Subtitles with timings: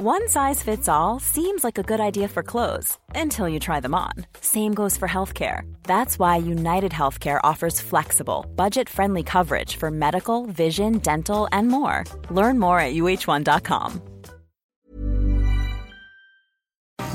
[0.00, 3.96] One size fits all seems like a good idea for clothes until you try them
[3.96, 4.12] on.
[4.40, 5.62] Same goes for healthcare.
[5.82, 12.04] That's why United Healthcare offers flexible, budget friendly coverage for medical, vision, dental, and more.
[12.30, 14.00] Learn more at uh1.com.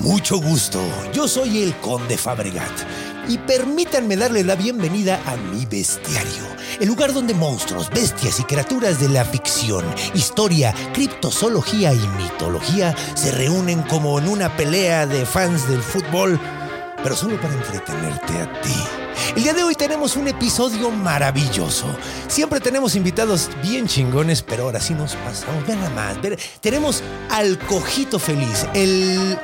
[0.02, 0.82] Mucho gusto.
[1.14, 2.86] Yo soy el Conde Fabregat.
[3.30, 6.44] Y permítanme darle la bienvenida a mi bestiario,
[6.84, 13.32] el lugar donde monstruos, bestias y criaturas de la ficción, historia, criptozoología y mitología se
[13.32, 16.38] reúnen como en una pelea de fans del fútbol,
[17.02, 18.76] pero solo para entretenerte a ti.
[19.34, 21.88] El día de hoy tenemos un episodio maravilloso.
[22.28, 25.66] Siempre tenemos invitados bien chingones, pero ahora sí nos pasamos.
[25.66, 26.18] Vean nada más.
[26.60, 29.40] Tenemos al cojito feliz, el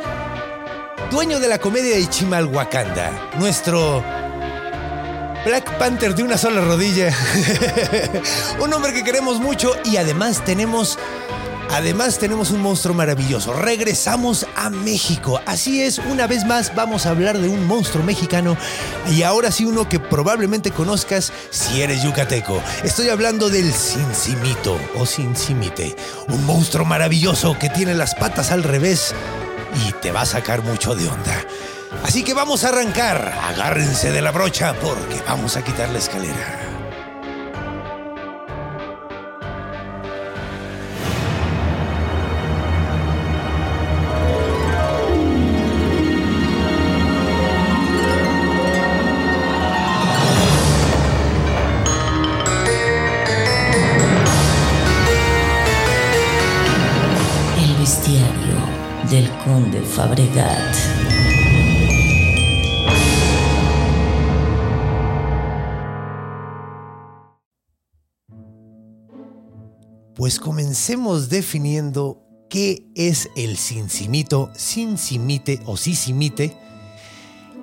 [1.09, 4.03] dueño de la comedia de Chimalhuacanda, nuestro
[5.49, 7.11] Black Panther de una sola rodilla,
[8.61, 10.99] un hombre que queremos mucho y además tenemos...
[11.71, 13.53] Además tenemos un monstruo maravilloso.
[13.53, 15.41] Regresamos a México.
[15.47, 18.57] Así es, una vez más vamos a hablar de un monstruo mexicano
[19.11, 22.61] y ahora sí uno que probablemente conozcas si eres yucateco.
[22.83, 25.95] Estoy hablando del Cincimito o Cincimite,
[26.27, 29.15] un monstruo maravilloso que tiene las patas al revés
[29.87, 31.43] y te va a sacar mucho de onda.
[32.03, 33.33] Así que vamos a arrancar.
[33.43, 36.59] Agárrense de la brocha porque vamos a quitar la escalera.
[57.57, 61.08] El del conde Fabregat.
[70.19, 76.57] Pues comencemos definiendo qué es el cincimito, cincimite o sisimite,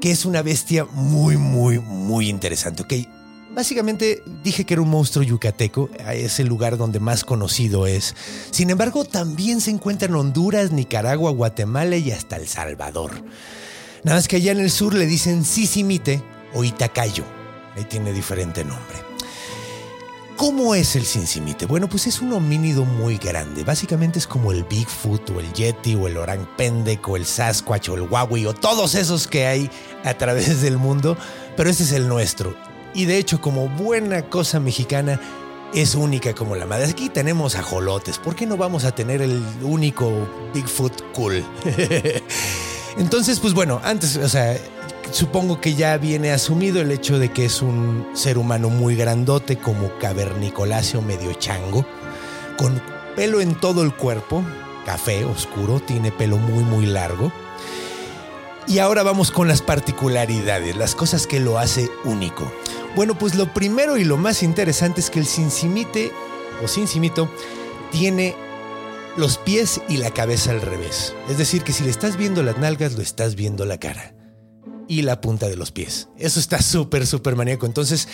[0.00, 2.82] que es una bestia muy, muy, muy interesante.
[2.82, 2.94] Ok,
[3.54, 8.16] básicamente dije que era un monstruo yucateco, es el lugar donde más conocido es.
[8.52, 13.22] Sin embargo, también se encuentra en Honduras, Nicaragua, Guatemala y hasta El Salvador.
[14.02, 16.22] Nada más que allá en el sur le dicen sisimite
[16.54, 17.24] o itacayo.
[17.76, 19.05] Ahí tiene diferente nombre.
[20.46, 21.66] ¿Cómo es el cincimite?
[21.66, 23.64] Bueno, pues es un homínido muy grande.
[23.64, 27.88] Básicamente es como el Bigfoot o el Yeti o el Orang Pendek o el Sasquatch
[27.88, 29.68] o el Huawei o todos esos que hay
[30.04, 31.16] a través del mundo,
[31.56, 32.54] pero este es el nuestro.
[32.94, 35.20] Y de hecho, como buena cosa mexicana,
[35.74, 36.84] es única como la madre.
[36.84, 38.18] Aquí tenemos ajolotes.
[38.18, 40.12] ¿Por qué no vamos a tener el único
[40.54, 41.44] Bigfoot cool?
[42.98, 44.56] Entonces, pues bueno, antes, o sea,
[45.12, 49.56] supongo que ya viene asumido el hecho de que es un ser humano muy grandote,
[49.56, 51.86] como cavernicoláceo medio chango,
[52.56, 52.80] con
[53.14, 54.44] pelo en todo el cuerpo,
[54.84, 57.32] café oscuro, tiene pelo muy muy largo.
[58.68, 62.52] Y ahora vamos con las particularidades, las cosas que lo hace único.
[62.96, 66.10] Bueno, pues lo primero y lo más interesante es que el cincimite
[66.64, 67.30] o cincimito
[67.92, 68.34] tiene
[69.16, 71.14] los pies y la cabeza al revés.
[71.30, 74.15] Es decir, que si le estás viendo las nalgas, lo estás viendo la cara
[74.88, 76.08] y la punta de los pies.
[76.18, 77.66] Eso está súper, súper maníaco.
[77.66, 78.08] Entonces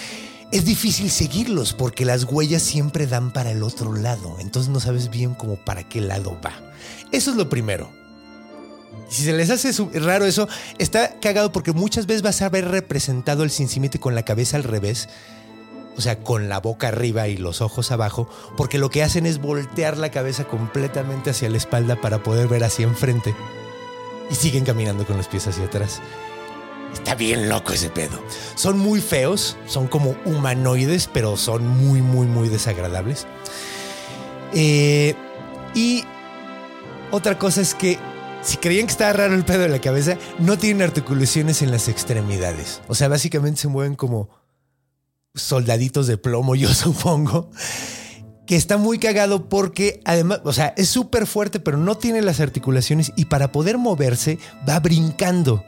[0.53, 4.37] es difícil seguirlos porque las huellas siempre dan para el otro lado.
[4.38, 6.53] Entonces no sabes bien cómo para qué lado va.
[7.10, 7.91] Eso es lo primero.
[9.09, 13.43] Si se les hace raro eso, está cagado porque muchas veces vas a ver representado
[13.44, 15.09] el cincimite con la cabeza al revés.
[15.97, 19.39] O sea, con la boca arriba y los ojos abajo, porque lo que hacen es
[19.39, 23.34] voltear la cabeza completamente hacia la espalda para poder ver hacia enfrente.
[24.31, 26.00] Y siguen caminando con los pies hacia atrás.
[26.92, 28.22] Está bien loco ese pedo.
[28.54, 33.26] Son muy feos, son como humanoides, pero son muy, muy, muy desagradables.
[34.54, 35.14] Eh,
[35.75, 36.04] y
[37.10, 37.98] otra cosa es que
[38.42, 41.88] si creían que estaba raro el pedo de la cabeza, no tienen articulaciones en las
[41.88, 42.82] extremidades.
[42.88, 44.28] O sea, básicamente se mueven como
[45.34, 47.50] soldaditos de plomo, yo supongo.
[48.47, 52.41] Que está muy cagado porque además, o sea, es súper fuerte, pero no tiene las
[52.41, 54.38] articulaciones y para poder moverse
[54.68, 55.65] va brincando.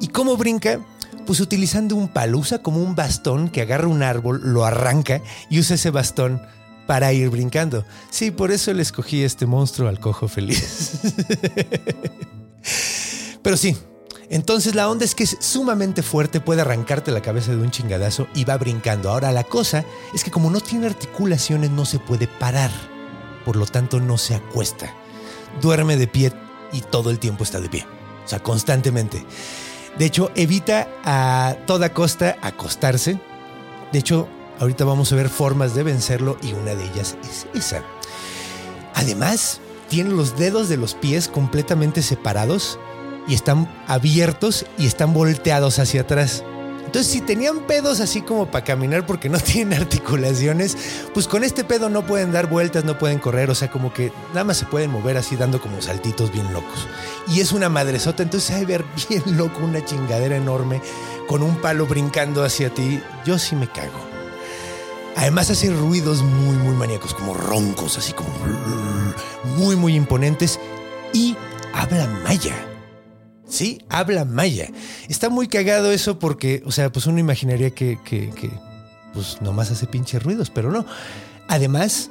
[0.00, 0.80] ¿Y cómo brinca?
[1.26, 5.58] Pues utilizando un palo, usa como un bastón que agarra un árbol, lo arranca y
[5.58, 6.40] usa ese bastón
[6.86, 7.84] para ir brincando.
[8.10, 11.00] Sí, por eso le escogí este monstruo al cojo feliz.
[13.42, 13.76] Pero sí,
[14.30, 18.26] entonces la onda es que es sumamente fuerte, puede arrancarte la cabeza de un chingadazo
[18.34, 19.10] y va brincando.
[19.10, 19.84] Ahora la cosa
[20.14, 22.70] es que como no tiene articulaciones no se puede parar,
[23.44, 24.94] por lo tanto no se acuesta.
[25.60, 26.32] Duerme de pie
[26.72, 27.86] y todo el tiempo está de pie,
[28.24, 29.24] o sea, constantemente.
[29.98, 33.18] De hecho, evita a toda costa acostarse.
[33.92, 34.28] De hecho,
[34.60, 37.82] ahorita vamos a ver formas de vencerlo y una de ellas es esa.
[38.94, 42.78] Además, tiene los dedos de los pies completamente separados
[43.26, 46.44] y están abiertos y están volteados hacia atrás.
[46.88, 50.74] Entonces, si tenían pedos así como para caminar porque no tienen articulaciones,
[51.12, 54.10] pues con este pedo no pueden dar vueltas, no pueden correr, o sea, como que
[54.28, 56.88] nada más se pueden mover así dando como saltitos bien locos.
[57.26, 60.80] Y es una madresota, entonces hay ver bien loco una chingadera enorme
[61.26, 63.02] con un palo brincando hacia ti.
[63.26, 64.00] Yo sí me cago.
[65.14, 68.30] Además hace ruidos muy, muy maníacos, como roncos, así como
[69.58, 70.58] muy, muy imponentes.
[71.12, 71.36] Y
[71.74, 72.67] habla maya.
[73.48, 74.68] Sí, habla maya.
[75.08, 78.50] Está muy cagado eso porque, o sea, pues uno imaginaría que, que, que
[79.14, 80.84] pues nomás hace pinches ruidos, pero no.
[81.48, 82.10] Además,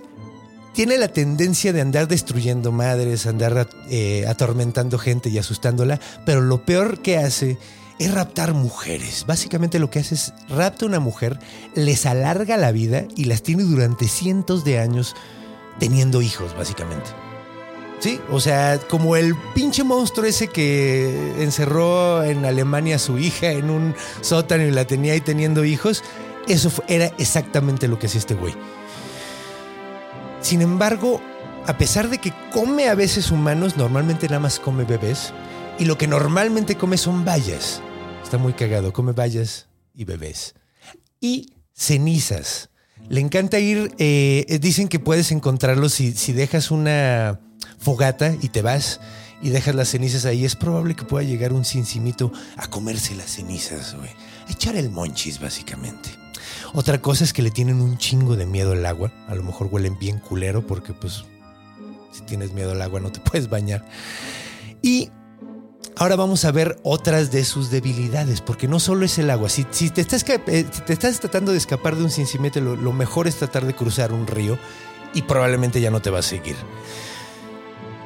[0.73, 6.65] tiene la tendencia de andar destruyendo madres, andar eh, atormentando gente y asustándola, pero lo
[6.65, 7.57] peor que hace
[7.99, 9.25] es raptar mujeres.
[9.27, 11.39] Básicamente lo que hace es rapta a una mujer,
[11.73, 15.15] les alarga la vida y las tiene durante cientos de años
[15.79, 17.09] teniendo hijos, básicamente.
[17.99, 23.51] Sí, o sea, como el pinche monstruo ese que encerró en Alemania a su hija
[23.51, 26.03] en un sótano y la tenía ahí teniendo hijos,
[26.47, 28.53] eso era exactamente lo que hacía este güey.
[30.41, 31.21] Sin embargo,
[31.65, 35.33] a pesar de que come a veces humanos, normalmente nada más come bebés,
[35.79, 37.81] y lo que normalmente come son bayas.
[38.23, 40.53] Está muy cagado, come bayas y bebés.
[41.19, 42.69] Y cenizas.
[43.09, 47.39] Le encanta ir, eh, dicen que puedes encontrarlos si, si dejas una
[47.77, 48.99] fogata y te vas
[49.41, 53.31] y dejas las cenizas ahí, es probable que pueda llegar un cincimito a comerse las
[53.31, 54.09] cenizas, güey.
[54.47, 56.09] A echar el monchis, básicamente.
[56.73, 59.11] Otra cosa es que le tienen un chingo de miedo al agua.
[59.27, 61.25] A lo mejor huelen bien culero porque, pues,
[62.11, 63.85] si tienes miedo al agua no te puedes bañar.
[64.81, 65.11] Y
[65.97, 69.49] ahora vamos a ver otras de sus debilidades, porque no solo es el agua.
[69.49, 73.27] Si, te, estás, eh, te estás tratando de escapar de un cincimete, lo, lo mejor
[73.27, 74.57] es tratar de cruzar un río
[75.13, 76.55] y probablemente ya no te va a seguir.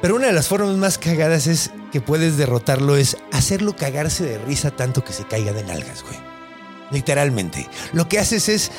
[0.02, 4.38] Pero una de las formas más cagadas es que puedes derrotarlo es hacerlo cagarse de
[4.38, 6.16] risa tanto que se caiga de nalgas, güey.
[6.90, 7.68] Literalmente.
[7.92, 8.72] Lo que haces es,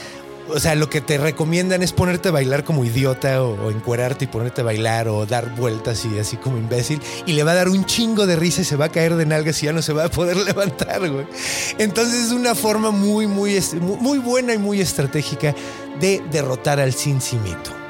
[0.50, 4.26] o sea, lo que te recomiendan es ponerte a bailar como idiota o, o encuerarte
[4.26, 7.56] y ponerte a bailar o dar vueltas y así como imbécil y le va a
[7.56, 9.82] dar un chingo de risa y se va a caer de nalgas y ya no
[9.82, 11.26] se va a poder levantar, güey.
[11.78, 15.56] Entonces es una forma muy, muy, muy buena y muy estratégica
[16.02, 17.83] de derrotar al cincimito.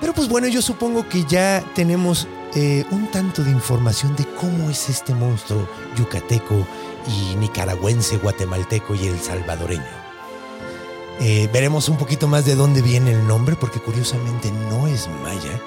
[0.00, 4.70] Pero pues bueno, yo supongo que ya tenemos eh, un tanto de información de cómo
[4.70, 6.66] es este monstruo yucateco
[7.06, 10.06] y nicaragüense, guatemalteco y el salvadoreño.
[11.20, 15.60] Eh, veremos un poquito más de dónde viene el nombre, porque curiosamente no es maya.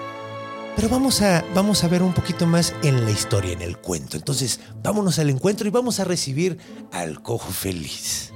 [0.75, 4.15] Pero vamos a, vamos a ver un poquito más en la historia, en el cuento.
[4.15, 6.57] Entonces, vámonos al encuentro y vamos a recibir
[6.91, 8.31] al cojo feliz.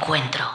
[0.00, 0.46] Encuentro.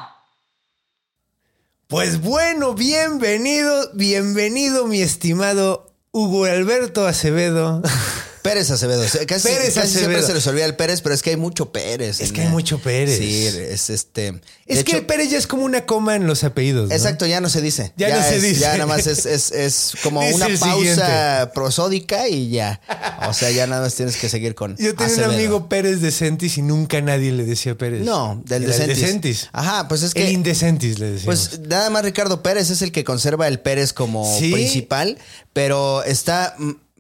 [1.86, 7.84] Pues bueno, bienvenido, bienvenido mi estimado Hugo Alberto Acevedo.
[8.46, 9.04] Pérez Acevedo.
[9.28, 12.20] Casi, Pérez casi siempre se les olvida el Pérez, pero es que hay mucho Pérez.
[12.22, 13.18] Es que hay mucho Pérez.
[13.18, 14.40] Sí, es este.
[14.66, 16.90] Es que hecho, el Pérez ya es como una coma en los apellidos.
[16.90, 16.96] ¿no?
[16.96, 17.92] Exacto, ya no se dice.
[17.98, 18.60] Ya no se dice.
[18.62, 21.52] Ya nada más es, es, es como Dice una pausa siguiente.
[21.54, 22.80] prosódica y ya.
[23.28, 24.76] O sea, ya nada más tienes que seguir con.
[24.78, 25.30] Yo tenía Acevedo.
[25.30, 28.04] un amigo Pérez Decentis y nunca nadie le decía Pérez.
[28.06, 29.02] No, del Era Decentis.
[29.02, 29.50] Decentis.
[29.54, 30.24] Ajá, pues es que.
[30.28, 31.48] El Indecentis le decíamos.
[31.50, 34.52] Pues nada más Ricardo Pérez es el que conserva el Pérez como Sí.
[34.52, 35.18] principal,
[35.54, 36.56] pero está.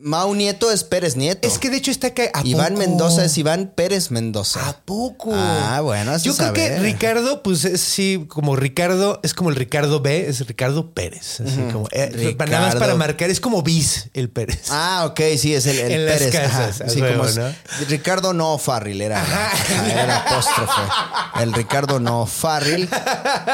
[0.07, 1.47] Mau Nieto es Pérez Nieto.
[1.47, 2.25] es que de hecho está acá.
[2.35, 2.79] ¿a Iván poco?
[2.79, 4.69] Mendoza es Iván Pérez Mendoza.
[4.69, 5.31] ¿A poco?
[5.33, 6.77] Ah, bueno, eso Yo creo que.
[6.77, 11.39] Ricardo, pues es sí, como Ricardo, es como el Ricardo B, es Ricardo Pérez.
[11.41, 12.51] Así como, eh, Ricardo.
[12.53, 14.67] Nada más para marcar, es como bis el Pérez.
[14.69, 16.31] Ah, ok, sí, es el, el En las Pérez.
[16.35, 16.83] casas, ajá.
[16.85, 17.47] a Sí, huevo, como es- ¿no?
[17.89, 19.25] Ricardo no Farril era,
[19.89, 20.81] era el apóstrofe.
[21.41, 22.87] El Ricardo no Farril,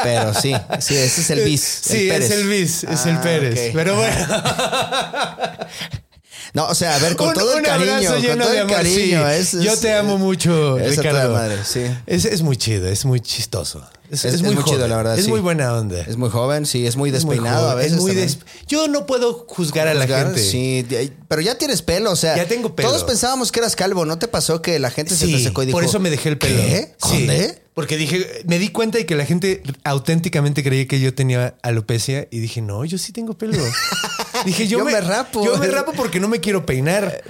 [0.03, 1.61] pero sí, sí, ese es el bis.
[1.61, 2.29] Sí, el Pérez.
[2.29, 3.71] es el bis, es el Ah, Pérez.
[3.73, 4.27] Pero bueno.
[6.53, 8.95] No, o sea, a ver, con Un- todo el cariño, con todo el amor, cariño.
[9.27, 9.33] sí.
[9.33, 11.33] es- es- Yo te amo mucho, es Ricardo.
[11.33, 11.81] madre, sí.
[12.07, 13.83] Es, es muy chido, es muy chistoso.
[14.09, 15.31] Es, muy, muy chido, la verdad, Es sí.
[15.31, 16.01] muy buena onda.
[16.01, 17.93] Es muy joven, sí, es muy Es muy despeinado a veces.
[17.97, 20.41] muy des- Yo no puedo juzgar a la gente.
[20.43, 20.85] Sí,
[21.29, 22.35] pero ya tienes pelo, o sea.
[22.35, 22.89] Ya tengo pelo.
[22.89, 25.67] Todos pensábamos que eras calvo, ¿no te pasó que la gente se te secó y
[25.67, 25.77] dijo.
[25.77, 26.57] por eso me dejé el pelo.
[26.57, 26.93] ¿Qué?
[27.01, 27.61] Sí, ¿Dónde?
[27.73, 32.27] Porque dije, me di cuenta de que la gente auténticamente creía que yo tenía alopecia
[32.29, 33.53] y dije, no, yo sí tengo pelo.
[34.45, 35.43] dije, yo, Yo me rapo.
[35.45, 37.23] Yo me rapo porque no me quiero peinar.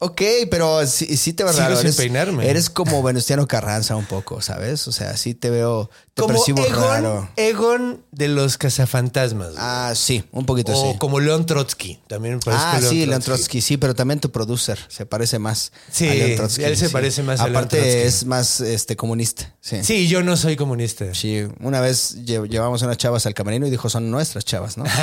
[0.00, 1.76] Ok, pero sí, sí te ves Sigo raro.
[1.76, 2.48] sin eres, peinarme.
[2.48, 4.86] eres como Venustiano Carranza un poco, ¿sabes?
[4.86, 7.28] O sea, sí te veo, te Como percibo Egon, raro.
[7.34, 9.48] Egon de los cazafantasmas.
[9.48, 9.58] güey.
[9.60, 10.98] Ah, sí, un poquito o sí.
[10.98, 11.98] como León Trotsky.
[12.06, 15.40] También me parece Ah, que sí, Leon Trotsky, sí, pero también tu producer se parece
[15.40, 16.62] más Sí, a Leon Trotsky.
[16.62, 16.92] él se sí.
[16.92, 17.98] parece más a Leon Aparte Trotsky.
[18.02, 19.82] es más este comunista, sí.
[19.82, 21.12] Sí, yo no soy comunista.
[21.12, 24.84] Sí, una vez lle- llevamos unas chavas al camerino y dijo, son nuestras chavas, ¿no?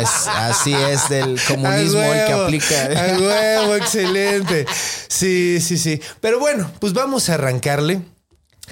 [0.00, 2.88] Es, así es del comunismo A el que aplica.
[3.26, 4.66] Huevo, excelente.
[5.08, 6.00] Sí, sí, sí.
[6.20, 8.02] Pero bueno, pues vamos a arrancarle.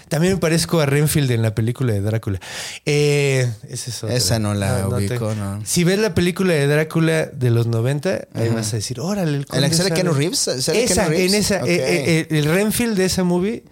[0.09, 2.41] También me parezco a Renfield en la película de Drácula.
[2.87, 4.17] Eh, esa, es otra.
[4.17, 5.61] Esa no la te- ubico, no.
[5.67, 9.47] Si ves la película de Drácula de los 90, ahí vas a decir, órale, el
[9.53, 10.01] ¿En la que sale sabe".
[10.01, 10.39] Keanu Reeves?
[10.39, 11.33] ¿Sale Esa, Keanu Reeves?
[11.35, 11.57] en esa.
[11.63, 11.69] Ok.
[11.69, 13.65] eh, eh, el Renfield de esa movie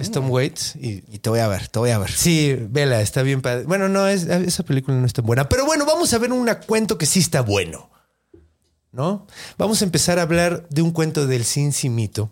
[0.00, 2.10] es Tom Waits y Y te voy a ver, te voy a ver.
[2.10, 3.64] Sí, vela, está bien padre.
[3.64, 5.48] Bueno, no, es, esa película no está buena.
[5.48, 7.90] Pero bueno, vamos a ver un cuento que sí está bueno.
[8.96, 9.26] ¿No?
[9.58, 12.22] Vamos a empezar a hablar de un cuento del Cincinnati.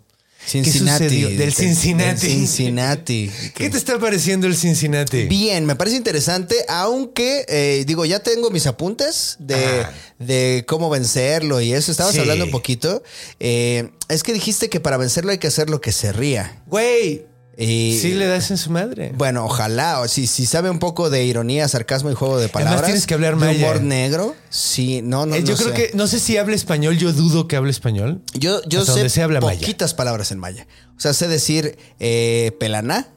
[0.47, 1.03] Cincinnati.
[1.03, 1.29] ¿Qué sucedió?
[1.37, 2.21] Del Cincinnati.
[2.27, 3.31] del Cincinnati.
[3.55, 5.23] ¿Qué te está pareciendo el Cincinnati?
[5.27, 9.85] Bien, me parece interesante, aunque eh, digo, ya tengo mis apuntes de,
[10.19, 11.91] de cómo vencerlo y eso.
[11.91, 12.19] Estabas Sí.
[12.19, 13.03] hablando un poquito.
[13.39, 16.63] Eh, es que dijiste que para vencerlo hay que hacer lo que se ría.
[16.67, 17.25] Güey,
[17.57, 19.13] Y, sí le das en su madre.
[19.15, 20.01] Bueno, ojalá.
[20.01, 22.83] O si, si sabe un poco de ironía, sarcasmo y juego de palabras.
[22.83, 23.57] tienes que hablar maya.
[23.57, 24.35] humor negro.
[24.49, 25.35] Sí, no, no.
[25.35, 25.91] Eh, yo no creo sé.
[25.91, 28.21] que, no sé si habla español, yo dudo que hable español.
[28.33, 29.59] Yo, yo sé se habla maya.
[29.59, 30.67] poquitas palabras en maya.
[30.97, 33.09] O sea, sé decir eh, pelaná,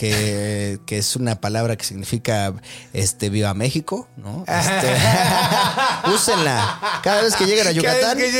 [0.00, 2.54] que, que es una palabra que significa
[2.94, 4.44] este viva México, ¿no?
[4.48, 4.88] Este,
[6.14, 6.80] úsenla.
[7.02, 8.30] Cada vez que lleguen a Yucatán, que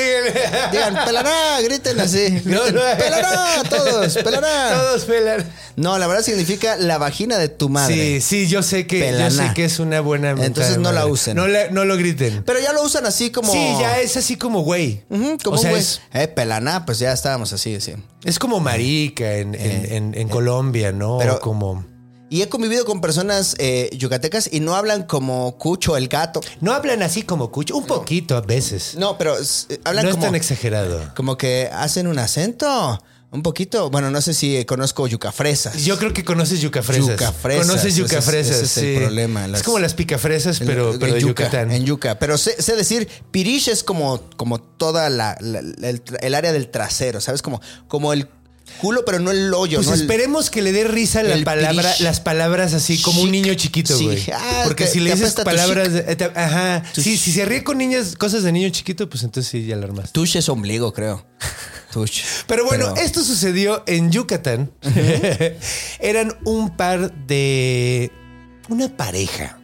[0.72, 2.30] digan pelaná, griten así.
[2.30, 3.68] Griten, no.
[3.68, 4.70] todos, pelaná.
[4.72, 5.44] Todos pelan.
[5.76, 7.94] No, la verdad significa la vagina de tu madre.
[7.94, 11.36] Sí, sí, yo sé que yo sé que es una buena Entonces no la usen.
[11.36, 12.42] No, la- no lo griten.
[12.44, 13.52] Pero ya lo usan así como.
[13.52, 15.04] Sí, ya es así como güey.
[15.44, 15.82] Como o sea, güey.
[15.82, 17.94] es, Eh, pelaná, pues ya estábamos así, sí.
[18.24, 21.18] es como marica en, en- en- en Colombia, ¿no?
[21.18, 21.84] pero- como
[22.30, 26.40] Y he convivido con personas eh, yucatecas y no hablan como Cucho el gato.
[26.60, 28.94] no hablan así como cucho, un poquito a veces.
[28.96, 31.12] No, pero eh, hablan no como, es tan exagerado.
[31.16, 33.02] como que hacen un acento.
[33.32, 33.90] Un poquito.
[33.90, 35.84] Bueno, no sé si conozco yucafresas.
[35.84, 37.06] Yo creo que conoces yucafresas.
[37.06, 38.56] Yucafresas, Conoces ese yucafresas.
[38.56, 39.00] ese es el sí.
[39.04, 41.70] problema, las- Es como las picafresas, pero, En- pero en de yuca, Yucatán.
[41.70, 42.18] En yuca.
[42.18, 46.52] Pero sé, sé decir, pirish es como, como toda la, la- la- el, el área
[46.52, 47.40] del trasero, ¿sabes?
[47.40, 48.28] Como, como el
[48.78, 49.78] culo, pero no el hoyo.
[49.78, 52.00] Pues no el- esperemos que le dé risa la el palabra, pirish.
[52.00, 54.04] las palabras así como un niño chiquito, Sí.
[54.04, 54.24] güey.
[54.34, 57.78] Ah, Porque te- si le dices palabras, de- te- ajá, sí, si se ríe con
[57.78, 60.12] niñas, cosas de niño chiquito, pues entonces sí ya la armaste.
[60.12, 61.26] Tush es ombligo, creo.
[61.92, 62.22] Tush.
[62.46, 64.70] Pero bueno, esto sucedió en Yucatán.
[66.00, 68.10] Eran un par de.
[68.68, 69.59] Una pareja.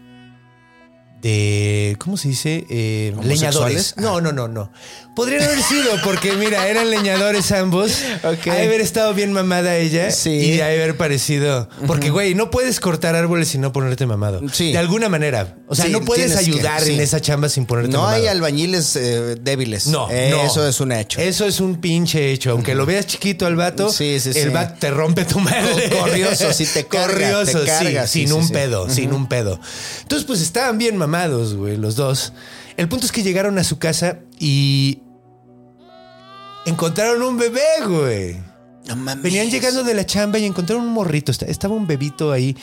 [1.22, 1.96] De.
[1.98, 2.66] ¿Cómo se dice?
[2.70, 3.94] Eh, leñadores.
[3.96, 4.70] No, no, no, no.
[5.14, 7.92] Podrían haber sido, porque mira, eran leñadores ambos.
[8.22, 8.48] Ok.
[8.48, 10.10] Hay haber estado bien mamada ella.
[10.10, 10.30] Sí.
[10.30, 11.68] Y hay haber parecido.
[11.86, 14.40] Porque, güey, no puedes cortar árboles sin no ponerte mamado.
[14.52, 14.72] Sí.
[14.72, 15.56] De alguna manera.
[15.68, 18.16] O sea, Sí, no puedes que, ayudar en esa chamba sin ponerte No mamado.
[18.16, 19.86] hay albañiles eh, débiles.
[19.86, 20.42] No, Eh, no.
[20.44, 21.20] Eso es un hecho.
[21.20, 22.50] Eso es un pinche hecho.
[22.52, 25.88] Aunque lo veas chiquito al vato, el vato te rompe tu madre.
[26.00, 29.60] Corrioso, sí te carga, Corrioso, te carga, sin un pedo, sin un pedo.
[30.02, 31.15] Entonces, pues estaban bien mamados,
[31.54, 32.32] güey, los dos.
[32.76, 35.00] El punto es que llegaron a su casa y
[36.66, 38.36] encontraron un bebé, güey.
[38.88, 39.22] No mames.
[39.22, 41.32] Venían llegando de la chamba y encontraron un morrito.
[41.32, 42.56] Esta- Estaba un bebito ahí.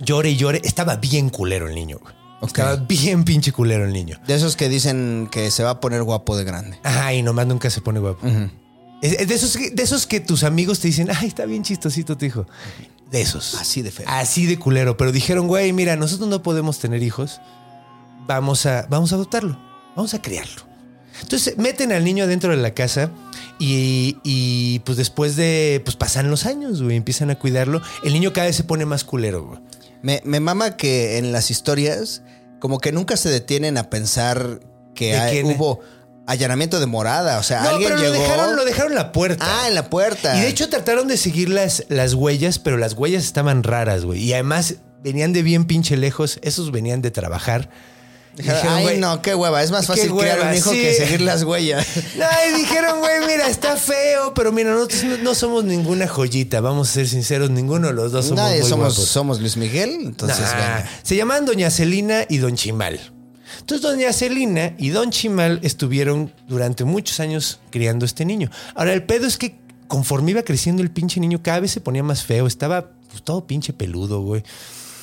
[0.00, 0.60] Llore y llore.
[0.64, 2.14] Estaba bien culero el niño, güey.
[2.42, 4.18] Estaba bien pinche culero el niño.
[4.26, 6.78] De esos que dicen que se va a poner guapo de grande.
[6.84, 8.26] Ajá, y nomás nunca se pone guapo.
[9.02, 12.16] Es- es de, esos, de esos que tus amigos te dicen, ay, está bien chistosito
[12.16, 12.46] tu hijo.
[13.10, 13.54] De esos.
[13.54, 14.06] Así de feo.
[14.08, 14.96] Así de culero.
[14.96, 17.40] Pero dijeron, güey, mira, nosotros no podemos tener hijos.
[18.26, 19.58] Vamos a, vamos a adoptarlo.
[19.96, 20.62] Vamos a criarlo.
[21.22, 23.10] Entonces meten al niño dentro de la casa
[23.58, 27.82] y, y, pues después de, pues pasan los años, güey, empiezan a cuidarlo.
[28.04, 29.60] El niño cada vez se pone más culero, güey.
[30.02, 32.22] Me, me mama que en las historias,
[32.60, 34.60] como que nunca se detienen a pensar
[34.94, 35.80] que ¿De hay- hubo
[36.28, 37.38] allanamiento de morada.
[37.38, 38.14] O sea, No, alguien pero llegó.
[38.14, 39.44] lo dejaron, lo dejaron en la puerta.
[39.46, 40.36] Ah, en la puerta.
[40.36, 44.22] Y de hecho trataron de seguir las, las huellas, pero las huellas estaban raras, güey.
[44.22, 46.38] Y además venían de bien pinche lejos.
[46.42, 47.70] Esos venían de trabajar.
[48.36, 49.64] Dijeron, Ay, no, qué hueva.
[49.64, 50.80] Es más fácil hueva, un hijo sí.
[50.80, 51.84] que seguir las huellas.
[52.16, 56.60] No, y dijeron, güey, mira, está feo, pero mira, nosotros no, no somos ninguna joyita,
[56.60, 59.10] vamos a ser sinceros, ninguno de los dos somos Nadie muy somos, guapos.
[59.10, 63.00] somos Luis Miguel, entonces Nah, se llamaban Doña Celina y Don Chimal.
[63.58, 68.50] Entonces, Doña Celina y Don Chimal estuvieron durante muchos años criando este niño.
[68.74, 72.02] Ahora, el pedo es que conforme iba creciendo el pinche niño, cada vez se ponía
[72.02, 74.42] más feo, estaba pues, todo pinche peludo, güey.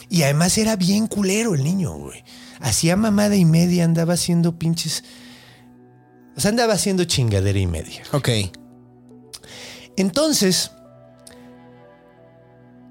[0.10, 2.24] Y además era bien culero el niño, güey.
[2.60, 5.04] Hacía mamada y media, andaba haciendo pinches
[6.38, 8.04] O sea, andaba haciendo chingadera y media.
[8.12, 8.30] Ok.
[9.98, 10.72] Entonces,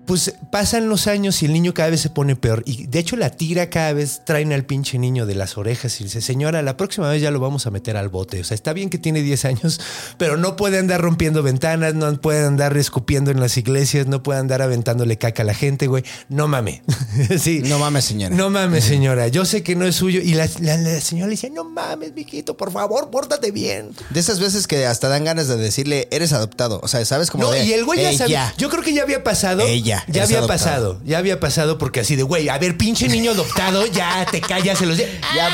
[0.07, 2.63] pues pasan los años y el niño cada vez se pone peor.
[2.67, 6.05] Y de hecho la tira cada vez traen al pinche niño de las orejas y
[6.05, 8.41] dice, señora, la próxima vez ya lo vamos a meter al bote.
[8.41, 9.81] O sea, está bien que tiene 10 años,
[10.19, 14.41] pero no puede andar rompiendo ventanas, no puede andar escupiendo en las iglesias, no puede
[14.41, 16.05] andar aventándole caca a la gente, güey.
[16.29, 16.83] No mames.
[17.41, 17.63] sí.
[17.65, 18.35] No mames, señora.
[18.35, 19.29] No mames, señora.
[19.29, 20.21] Yo sé que no es suyo.
[20.21, 23.91] Y la, la- la señora le dice, no mames, mijito, por favor, pórtate bien.
[24.11, 26.81] De esas veces que hasta dan ganas de decirle, eres adoptado.
[26.83, 28.55] O sea, ¿sabes cómo No, de, y el güey ya "Ey, sabía.
[28.59, 29.63] Yo creo que ya había pasado.
[29.67, 30.47] Ella, Ya había adoptado.
[30.49, 31.01] pasado.
[31.05, 34.79] Ya había pasado porque así de, güey, a ver, pinche niño adoptado, ya te callas.
[34.79, 35.07] Se los Ya,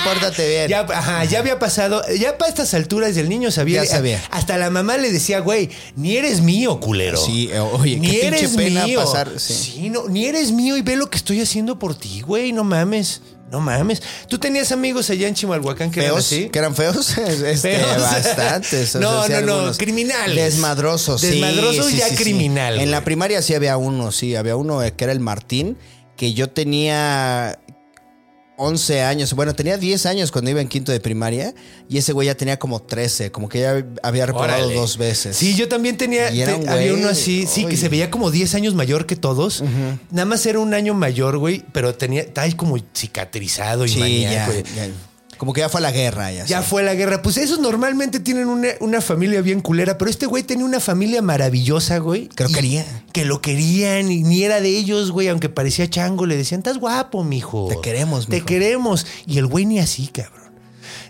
[0.05, 0.69] pórtate bien.
[0.69, 2.03] Ya, ajá, ya había pasado.
[2.19, 3.85] Ya para estas alturas el niño sabía.
[3.85, 4.23] Ya sabía.
[4.31, 7.19] Hasta la mamá le decía, güey, ni eres mío, culero.
[7.19, 9.01] Sí, eh, oye, qué ni pinche eres pena mío.
[9.01, 9.91] pasar, sí.
[9.91, 12.53] no, ni eres mío y ve lo que estoy haciendo por ti, güey.
[12.53, 13.21] No mames.
[13.51, 14.03] No mames.
[14.29, 16.27] ¿Tú tenías amigos allá en Chimalhuacán que eran ¿Feos?
[16.27, 16.49] así?
[16.51, 17.17] ¿Que eran feos?
[17.19, 17.97] Este, Feos.
[18.01, 18.95] Bastantes.
[18.97, 20.37] o No, sea, no, no, criminales.
[20.55, 22.23] Desmadrosos, sí, Desmadrosos sí, ya sí, sí.
[22.25, 24.37] criminal, En la primaria sí había uno, sí.
[24.37, 25.77] Había uno que era el Martín,
[26.17, 27.59] que yo tenía
[28.63, 29.33] 11 años.
[29.35, 31.55] Bueno, tenía 10 años cuando iba en quinto de primaria.
[31.89, 33.31] Y ese güey ya tenía como 13.
[33.33, 34.75] Como que ya había Órale.
[34.75, 35.37] dos veces.
[35.37, 36.31] Sí, yo también tenía.
[36.31, 39.63] Te- un había uno así, sí, que se veía como 10 años mayor que todos.
[40.11, 44.53] Nada más era un año mayor, güey, pero tenía, ahí como cicatrizado y Sí, maníaco.
[44.77, 44.89] ya.
[45.41, 46.31] Como que ya fue a la guerra.
[46.31, 47.23] Ya, Ya fue la guerra.
[47.23, 51.23] Pues esos normalmente tienen una, una familia bien culera, pero este güey tenía una familia
[51.23, 52.29] maravillosa, güey.
[52.29, 53.05] Que lo Y- quería.
[53.15, 56.27] Que lo querían y ni era de ellos, güey, aunque parecía chango.
[56.27, 57.69] Le decían, estás guapo, mijo.
[57.71, 58.45] Te queremos, Te mijo".
[58.47, 59.07] queremos.
[59.27, 60.53] Y el güey ni así, cabrón.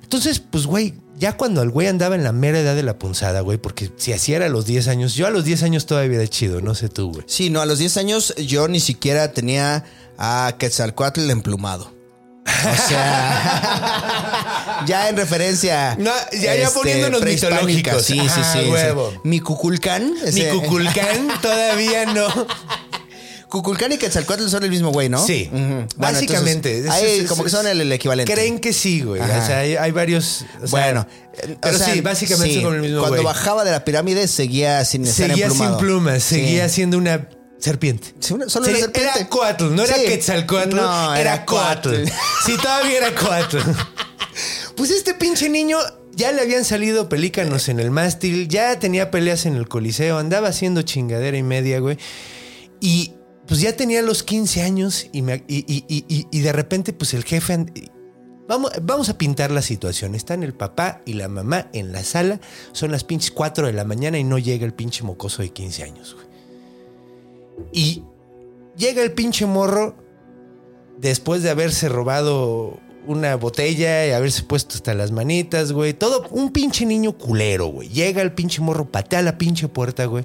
[0.02, 3.40] Entonces, pues, güey, ya cuando el güey andaba en la mera edad de la punzada,
[3.40, 6.18] güey, porque si así era a los 10 años, yo a los 10 años todavía
[6.20, 7.24] era chido, no sé tú, güey.
[7.26, 9.84] Sí, no, a los 10 años yo ni siquiera tenía
[10.18, 11.98] a Quetzalcoatl emplumado.
[12.46, 15.92] O sea, ya en referencia.
[15.92, 17.62] este, No, ya- ya poniéndonos prehispánica.
[17.66, 18.04] mitológicos.
[18.04, 18.70] Sí, sí, sí.
[18.74, 19.18] Ah, sí.
[19.24, 20.14] Mi Cuculcán.
[20.24, 22.28] Ese- Cuculcán todavía no.
[23.48, 25.24] Cuculcán y Quetzalcoatl son el mismo güey, ¿no?
[25.26, 25.48] Sí.
[25.50, 26.78] Bueno, básicamente.
[26.78, 28.32] entonces, Es- ahí es- como que son el, el equivalente.
[28.32, 29.20] Creen que sí, güey.
[29.20, 29.38] Ajá.
[29.42, 30.44] O sea, hay, hay varios.
[30.62, 31.06] o sea, bueno,
[31.60, 32.62] pero o sea, sí, básicamente sí.
[32.62, 33.24] son el mismo Cuando güey.
[33.26, 35.78] bajaba de la pirámide seguía sin estar Seguía emplumado.
[35.78, 36.36] sin plumas, Sí.
[36.36, 37.28] seguía siendo una
[37.60, 38.14] serpiente.
[38.18, 38.78] Solo una.
[38.94, 39.94] Era Coatl, no era.
[39.94, 41.88] Quetzalcoatl, No, era, era Coatl.
[41.90, 42.08] Coatl.
[42.46, 43.58] Sí, todavía era Coatl.
[44.76, 45.78] Pues este pinche niño
[46.12, 50.48] ya le habían salido pelícanos en el mástil, ya tenía peleas en el coliseo, andaba
[50.48, 51.98] haciendo chingadera y media, güey.
[52.80, 53.12] Y
[53.46, 57.24] pues ya tenía los 15 años y, me- y- y- y- de repente pues el
[57.24, 57.66] jefe...
[58.48, 60.14] Vamos, vamos a pintar la situación.
[60.14, 62.40] Están el papá y la mamá en la sala.
[62.72, 65.82] Son las pinches 4 de la mañana y no llega el pinche mocoso de 15
[65.84, 66.26] años, güey.
[67.72, 68.04] Y
[68.76, 69.96] llega el pinche morro
[70.98, 75.94] después de haberse robado una botella y haberse puesto hasta las manitas, güey.
[75.94, 77.88] Todo un pinche niño culero, güey.
[77.88, 80.24] Llega el pinche morro, patea la pinche puerta, güey.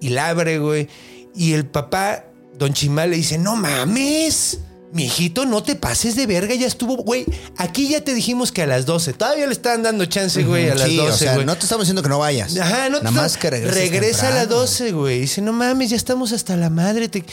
[0.00, 0.88] Y la abre, güey.
[1.34, 2.24] Y el papá,
[2.58, 4.60] don Chimal, le dice, no mames.
[4.92, 7.26] Mijito, no te pases de verga, ya estuvo, güey.
[7.56, 9.12] Aquí ya te dijimos que a las 12.
[9.12, 11.44] Todavía le estaban dando chance, güey, a las Sí, 12, o sea, güey.
[11.46, 12.56] no te estamos diciendo que no vayas.
[12.56, 14.60] Ajá, no Nada te- más que Regresa a las temprano.
[14.62, 15.20] 12, güey.
[15.20, 17.08] Dice, no mames, ya estamos hasta la madre.
[17.08, 17.24] te-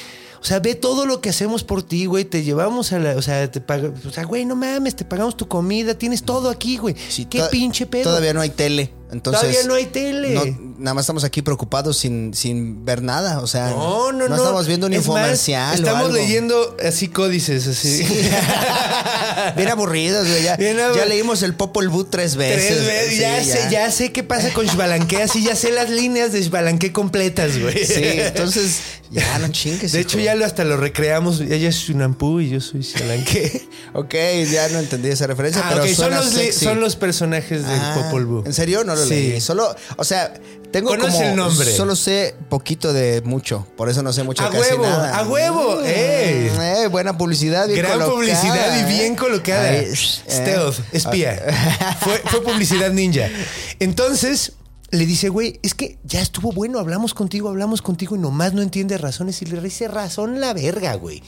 [0.42, 2.26] O sea, ve todo lo que hacemos por ti, güey.
[2.26, 3.16] Te llevamos a la.
[3.16, 3.90] O sea, te paga.
[4.06, 5.96] O sea, güey, no mames, te pagamos tu comida.
[5.98, 6.94] Tienes todo aquí, güey.
[7.10, 8.04] Sí, Qué pinche pedo.
[8.04, 8.94] Todavía no hay tele.
[9.12, 10.34] Entonces, Todavía no hay tele.
[10.34, 13.40] no- nada más estamos aquí preocupados sin, sin ver nada.
[13.40, 14.36] O sea, No, no, no.
[14.36, 15.72] estamos viendo un Es más, infomercial.
[15.72, 16.16] o estamos algo.
[16.18, 18.04] leyendo así códices, así.
[19.56, 20.44] Bien aburridos, güey.
[20.44, 20.96] Ya, aburrido.
[20.96, 22.68] ya leímos el Popol Vuh tres veces.
[22.68, 23.10] Tres veces.
[23.14, 25.22] Sí, ya, sé, ya sé qué pasa con Xbalanque.
[25.22, 27.86] Así ya sé las líneas de Xbalanque completas, güey.
[27.86, 28.80] Sí, entonces,
[29.12, 29.92] ya no chingues.
[29.92, 31.40] De hecho, ya lo, hasta lo recreamos.
[31.42, 33.68] Ella es Shunampu y yo soy Xbalanque.
[33.98, 34.14] Ok,
[34.52, 36.66] ya no entendí esa referencia, Ah, pero son los, sexy.
[36.66, 38.44] son los personajes de Ah, Popol Vuh.
[38.46, 38.84] ¿En serio?
[38.84, 39.10] No lo Sí.
[39.10, 39.42] leí.
[39.42, 40.34] Solo, o sea,
[40.72, 41.24] tengo Conoce como...
[41.30, 41.72] el nombre.
[41.76, 43.66] Solo sé poquito de mucho.
[43.78, 45.18] Por eso no sé mucho A de casi huevo, nada.
[45.20, 46.52] a huevo, Mm, ey.
[46.60, 48.86] eh, buena publicidad, bien Gran colocada, publicidad y ¿eh?
[48.98, 49.70] bien colocada.
[49.70, 49.96] Ahí, eh.
[49.96, 51.42] Stealth, espía.
[52.02, 53.30] fue, fue publicidad ninja.
[53.80, 54.54] Entonces
[54.92, 58.62] le dice, güey, es que ya estuvo bueno, hablamos contigo, hablamos contigo y nomás no
[58.62, 59.42] entiende razones.
[59.42, 61.22] Y le dice razón la verga, güey.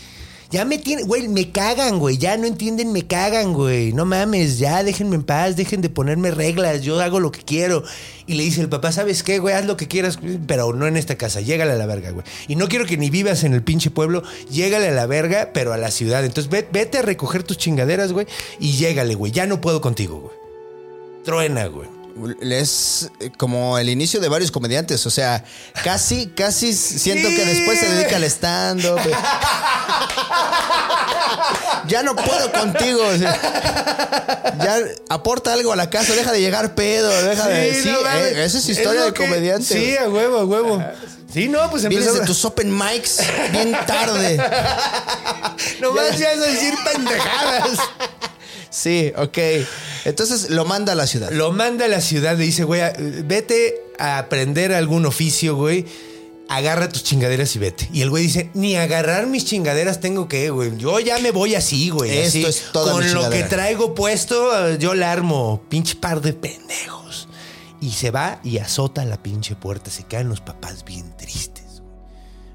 [0.49, 2.17] Ya me tiene, güey, me cagan, güey.
[2.17, 3.91] Ya no entienden, me cagan, güey.
[3.91, 6.81] No mames, ya déjenme en paz, dejen de ponerme reglas.
[6.83, 7.83] Yo hago lo que quiero.
[8.27, 9.53] Y le dice el papá, ¿sabes qué, güey?
[9.55, 11.41] Haz lo que quieras, pero no en esta casa.
[11.41, 12.25] Llégale a la verga, güey.
[12.47, 14.23] Y no quiero que ni vivas en el pinche pueblo.
[14.49, 16.23] Llégale a la verga, pero a la ciudad.
[16.23, 18.25] Entonces ve- vete a recoger tus chingaderas, güey.
[18.59, 19.33] Y llégale, güey.
[19.33, 20.35] Ya no puedo contigo, güey.
[21.25, 21.89] Truena, güey.
[22.41, 25.05] Es eh, como el inicio de varios comediantes.
[25.05, 25.43] O sea,
[25.83, 27.35] casi, casi siento Sí.
[27.35, 28.99] que después se dedica al stand-up.
[31.87, 33.01] ya no puedo contigo.
[33.07, 37.73] o sea, ya aporta algo a la casa, deja de llegar pedo, deja de.
[37.81, 39.65] Sí, no eh, esa es historia de que- comediante.
[39.65, 40.83] Sí, a huevo, a huevo.
[41.33, 43.19] Sí, no, pues Vienes empezó de tus open mics
[43.51, 44.41] bien tarde.
[45.81, 47.79] No más ya a decir pendejadas.
[48.69, 49.37] Sí, ok.
[50.05, 51.31] Entonces lo manda a la ciudad.
[51.31, 52.81] Lo manda a la ciudad, le dice, güey,
[53.23, 55.85] vete a aprender algún oficio, güey.
[56.49, 57.89] Agarra tus chingaderas y vete.
[57.91, 60.77] Y el güey dice, ni agarrar mis chingaderas tengo que, güey.
[60.77, 62.17] Yo ya me voy así, güey.
[62.17, 63.47] Esto así, es toda Con lo que chingadera".
[63.49, 65.61] traigo puesto, yo la armo.
[65.69, 67.27] Pinche par de pendejos.
[67.81, 69.91] Y se va y azota la pinche puerta.
[69.91, 71.93] Se quedan los papás bien tristes, güey.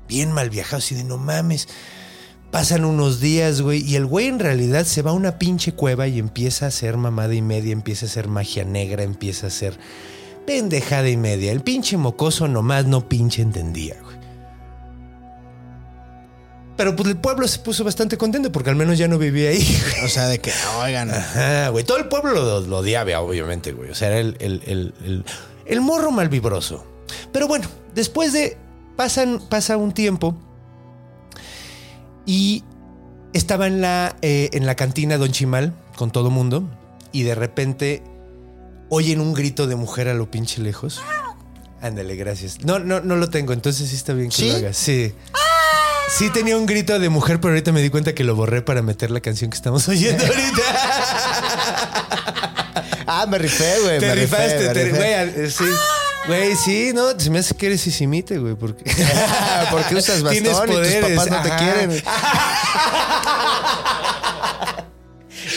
[0.09, 0.91] Bien mal viajados.
[0.93, 1.69] Y de no mames.
[2.51, 6.07] Pasan unos días, güey, y el güey en realidad se va a una pinche cueva
[6.07, 9.79] y empieza a hacer mamada y media, empieza a hacer magia negra, empieza a hacer
[10.47, 11.53] pendejada y media.
[11.53, 14.17] El pinche mocoso nomás no pinche entendía, güey.
[16.77, 19.59] Pero pues el pueblo se puso bastante contento porque al menos ya no vivía ahí.
[19.93, 20.05] güey.
[20.07, 20.51] O sea, de que,
[20.83, 21.85] oigan, Ajá, güey.
[21.85, 23.91] Todo el pueblo lo, lo odiaba, obviamente, güey.
[23.91, 25.25] O sea, era el, el- el- el-
[25.67, 26.85] el morro malvibroso.
[27.33, 28.57] Pero bueno, después de.
[28.97, 30.35] Pasan, pasa un tiempo.
[32.27, 32.63] Y
[33.33, 36.65] estaba en la, eh, en la cantina Don Chimal con todo mundo.
[37.13, 38.03] Y de repente
[38.95, 41.01] oyen un grito de mujer a lo pinche lejos.
[41.81, 42.59] Ándale, gracias.
[42.63, 44.51] No, no, no lo tengo, entonces sí está bien que ¿Sí?
[44.51, 44.77] lo hagas.
[44.77, 45.15] Sí.
[46.19, 48.83] Sí tenía un grito de mujer, pero ahorita me di cuenta que lo borré para
[48.83, 50.63] meter la canción que estamos oyendo ahorita.
[53.07, 53.99] ah, me rifé, güey.
[53.99, 54.97] te me rifé, rifaste, me te rifé.
[54.99, 55.13] güey,
[55.47, 55.65] eh, sí.
[56.27, 58.85] Güey, sí, no, se me hace que eres sisimite, güey, porque
[59.71, 62.03] Porque usas bastón y tus papás no te quieren.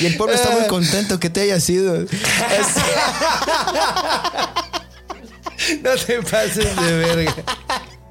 [0.02, 1.94] Y el pueblo está muy contento que te hayas ido.
[5.84, 7.36] no te pases de verga.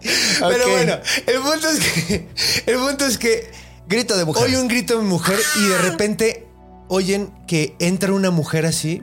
[0.01, 2.29] Pero bueno, el punto es que
[2.67, 3.51] el punto es que
[3.87, 4.45] Grito de mujer.
[4.45, 6.47] Oye un grito de mujer y de repente
[6.89, 9.03] oyen que entra una mujer así,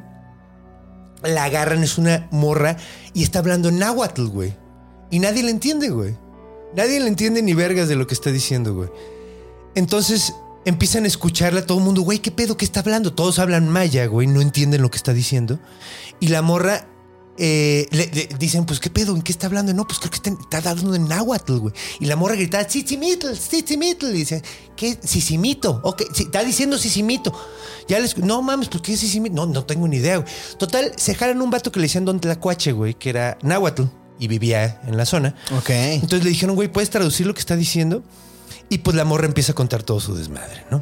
[1.23, 2.77] la agarran, es una morra
[3.13, 4.55] y está hablando en náhuatl, güey.
[5.11, 6.17] Y nadie le entiende, güey.
[6.75, 8.89] Nadie le entiende ni vergas de lo que está diciendo, güey.
[9.75, 10.33] Entonces
[10.65, 12.57] empiezan a escucharla todo el mundo, güey, ¿qué pedo?
[12.57, 13.13] ¿Qué está hablando?
[13.13, 15.59] Todos hablan maya, güey, no entienden lo que está diciendo.
[16.19, 16.87] Y la morra
[17.37, 19.15] eh, le, le dicen, pues, ¿qué pedo?
[19.15, 19.73] ¿En qué está hablando?
[19.73, 21.73] No, pues creo que está, está hablando en náhuatl, güey.
[21.99, 24.07] Y la morra grita, Sisimitl, Sisimitl.
[24.07, 24.43] Y dice,
[24.75, 24.99] ¿qué?
[25.03, 25.81] Sisimito.
[25.83, 27.33] Ok, sí, está diciendo Sisimito.
[27.87, 29.35] Ya les, no mames, pues, ¿qué es Sisimito?
[29.35, 30.29] No, no tengo ni idea, güey.
[30.59, 33.83] Total, se jalan un vato que le decían Don Tlacuache, güey, que era náhuatl
[34.19, 35.35] y vivía en la zona.
[35.57, 35.69] Ok.
[35.69, 38.03] Entonces le dijeron, güey, ¿puedes traducir lo que está diciendo?
[38.71, 40.81] Y pues la morra empieza a contar todo su desmadre, ¿no?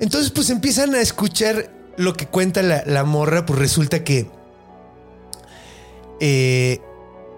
[0.00, 4.28] Entonces, pues empiezan a escuchar lo que cuenta la, la morra, pues resulta que
[6.18, 6.80] eh,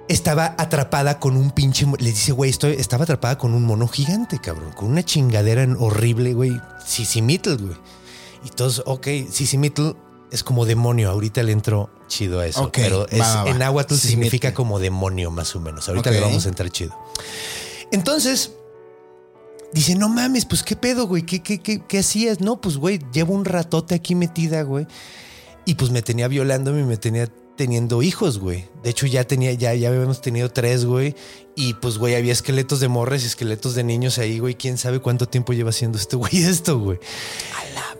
[0.08, 1.84] estaba atrapada con un pinche.
[1.98, 6.32] Les dice, güey, estoy, estaba atrapada con un mono gigante, cabrón, con una chingadera horrible,
[6.32, 6.58] güey.
[6.86, 7.76] Sisimitl, güey.
[8.46, 9.90] Y todos, ok, Sisimitl
[10.32, 11.10] es como demonio.
[11.10, 12.72] Ahorita le entró chido a eso.
[12.72, 15.86] Pero es, va, va, en náhuatl significa como demonio, más o menos.
[15.86, 16.98] Ahorita le vamos a entrar chido.
[17.92, 18.52] Entonces,
[19.72, 22.40] dice, no mames, pues qué pedo, güey, ¿Qué, qué, qué, hacías?
[22.40, 24.86] No, pues, güey, llevo un ratote aquí metida, güey.
[25.64, 28.64] Y pues me tenía violándome me tenía teniendo hijos, güey.
[28.82, 31.14] De hecho, ya tenía, ya, ya habíamos tenido tres, güey.
[31.56, 34.54] Y pues, güey, había esqueletos de morres y esqueletos de niños ahí, güey.
[34.54, 36.98] ¿Quién sabe cuánto tiempo lleva haciendo este güey esto, güey?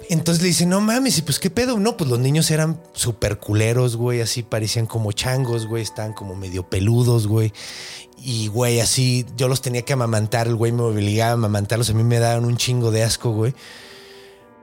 [0.08, 1.78] Entonces le dice, no mames, y pues qué pedo.
[1.78, 4.22] No, pues los niños eran súper culeros, güey.
[4.22, 5.82] Así parecían como changos, güey.
[5.82, 7.52] Estaban como medio peludos, güey.
[8.16, 10.46] Y, güey, así yo los tenía que amamantar.
[10.46, 11.90] El güey me obligaba a amamantarlos.
[11.90, 13.54] A mí me daban un chingo de asco, güey.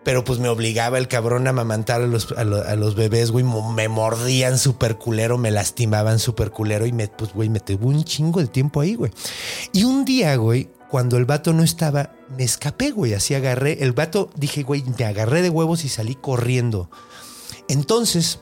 [0.06, 3.44] Pero pues me obligaba el cabrón a amamantar a los, a bebés, güey.
[3.44, 6.86] Me mordían súper culero, me lastimaban súper culero.
[6.86, 9.12] Y me, pues, güey, me tuvo un chingo de tiempo ahí, güey.
[9.74, 13.15] Y un día, güey, cuando el vato no estaba, me escapé, güey.
[13.15, 13.84] Así agarré.
[13.84, 16.91] El vato, dije, güey, me agarré de huevos y salí corriendo.
[17.68, 18.41] Entonces,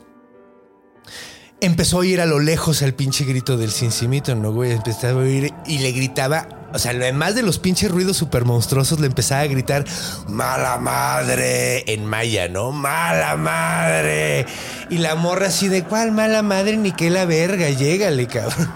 [1.61, 4.73] empezó a oír a lo lejos el pinche grito del cincimito, ¿no, güey?
[4.73, 8.99] Empezó a oír y le gritaba, o sea, además de los pinches ruidos súper monstruosos,
[8.99, 9.85] le empezaba a gritar,
[10.27, 12.71] mala madre, en maya, ¿no?
[12.71, 14.45] Mala madre.
[14.89, 16.77] Y la morra así de, ¿cuál mala madre?
[16.77, 18.71] Ni que la verga, llégale, cabrón.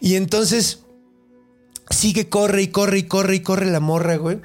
[0.00, 0.80] Y entonces
[1.90, 4.40] sigue, corre y corre y corre y corre la morra, güey.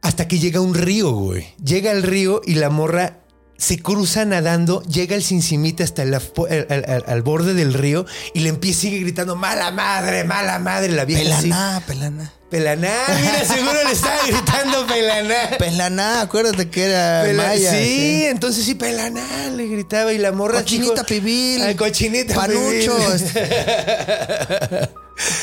[0.00, 1.46] Hasta que llega un río, güey.
[1.62, 3.21] Llega al río y la morra
[3.62, 8.06] se cruza nadando, llega el cincimita hasta el, afo- al, al- al borde del río
[8.34, 11.42] y le empieza sigue gritando, mala madre, mala madre, la vieja así.
[11.48, 12.32] Pelaná, pelaná.
[12.50, 15.34] Pelaná, mira, seguro le estaba gritando pelaná.
[15.58, 17.70] Pelaná, acuérdate que era Pela- maya.
[17.72, 20.58] sí, entonces sí, pelaná, le gritaba y la morra.
[20.60, 21.62] Cochinita pibil.
[21.62, 23.22] Ay, cochinita Panuchos.
[23.22, 23.48] pibil.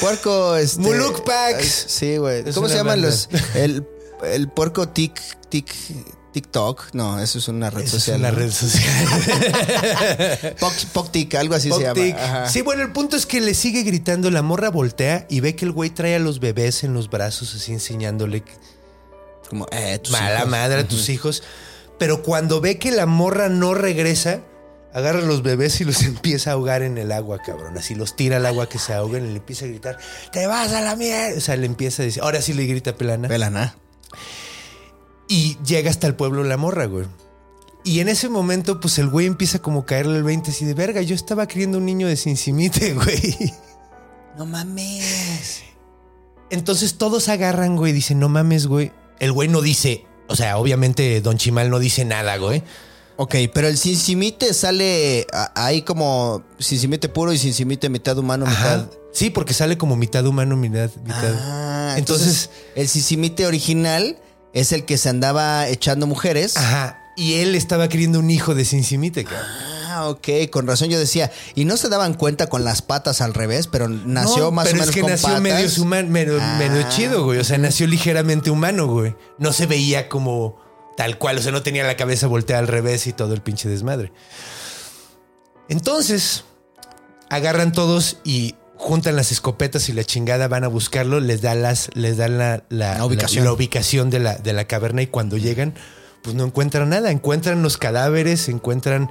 [0.01, 0.81] Puerco, este.
[0.81, 1.85] Muluk Pax.
[1.87, 2.43] Sí, güey.
[2.53, 3.07] ¿Cómo se llaman banda.
[3.07, 3.29] los.
[3.55, 3.87] El,
[4.23, 5.67] el puerco tic, tic,
[6.41, 6.93] TikTok?
[6.93, 8.19] No, eso es una red Eso es social.
[8.19, 8.37] una ¿no?
[8.37, 9.07] red social.
[10.59, 12.01] Poc, Poctic, algo así se llama.
[12.17, 12.49] Ajá.
[12.49, 15.65] Sí, bueno, el punto es que le sigue gritando, la morra voltea y ve que
[15.65, 18.43] el güey trae a los bebés en los brazos así enseñándole
[19.49, 20.49] Como, eh, tus mala hijos.
[20.49, 21.43] madre a tus hijos.
[21.97, 24.39] Pero cuando ve que la morra no regresa,
[24.93, 27.77] agarra a los bebés y los empieza a ahogar en el agua, cabrón.
[27.77, 29.97] Así los tira al agua que se ahoguen y le empieza a gritar,
[30.31, 31.37] te vas a la mierda.
[31.37, 33.27] O sea, le empieza a decir, ahora sí le grita pelana.
[33.27, 33.75] Pelana.
[35.29, 37.05] Y llega hasta el pueblo la morra, güey.
[37.85, 40.73] Y en ese momento, pues el güey empieza como a caerle el 20 así de
[40.73, 41.01] verga.
[41.01, 43.53] Yo estaba criando un niño de Cincimite, güey.
[44.37, 45.61] No mames.
[46.49, 48.91] Entonces todos agarran, güey, dicen, no mames, güey.
[49.19, 52.63] El güey no dice, o sea, obviamente Don Chimal no dice nada, güey.
[53.17, 58.77] Ok, pero el cincimite sale ahí como cincimite puro y cincimite mitad humano, Ajá.
[58.77, 58.91] mitad.
[59.11, 60.89] Sí, porque sale como mitad humano, mitad.
[61.03, 61.35] mitad.
[61.37, 64.17] Ah, Entonces- entonces, el cincimite original
[64.53, 66.57] es el que se andaba echando mujeres.
[66.57, 67.01] Ajá.
[67.15, 69.25] Y él estaba queriendo un hijo de Cincimite.
[69.87, 71.31] Ah, ok, con razón yo decía.
[71.55, 74.75] Y no se daban cuenta con las patas al revés, pero nació No, más pero
[74.77, 75.41] o menos es que con nació patas.
[75.41, 76.55] medio, human- medio, Ah.
[76.57, 77.39] medio chido, güey.
[77.39, 79.15] O sea, nació ligeramente humano, güey.
[79.37, 80.57] No se veía como
[80.95, 81.39] tal cual.
[81.39, 84.13] O sea, no tenía la cabeza volteada al revés y todo el pinche desmadre.
[85.67, 86.45] Entonces,
[87.29, 91.19] agarran todos y juntan las escopetas y la chingada van a buscarlo.
[91.19, 93.45] Les da las, les dan la, la- La ubicación.
[93.45, 95.75] la ubicación de la, de la caverna y cuando llegan,
[96.23, 97.11] pues no encuentran nada.
[97.11, 99.09] Encuentran los cadáveres, encuentran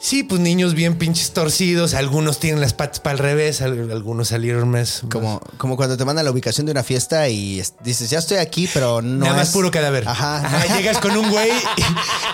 [0.00, 1.94] Sí, pues niños bien pinches torcidos.
[1.94, 5.02] Algunos tienen las patas para el revés, al- algunos salieron más.
[5.10, 8.36] Como, como cuando te mandan la ubicación de una fiesta y es- dices, ya estoy
[8.38, 9.24] aquí, pero no.
[9.24, 10.06] Nada más es- puro cadáver.
[10.06, 10.36] Ajá.
[10.36, 11.50] Ajá, Llegas con un güey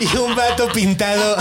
[0.00, 1.36] y, y un vato pintado.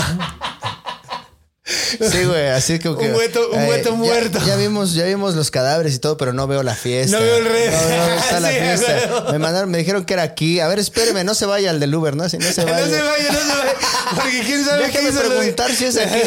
[1.66, 3.08] Sí, güey, así como que.
[3.08, 4.38] Un hueto- un hueto muerto.
[4.46, 7.16] Ya, vimos, ya vimos los cadáveres y todo, pero no veo la fiesta.
[7.18, 9.24] No veo el re- No dónde está la Sí, fiesta.
[9.32, 10.60] Me mandaron, me dijeron que era aquí.
[10.60, 12.28] A ver, espéreme, no se vaya al del Uber, ¿no?
[12.28, 12.86] Si no se No vaya.
[12.86, 13.74] se vaya, no se vaya.
[14.14, 15.20] Porque quién sabe Déjame qué hizo.
[15.28, 16.20] preguntar si es aquí.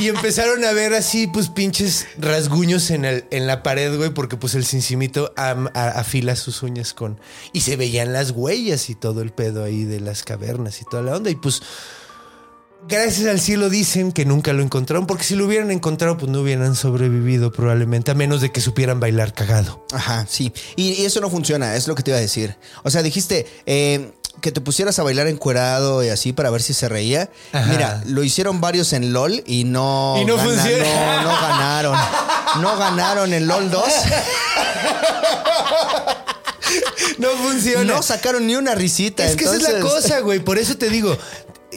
[0.00, 4.36] Y empezaron a ver así, pues pinches rasguños en, el, en la pared, güey, porque
[4.38, 7.20] pues el cincimito am- a- afila sus uñas con.
[7.52, 11.02] Y se veían las huellas y todo el pedo ahí de las cavernas y toda
[11.02, 11.28] la onda.
[11.30, 11.60] Y pues.
[12.86, 16.40] Gracias al cielo dicen que nunca lo encontraron, porque si lo hubieran encontrado, pues no
[16.40, 19.84] hubieran sobrevivido probablemente, a menos de que supieran bailar cagado.
[19.92, 20.52] Ajá, sí.
[20.76, 22.56] Y, y eso no funciona, es lo que te iba a decir.
[22.84, 26.72] O sea, dijiste eh, que te pusieras a bailar encuerado y así para ver si
[26.72, 27.30] se reía.
[27.52, 27.66] Ajá.
[27.70, 30.16] Mira, lo hicieron varios en LOL y no.
[30.20, 31.22] Y no funciona.
[31.22, 31.98] No, no ganaron.
[32.62, 33.84] No ganaron en LOL 2.
[37.18, 37.94] No funciona.
[37.94, 39.24] No sacaron ni una risita.
[39.24, 40.38] Es que esa es la cosa, güey.
[40.38, 41.16] Por eso te digo.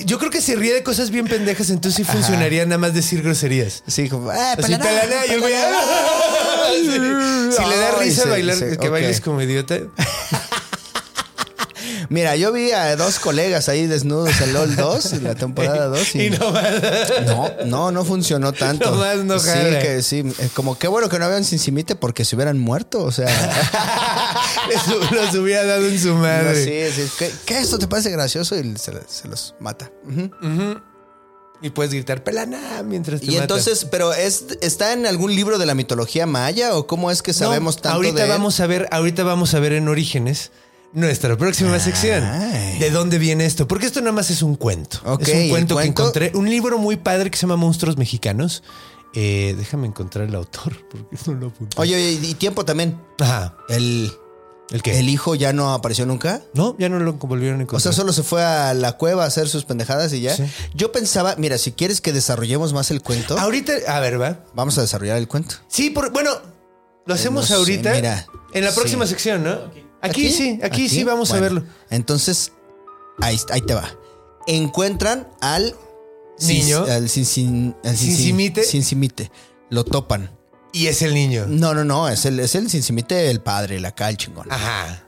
[0.06, 3.22] Yo creo que se ríe de cosas bien pendejas, entonces sí funcionaría nada más decir
[3.22, 3.84] groserías.
[3.88, 5.78] Sí, como, ah, Así, palaná, palaná, y el güey, palaná.
[5.80, 6.72] ¡ah!
[6.74, 7.00] Sí.
[7.62, 9.78] Si le da risa sí, bailar, sí, que bailes como idiota.
[12.10, 16.16] Mira, yo vi a dos colegas ahí desnudos en LOL 2, en la temporada 2.
[16.16, 16.52] Y, Y no
[17.26, 18.92] no, no, no funcionó tanto.
[18.92, 19.50] Nomás no sí,
[19.82, 20.24] que sí.
[20.40, 23.02] eh, Como qué bueno que no habían cincimite porque se hubieran muerto.
[23.04, 23.28] O sea,
[25.12, 26.92] Los hubiera dado en su no, madre.
[26.92, 27.12] sí, sí.
[27.18, 28.58] ¿Qué, qué esto te parece gracioso?
[28.58, 29.92] Y se, se los mata.
[31.64, 35.68] Y puedes gritar pelana mientras te Y entonces, pero es, ¿está en algún libro de
[35.68, 38.30] la mitología maya o cómo es que No, sabemos tanto ahorita de él?
[38.30, 40.52] vamos a ver, ahorita vamos a ver en Orígenes
[40.94, 42.24] nuestra próxima sección.
[42.80, 43.68] ¿De dónde viene esto?
[43.68, 45.00] Porque esto nada más es un cuento.
[45.06, 46.02] Ok, es ¿y un cuento que cuento?
[46.02, 46.32] encontré.
[46.34, 48.64] Un libro muy padre que se llama Monstruos Mexicanos.
[49.14, 51.80] Eh, déjame encontrar el autor porque no lo apunté.
[51.80, 53.00] Oye, oye, y tiempo también.
[53.20, 53.56] Ajá.
[53.70, 54.12] El,
[54.72, 54.98] ¿El qué?
[55.00, 56.42] el hijo ya no apareció nunca.
[56.54, 57.78] No, ya no lo volvieron a encontrar.
[57.78, 60.36] O sea, solo se fue a la cueva a hacer sus pendejadas y ya.
[60.36, 60.44] Sí.
[60.74, 64.46] Yo pensaba, mira, si quieres que desarrollemos más el cuento, Ahorita, a ver, va.
[64.54, 65.56] vamos a desarrollar el cuento.
[65.68, 66.32] Sí, por, bueno,
[67.06, 67.94] lo hacemos no sé, ahorita.
[67.94, 68.26] mira.
[68.54, 69.10] en la próxima Sí.
[69.12, 69.60] sección, ¿no?
[70.02, 71.64] Aquí, sí, aquí, sí, vamos Bueno, a verlo.
[71.90, 72.54] Entonces,
[73.22, 73.88] ahí, ahí te va.
[74.48, 75.76] Encuentran al
[76.40, 76.84] Niño.
[76.86, 78.64] al cincin- al cincin- Cincimite.
[78.64, 79.32] cincimite.
[79.70, 80.32] Lo topan.
[80.74, 81.46] Y es el niño.
[81.48, 82.08] No, no, no.
[82.10, 84.52] Es el, es el cincimite, el padre, el acá, el chingón.
[84.52, 85.04] Ajá.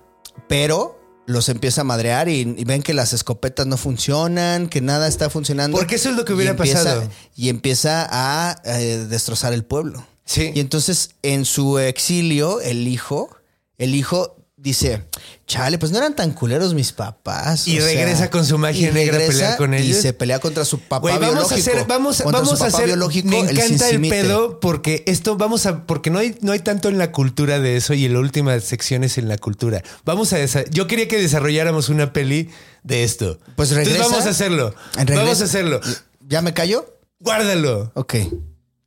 [0.47, 5.07] Pero los empieza a madrear y, y ven que las escopetas no funcionan, que nada
[5.07, 5.77] está funcionando.
[5.77, 7.09] Porque eso es lo que hubiera Y empieza- pasado.
[7.35, 10.05] Y empieza a eh, destrozar el pueblo.
[10.25, 10.51] Sí.
[10.53, 13.29] Y entonces en su exilio, el hijo,
[13.77, 15.03] el hijo dice,
[15.45, 17.67] chale, pues no eran tan culeros mis papás.
[17.67, 19.97] Y o sea, regresa con su magia y negra a pelear con Y ellos.
[20.01, 22.85] se pelea contra su papá Güey, vamos a hacer, vamos, vamos a hacer.
[22.85, 26.87] biológico, me encanta el, pedo porque esto vamos a, porque no hay, no hay tanto
[26.87, 29.83] en la cultura de eso y en la última sección es en la cultura.
[30.05, 30.37] Vamos a,
[30.71, 32.49] yo quería que desarrolláramos una peli
[32.83, 33.39] de esto.
[33.57, 34.09] Pues Entonces regresa.
[34.09, 34.75] vamos a hacerlo.
[34.95, 35.81] Regresa- Vamos a hacerlo.
[36.25, 36.97] ¿Ya me callo?
[37.19, 37.91] Guárdalo.
[37.95, 38.15] Ok.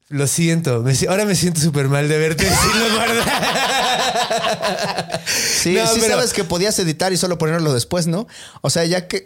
[0.08, 0.82] Lo siento.
[0.82, 3.24] me ahora me siento súper mal de verte decirlo, guarda.
[5.26, 8.28] Sí, No, sí pero- sabes que podías editar y solo ponerlo después, ¿no?
[8.60, 9.24] O sea, ya que...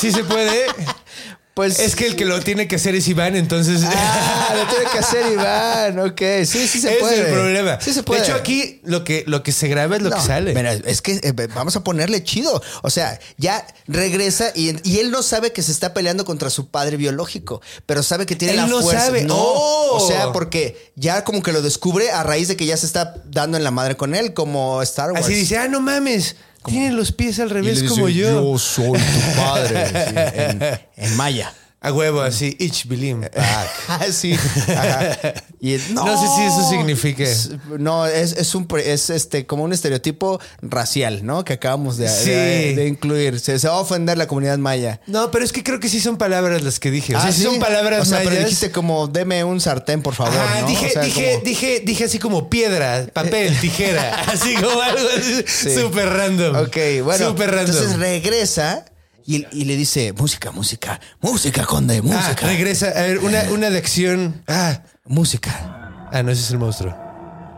[0.00, 0.66] Sí se puede.
[1.56, 1.78] pues...
[1.78, 3.80] Es que el que lo tiene que hacer es Iván, entonces.
[3.84, 6.20] Ah, lo tiene que hacer Iván, ok.
[6.44, 7.20] Sí, sí se es puede.
[7.28, 7.80] el problema.
[7.80, 8.20] Sí se puede.
[8.20, 10.54] De hecho, aquí lo que, lo que se graba es lo No, que sale.
[10.54, 12.62] Mira, es que eh, vamos a ponerle chido.
[12.82, 16.68] O sea, ya regresa y, y él no sabe que se está peleando contra su
[16.68, 19.06] padre biológico, pero sabe que tiene Él la no fuerza.
[19.06, 19.22] sabe.
[19.24, 19.96] No, Oh.
[20.04, 23.14] o sea, porque ya como que lo descubre a raíz de que ya se está
[23.26, 25.24] dando en la madre con él, como Star Wars.
[25.24, 26.36] Así dice, ah, no mames.
[26.72, 28.58] Tiene los pies al Y le revés dice, como yo.
[28.58, 29.86] soy tu padre.
[30.08, 31.52] sí, en, en maya.
[31.86, 32.56] A huevo, así.
[32.58, 33.22] Ich Bilim.
[33.88, 34.32] Ah, sí.
[34.34, 35.16] Ajá.
[35.60, 37.32] Y, No sé si eso signifique.
[37.78, 41.44] No, es, es un es este como un estereotipo racial, ¿no?
[41.44, 42.30] Que acabamos de, Sí.
[42.30, 43.38] de- de incluir.
[43.40, 45.00] Se, se va a ofender la comunidad maya.
[45.06, 47.14] No, pero es que creo que sí son palabras las que dije.
[47.16, 48.44] O sea, sí son palabras Ah, O sea, pero mayas.
[48.46, 50.34] dijiste como, deme un sartén, por favor.
[50.36, 50.66] Ah, ¿no?
[50.66, 54.22] dije, O sea, dije, como- dije, dije así como piedra, papel, tijera.
[54.26, 54.98] así como algo
[55.46, 56.56] súper random.
[56.56, 57.28] Ok, bueno.
[57.28, 57.74] Súper random.
[57.76, 58.84] Entonces regresa
[59.26, 62.46] y, y le dice, música, música, música, conde, ah, música.
[62.46, 62.88] regresa.
[62.88, 64.42] A ver, una, una de acción.
[64.46, 66.08] Ah, música.
[66.12, 66.96] ah, no, ese es el monstruo.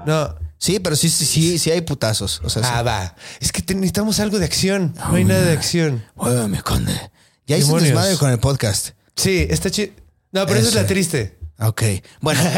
[0.06, 0.34] No.
[0.56, 2.40] Sí, pero sí, sí, sí, sí hay putazos.
[2.42, 2.70] O sea, sí.
[2.72, 3.14] Ah, va.
[3.40, 4.94] Es que necesitamos algo de acción.
[4.96, 6.04] No hay nada de acción.
[6.16, 6.92] Muéveme, conde.
[7.46, 8.90] Ya hice un desmadre con el podcast.
[9.14, 9.92] Sí, está chido.
[10.32, 11.38] No, pero esa es la triste.
[11.60, 11.82] Ok,
[12.20, 12.40] bueno.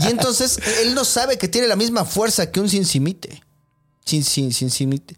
[0.00, 3.42] Y entonces él no sabe que tiene la misma fuerza que un cincimite.
[4.04, 5.16] Cin, cin, cincimite.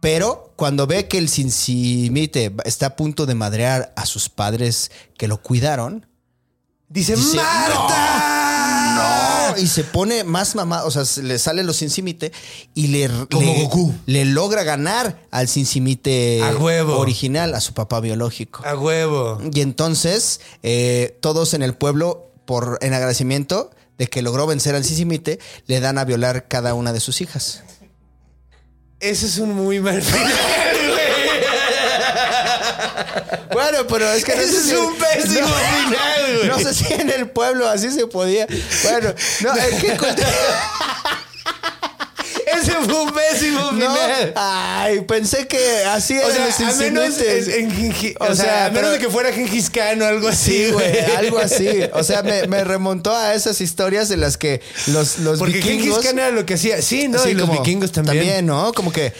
[0.00, 5.28] Pero cuando ve que el cincimite está a punto de madrear a sus padres que
[5.28, 6.06] lo cuidaron,
[6.90, 9.52] Dice, Dice, ¡Marta!
[9.54, 9.58] ¡no!
[9.60, 12.32] y se pone más mamá, o sea, se le sale los cincimite
[12.74, 13.94] y le, Como le, Goku.
[14.06, 16.98] le logra ganar al cincimite A huevo.
[16.98, 18.62] original, a su papá biológico.
[18.64, 19.40] A huevo.
[19.52, 24.84] Y entonces, eh, todos en el pueblo, por en agradecimiento de que logró vencer al
[24.84, 27.62] Cincimite, le dan a violar cada una de sus hijas.
[29.00, 30.32] Ese es un muy mal final,
[33.52, 36.48] Bueno, pero es que Ese es un pésimo final, güey.
[36.48, 38.46] No sé si en el pueblo así se podía.
[38.82, 39.96] Bueno, no, es que
[42.68, 44.32] Ese fue un pésimo no, final.
[44.36, 47.48] ay, pensé que así O eran sea, los a menos, Cincimites.
[47.48, 50.06] en- en o O sea, sea, a menos pero- de que fuera Gengis Khan o
[50.06, 51.68] algo así, Sí, güey, algo así.
[51.94, 55.76] O sea, me, me remontó a esas historias en las que los, los Porque Gengis
[55.86, 56.04] vikingos...
[56.04, 56.80] Khan era lo que hacía.
[56.82, 57.18] Sí, ¿no?
[57.22, 58.18] Sí, y los vikingos también.
[58.18, 58.72] También, ¿no?
[58.72, 59.12] Como que.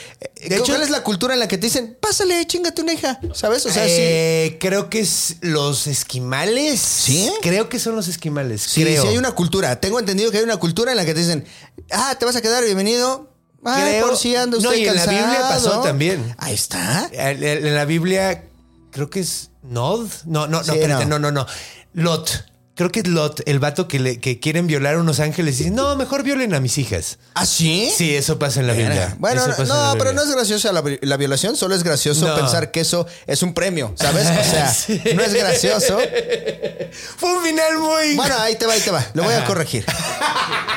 [0.47, 3.19] De hecho- ¿cuál es la cultura en la que te dicen, pásale, chingate una hija?
[3.35, 3.65] ¿Sabes?
[3.67, 3.91] O sea, sí.
[3.93, 6.81] Eh, creo que es los esquimales.
[6.81, 7.31] ¿Sí?
[7.43, 8.63] Creo que son los esquimales.
[8.63, 9.03] Sí, creo.
[9.03, 9.81] sí hay una cultura.
[9.81, 11.45] Tengo entendido que hay una cultura en la que te dicen,
[11.91, 13.31] ah, te vas a quedar bienvenido.
[13.64, 15.18] Ay, Creo- por si anda No, usted y en la cansado.
[15.27, 16.35] Biblia pasó también.
[16.38, 17.09] Ahí está.
[17.12, 18.44] En en la Biblia,
[18.92, 20.09] creo que es Nod.
[20.27, 21.18] No, no, no, Sí, espérate, no.
[21.18, 21.47] no, no, no.
[21.94, 22.44] Lot.
[22.77, 25.59] Creo que es Lot, el vato que, le, que quieren violar a unos ángeles y
[25.64, 27.18] dicen, no, mejor violen a mis hijas.
[27.35, 27.92] ¿Ah, sí?
[27.92, 29.16] Sí, eso pasa en la Biblia.
[29.18, 32.37] Bueno, no, no, pero no es graciosa la, vi- la violación, solo es gracioso No.
[32.37, 34.29] pensar que eso es un premio, ¿sabes?
[34.29, 35.03] O sea, Sí.
[35.16, 35.99] no es gracioso.
[37.16, 38.14] Fue un final muy...
[38.14, 39.05] Bueno, ahí te va, ahí te va.
[39.14, 39.85] Lo voy a corregir.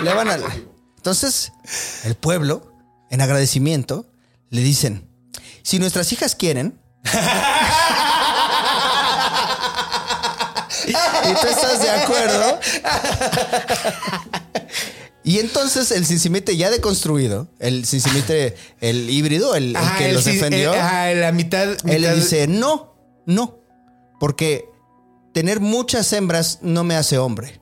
[0.03, 0.39] Le van a.
[0.97, 1.51] Entonces,
[2.03, 2.70] el pueblo,
[3.11, 4.11] en agradecimiento,
[4.49, 5.07] le dicen:
[5.61, 6.79] si nuestras hijas quieren.
[10.87, 12.59] y tú estás de acuerdo.
[15.23, 20.25] Y entonces el Cincimite ya deconstruido, el Cincimite, el híbrido, el, el Ajá, que los
[20.25, 21.77] defendió, eh, ajá, la mitad...
[21.85, 22.95] él le dice, no,
[23.27, 23.59] no,
[24.19, 24.65] porque
[25.31, 27.61] tener muchas hembras no me hace hombre.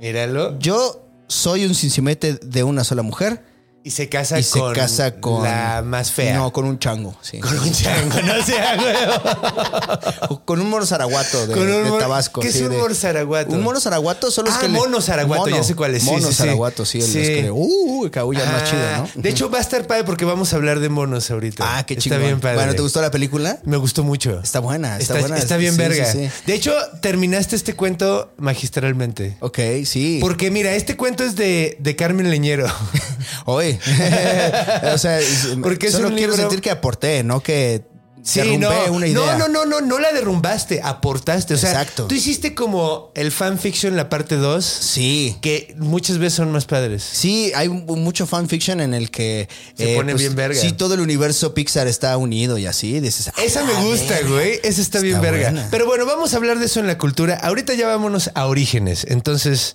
[0.00, 0.58] Míralo.
[0.58, 3.44] Yo soy un cincimete de una sola mujer
[3.88, 4.74] Y se casa y se con...
[4.74, 6.36] casa con La más fea.
[6.36, 7.38] No, con un chango, sí.
[7.38, 10.42] Con un chango, no sea huevo.
[10.44, 12.42] Con un moro zaraguato de, Con un de Tabasco.
[12.42, 13.50] ¿Qué es un moro zaraguato?
[13.54, 16.18] Un mono zaraguato son los Ah, que le- mono zaraguato, ya sé cuál es, Mono
[16.26, 16.34] sí, sí.
[16.34, 19.22] zaraguato, sí, los que le- uh, caullan más Ah, chido, ¿no?
[19.22, 21.64] De hecho, va a estar padre porque vamos a hablar de monos ahorita.
[21.78, 22.20] Ah, qué Está chingón.
[22.20, 22.56] bien padre.
[22.56, 23.58] Bueno, ¿te gustó la película?
[23.64, 24.40] Me gustó mucho.
[24.42, 25.38] Está buena, está, buena.
[25.38, 26.12] Está bien verga.
[26.12, 29.38] De hecho, terminaste este cuento magistralmente.
[29.40, 30.18] Ok, sí.
[30.20, 32.66] Porque mira, este cuento es de, de Carmen Leñero.
[33.46, 33.77] Oye,
[34.94, 35.18] o sea,
[35.62, 37.82] Porque solo quiero libro- sentir que aporté, no que
[38.20, 39.38] Sí, derrumbé no, una idea.
[39.38, 41.54] no, no, no, no, no la derrumbaste, aportaste.
[41.54, 42.08] O sea, Exacto.
[42.08, 45.38] tú hiciste como el fanfiction, la parte 2, Sí.
[45.40, 47.02] que muchas veces son más padres.
[47.10, 50.60] Sí, hay mucho fanfiction en el que eh, Se pone bien verga.
[50.60, 53.00] Sí, todo el universo Pixar está unido y así.
[53.00, 54.60] Dices, ah, Esa me gusta, güey.
[54.62, 55.50] Esa está, bien verga.
[55.50, 55.68] buena.
[55.70, 57.36] Pero bueno, vamos a hablar de eso en la cultura.
[57.36, 59.06] Ahorita ya vámonos a orígenes.
[59.08, 59.74] Entonces,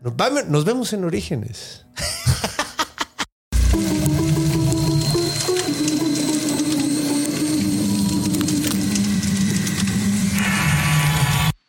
[0.00, 1.84] nos vemos en orígenes.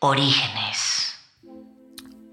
[0.03, 1.13] Orígenes.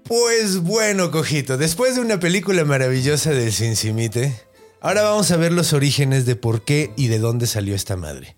[0.03, 4.33] Pues bueno, cojito, después de una película maravillosa del Cincimite,
[4.81, 8.35] ahora vamos a ver los orígenes de por qué y de dónde salió esta madre.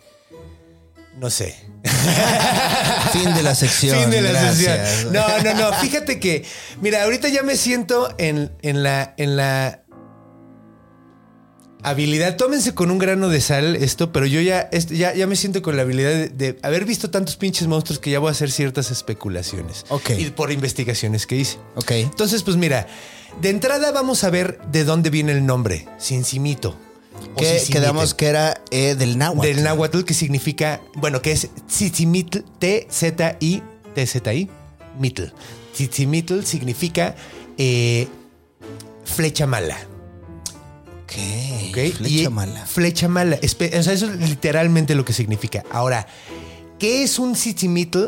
[1.18, 1.56] No sé.
[3.14, 3.98] Fin de la sección.
[4.02, 4.90] Fin de la gracias.
[4.90, 5.14] sesión.
[5.14, 5.74] No, no, no.
[5.78, 6.46] Fíjate que,
[6.82, 9.84] mira, ahorita ya me siento en, en la, en la
[11.84, 12.36] habilidad.
[12.38, 15.76] Tómense con un grano de sal esto, pero yo ya, ya, ya me siento con
[15.76, 18.92] la habilidad de, de haber visto tantos pinches monstruos que ya voy a hacer ciertas
[18.92, 19.86] especulaciones.
[19.90, 20.12] Ok.
[20.18, 21.58] Y por investigaciones que hice.
[21.76, 21.92] Ok.
[21.92, 22.88] Entonces, pues mira,
[23.42, 26.76] de entrada vamos a ver de dónde viene el nombre, Cincimito.
[27.38, 29.48] Que quedamos que era eh, del náhuatl.
[29.48, 33.62] Del náhuatl que significa, bueno, que es Tzitzimítl, T-Z-I,
[33.94, 34.50] T-Z-I,
[35.00, 35.24] mitl.
[35.74, 37.16] Tzitzimítl significa
[37.58, 38.08] eh,
[39.06, 39.78] flecha mala.
[41.16, 41.70] Ok.
[41.70, 41.94] ¿ok?
[41.98, 42.66] Flecha Y- mala.
[42.66, 43.40] Flecha mala.
[43.42, 45.64] Espe- O sea, eso es literalmente lo que significa.
[45.72, 46.08] Ahora,
[46.80, 48.06] ¿qué es un Tzitzimítl?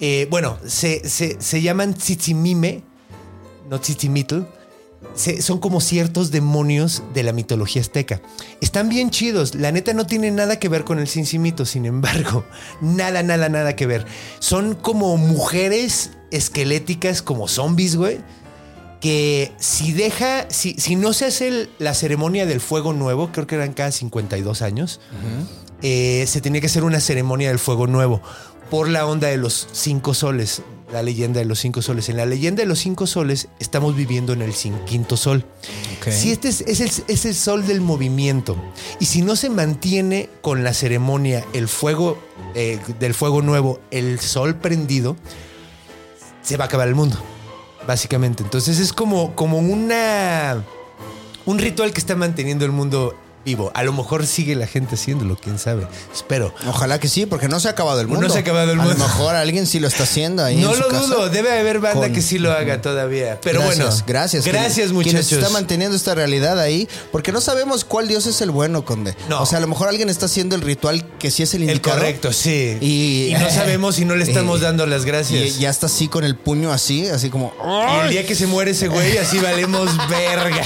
[0.00, 2.82] Eh, bueno, se, se- se llaman Tzitzimime,
[3.68, 4.40] no Tzitzimítl.
[5.14, 8.20] Se- son como ciertos demonios de la mitología azteca.
[8.60, 9.54] Están bien chidos.
[9.54, 12.44] La neta no tiene nada que ver con el Cincimito, sin embargo.
[12.82, 14.04] Nada, nada, nada que ver.
[14.40, 18.18] Son como mujeres esqueléticas, como zombies, güey.
[19.00, 23.46] Que si deja, si, si no se hace el- la ceremonia del fuego nuevo, creo
[23.46, 25.00] que eran cada 52 años,
[25.82, 28.20] eh, se tenía que hacer una ceremonia del fuego nuevo
[28.70, 32.08] por la onda de los cinco soles, la leyenda de los cinco soles.
[32.10, 34.52] En la leyenda de los cinco soles estamos viviendo en el
[34.86, 35.44] quinto sol.
[36.12, 38.56] Si este es, es el, es el sol del movimiento
[39.00, 42.18] y si no se mantiene con la ceremonia el fuego
[42.54, 45.16] eh, del fuego nuevo, el sol prendido,
[46.42, 47.16] se va a acabar el mundo,
[47.86, 48.42] básicamente.
[48.42, 50.64] Entonces es como, como una
[51.46, 53.14] un ritual que está manteniendo el mundo
[53.44, 53.70] vivo.
[53.74, 55.86] A lo mejor sigue la gente haciéndolo, quién sabe.
[56.12, 56.54] Espero.
[56.66, 58.28] Ojalá que sí, porque no se ha acabado el No mundo.
[58.30, 58.98] se ha acabado el A mundo.
[58.98, 60.56] lo mejor alguien sí lo está haciendo ahí.
[60.56, 61.06] no en su lo casa.
[61.06, 63.40] dudo, debe haber banda Con- que sí lo haga todavía.
[63.42, 64.44] Pero gracias, bueno, gracias.
[64.44, 65.12] Gracias, Quien- muchachos.
[65.28, 69.16] Quienes está manteniendo esta realidad ahí, porque no sabemos cuál Dios es el bueno, Conde.
[69.28, 69.42] No.
[69.42, 71.68] O sea, a lo mejor alguien está haciendo el ritual que sí es el el
[71.70, 71.96] indicado.
[71.98, 72.76] correcto, sí.
[72.80, 75.58] Y- Y, no sabemos si no le estamos y- dando las Y gracias.
[75.58, 77.52] ya está así con el puño así, así como.
[78.02, 80.62] Y el día que se muere ese güey, así valemos verga.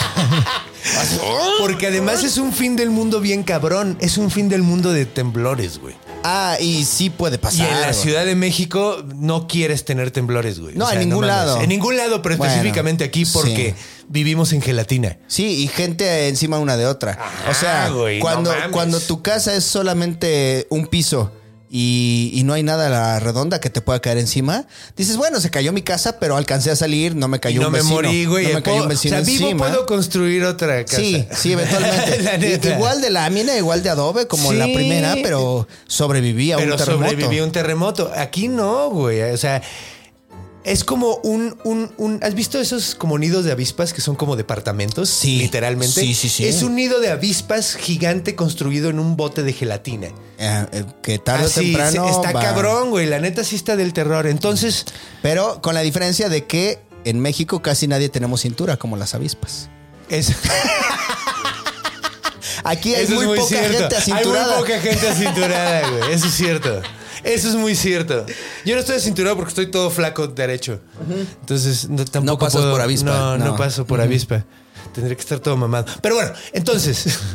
[1.61, 3.97] Porque además es un fin del mundo bien cabrón.
[4.01, 5.95] Es un fin del mundo de temblores, güey.
[6.23, 7.69] Ah, y sí puede Y pasar.
[7.69, 7.95] en la güey.
[8.03, 10.75] Ciudad de México no quieres tener temblores, güey.
[10.75, 11.61] No, en ningún lado.
[11.61, 14.05] En ningún lado, pero Bueno, específicamente aquí porque sí.
[14.09, 15.19] vivimos en gelatina.
[15.27, 17.19] Sí, y gente encima una de otra.
[17.51, 21.31] o sea, güey, no cuando, cuando tu casa es solamente un piso
[21.77, 24.65] y, y no hay nada a la redonda que te pueda caer encima,
[24.97, 27.73] dices, bueno, se cayó mi casa, pero alcancé a salir, no me cayó no un
[27.73, 27.97] me vecino.
[27.97, 28.47] morí, güey.
[28.47, 29.67] No me cayó un vecino o sea, vivo encima.
[29.67, 30.99] puedo construir otra casa.
[30.99, 32.71] Sí, sí, eventualmente.
[32.77, 37.09] Igual de lámina, igual de adobe, como la primera, pero sobreviví a Pero un terremoto.
[37.11, 38.13] sobreviví a un terremoto.
[38.15, 39.23] Aquí no, güey.
[39.23, 39.61] O sea,
[40.65, 44.35] es como un, un, un- ¿Has visto esos como nidos de avispas que son como
[44.35, 45.11] departamentos?
[45.11, 45.39] Sí.
[45.39, 46.01] Literalmente.
[46.01, 46.47] Sí, sí, sí.
[46.47, 50.09] Es un nido de avispas gigante construido en un bote de gelatina.
[50.39, 52.05] Eh, eh, que tarde o temprano.
[52.07, 53.07] se- está va- cabrón, güey.
[53.07, 54.27] La neta sí está del terror.
[54.27, 54.87] Entonces,
[55.23, 59.69] Pero con la diferencia de que en México casi nadie tenemos cintura como las avispas.
[60.09, 60.33] es,
[62.65, 63.79] Aquí hay muy, es muy poca cierto.
[63.79, 64.57] gente Hay acinturada.
[64.57, 66.13] muy poca gente acinturada, güey.
[66.15, 66.81] Eso es cierto.
[67.25, 68.25] Eso es muy cierto.
[68.65, 70.81] Yo no estoy acinturado porque estoy todo flaco derecho.
[71.41, 73.57] Entonces, no, tampoco pasas puedo- por avispa, No, no, no.
[73.57, 74.45] paso por avispa.
[74.93, 75.87] Tendré que estar todo mamado.
[76.03, 77.19] Pero bueno, entonces.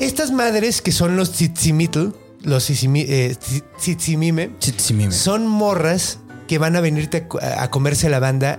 [0.00, 2.08] Estas madres que son los tzitzimitl,
[2.42, 2.74] los eh,
[3.38, 5.12] tzi- tzitzimime, Chitzimime.
[5.12, 8.58] son morras que van a venirte a co- a, comerse la banda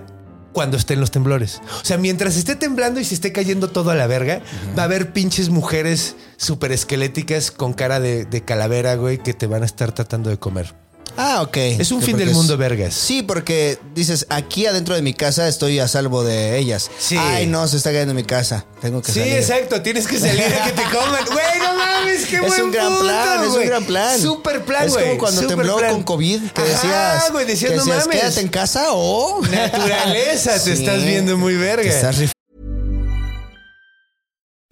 [0.53, 1.61] cuando estén los temblores.
[1.81, 4.41] O sea, mientras esté temblando y se esté cayendo todo a la verga,
[4.77, 9.47] va a haber pinches mujeres súper esqueléticas con cara de, de calavera, güey, que te
[9.47, 10.82] van a estar tratando de comer.
[11.17, 11.57] Ah, ok.
[11.57, 12.93] Es un Sí, fin del es- mundo, vergas.
[12.93, 16.89] Sí, porque dices, aquí adentro de mi casa estoy a salvo de ellas.
[16.97, 17.17] Sí.
[17.17, 18.65] Ay, no, se está cayendo mi casa.
[18.81, 19.33] Tengo que Sí, salir.
[19.35, 19.81] exacto.
[19.81, 21.23] Tienes que salir a que te coman.
[21.31, 24.19] Güey, no mames, qué Es buen un gran punto, plan, es un gran plan.
[24.21, 25.05] Super plan, Es güey.
[25.07, 25.91] como cuando Super tembló plan.
[25.93, 28.19] con COVID, que decías, güey, decías, no decías, mames.
[28.21, 29.41] quédate en casa o...
[29.49, 30.83] Naturaleza, te Sí.
[30.83, 31.83] estás viendo muy verga.
[31.83, 32.17] Te estás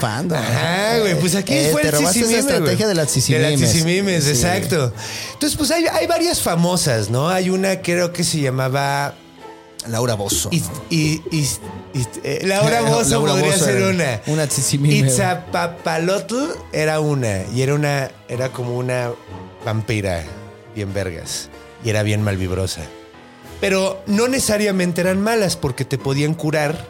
[0.00, 0.34] Fando.
[0.36, 3.38] Ah, güey, pues aquí Eh, fue te el robaste esa Sisimime, estrategia de las De
[3.38, 3.60] las
[4.24, 4.30] Sí.
[4.30, 4.92] exacto.
[5.34, 7.28] Entonces, pues hay, hay varias famosas, ¿no?
[7.28, 9.14] Hay una, creo que se llamaba
[9.86, 10.48] Laura Bozo.
[10.52, 11.48] y, y, y-
[11.94, 14.20] y- eh, Laura Bozo Laura podría ser una.
[14.26, 15.08] una Sisimime.
[15.08, 16.36] Itzapapalotl
[16.72, 17.42] era una.
[17.54, 18.10] Y era una.
[18.28, 19.10] Era como una
[19.64, 20.24] vampira
[20.74, 21.48] bien vergas.
[21.84, 22.82] Y era bien malvibrosa.
[23.60, 26.86] Pero no necesariamente eran malas porque te podían curar.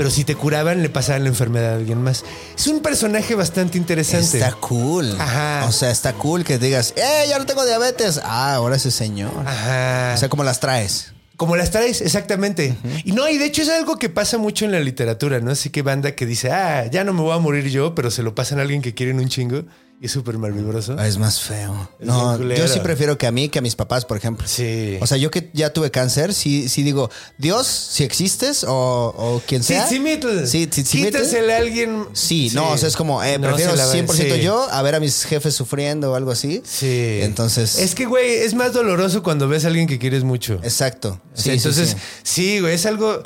[0.00, 2.24] Pero si te curaban, le pasaban la enfermedad a alguien más.
[2.56, 4.38] Es un personaje bastante interesante.
[4.38, 5.14] Está cool.
[5.20, 5.66] Ajá.
[5.68, 8.18] O sea, está cool que digas, ¡eh, ya no tengo diabetes!
[8.24, 9.30] Ah, ahora ese señor.
[9.44, 10.14] Ajá.
[10.14, 11.12] O sea, ¿cómo las traes?
[11.36, 12.78] Como las traes, exactamente.
[13.04, 15.50] Y no, y de hecho es algo que pasa mucho en la literatura, ¿no?
[15.50, 18.22] Así que banda que dice, ah, ya no me voy a morir yo, pero se
[18.22, 19.64] lo pasan a alguien que quieren un chingo
[20.02, 20.98] y es súper malvibroso.
[20.98, 21.88] Es más feo.
[22.00, 24.48] Es No, yo sí prefiero que a mí que a mis papás, por ejemplo.
[24.48, 24.96] Sí.
[25.00, 28.72] O sea, yo que ya tuve cáncer, sí, sí digo, Dios, si existes o,
[29.14, 29.84] o quien sea.
[29.84, 30.46] Tzitzimítl.
[30.46, 31.08] Sí, Tzitzimítl.
[31.18, 32.06] Quítasele a alguien.
[32.14, 34.40] Sí, no, o sea, es como, eh, No prefiero se la va- 100% sí.
[34.40, 36.62] yo a ver a mis jefes sufriendo o algo así.
[36.64, 37.18] Sí.
[37.20, 37.78] Entonces.
[37.78, 40.54] Es que, güey, es más doloroso cuando ves a alguien que quieres mucho.
[40.62, 41.20] Exacto.
[41.34, 42.60] O sea, Sí, entonces, sí, sí, sí.
[42.60, 43.22] güey, es algo.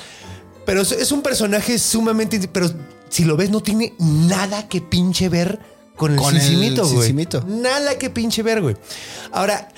[0.66, 2.48] Pero es un personaje sumamente.
[2.50, 2.68] Pero
[3.10, 6.40] si lo ves, no tiene nada que pinche ver con el Con el
[6.94, 7.08] güey.
[7.46, 8.76] Nada que pinche ver, güey.
[9.32, 9.68] Ahora,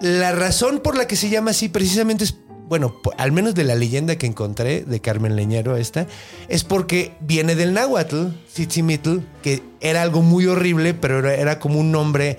[0.00, 2.36] la razón por la que se llama así precisamente es.
[2.66, 6.06] Bueno, po- al menos de la leyenda que encontré de Carmen Leñero esta,
[6.48, 11.78] es porque viene del náhuatl, Tzitzimítl, que era algo muy horrible, pero era, era como
[11.78, 12.38] un nombre,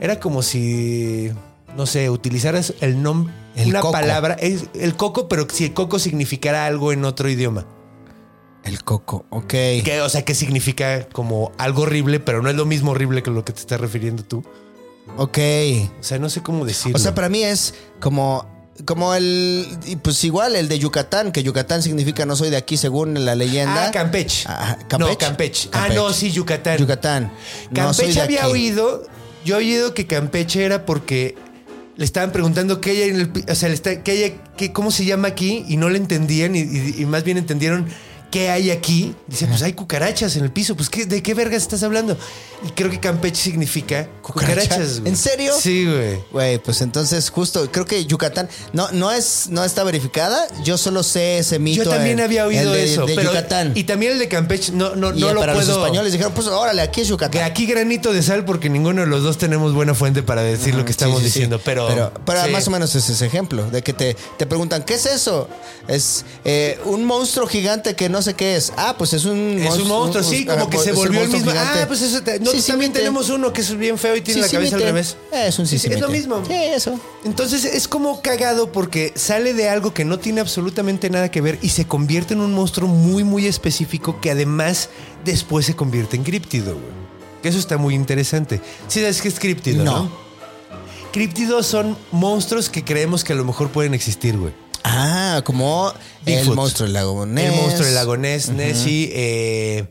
[0.00, 1.30] era como si,
[1.76, 3.92] no sé, utilizaras el nombre, El una coco.
[3.92, 7.64] palabra, es el coco, pero si el coco significara algo en otro idioma.
[8.64, 9.48] El coco, ok.
[9.48, 13.30] Que, o sea, que significa como algo horrible, pero no es lo mismo horrible que
[13.30, 14.44] lo que te estás refiriendo tú.
[15.16, 15.38] Ok.
[15.98, 16.96] O sea, no sé cómo decirlo.
[16.96, 18.46] O sea, para mí es como,
[18.84, 19.66] como el,
[20.02, 23.86] pues igual el de Yucatán, que Yucatán significa no soy de aquí según la leyenda.
[23.86, 24.44] Ah, Campech.
[24.46, 25.68] Ah, No, Campech.
[25.72, 26.78] Ah, no, sí, Yucatán.
[26.78, 27.32] Yucatán.
[27.70, 28.52] No soy Campeche de había aquí.
[28.52, 29.02] oído,
[29.44, 31.34] yo he oído que Campeche era porque
[31.96, 34.90] le estaban preguntando qué hay en el, o sea, le está- qué hay, qué- cómo
[34.90, 37.86] se llama aquí y no le entendían y, y- y más bien entendieron
[38.30, 39.14] qué hay aquí.
[39.26, 42.16] Dice, pues hay cucarachas en el piso, pues ¿qué, ¿de qué vergas estás hablando?
[42.66, 44.62] Y creo que Campeche significa ¿Cucaracha?
[44.62, 45.00] cucarachas.
[45.00, 45.10] güey.
[45.10, 45.54] ¿En serio?
[45.58, 46.18] Sí, güey.
[46.30, 50.46] Güey, pues entonces justo, creo que Yucatán no, no, es, no está verificada.
[50.62, 51.84] Yo solo sé ese mito.
[51.84, 53.72] Yo también el- había oído de, eso, de pero Yucatán.
[53.74, 56.32] y también el de Campeche no no Y no lo para puedo los españoles dijeron,
[56.34, 57.42] pues órale, aquí es Yucatán.
[57.44, 60.84] aquí granito de sal porque ninguno de los dos tenemos buena fuente para decir lo
[60.84, 61.38] que estamos Sí, sí, sí.
[61.40, 64.82] diciendo, pero pero, pero más o menos es ese ejemplo de que te, te preguntan
[64.84, 65.48] ¿qué es eso?
[65.88, 68.72] Es eh, un monstruo gigante que no sé qué es.
[68.76, 71.50] Ah, pues es un Es un monstruo, sí, como que se volvió el mismo.
[71.54, 72.22] Ah, pues eso.
[72.22, 75.16] te- nosotros también tenemos uno que es bien feo y tiene la cabeza al revés.
[75.32, 76.12] Es un sí, es lo sisimite.
[76.18, 76.42] mismo.
[76.46, 76.98] Sí, eso.
[77.24, 81.58] Entonces es como cagado porque sale de algo que no tiene absolutamente nada que ver
[81.62, 84.88] y se convierte en un monstruo muy, muy específico que además
[85.24, 87.00] después se convierte en críptido, güey.
[87.42, 88.60] Que eso está muy interesante.
[88.88, 89.92] Sí, sabes que es críptido, ¿no?
[90.04, 90.30] No.
[91.12, 94.52] Críptidos son monstruos que creemos que a lo mejor pueden existir, güey.
[94.84, 95.92] Ah, como
[96.26, 97.50] el monstruo del lago Ness.
[97.52, 99.86] El monstruo del lago Ness, Nessie, eh,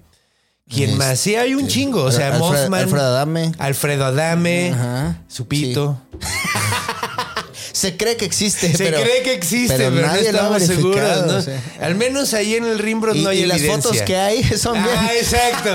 [0.69, 1.19] ¿Quién más?
[1.19, 2.03] Sí, hay un chingo.
[2.03, 2.81] O sea, Alfred- Mothman.
[2.83, 3.51] Alfredo Adame.
[3.57, 4.71] Alfredo Adame.
[4.73, 5.21] Ajá.
[5.27, 5.99] Supito.
[7.71, 10.63] Se cree que existe, Se pero- cree que existe, pero, no nadie lo ha estamos
[10.63, 11.47] seguros.
[11.47, 11.53] ¿no?
[11.85, 14.95] Al menos ahí en el Rimbros no hay y las fotos que hay son bien.
[14.97, 15.69] Ah, exacto.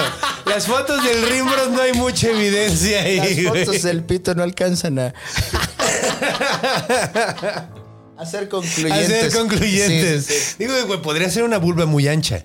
[0.44, 3.16] Las fotos del Rimbros no hay mucha evidencia ahí.
[3.16, 3.64] Las güey.
[3.64, 5.14] fotos del pito no alcanzan a.
[8.16, 9.08] A concluyentes.
[9.08, 10.24] ser concluyentes.
[10.26, 10.54] Sí.
[10.60, 12.44] Digo, güey, podría ser una vulva muy ancha.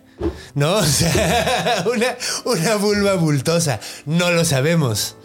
[0.55, 0.77] ¿No?
[0.79, 2.15] O sea, una,
[2.45, 3.79] una vulva bultosa.
[4.05, 5.15] No lo sabemos.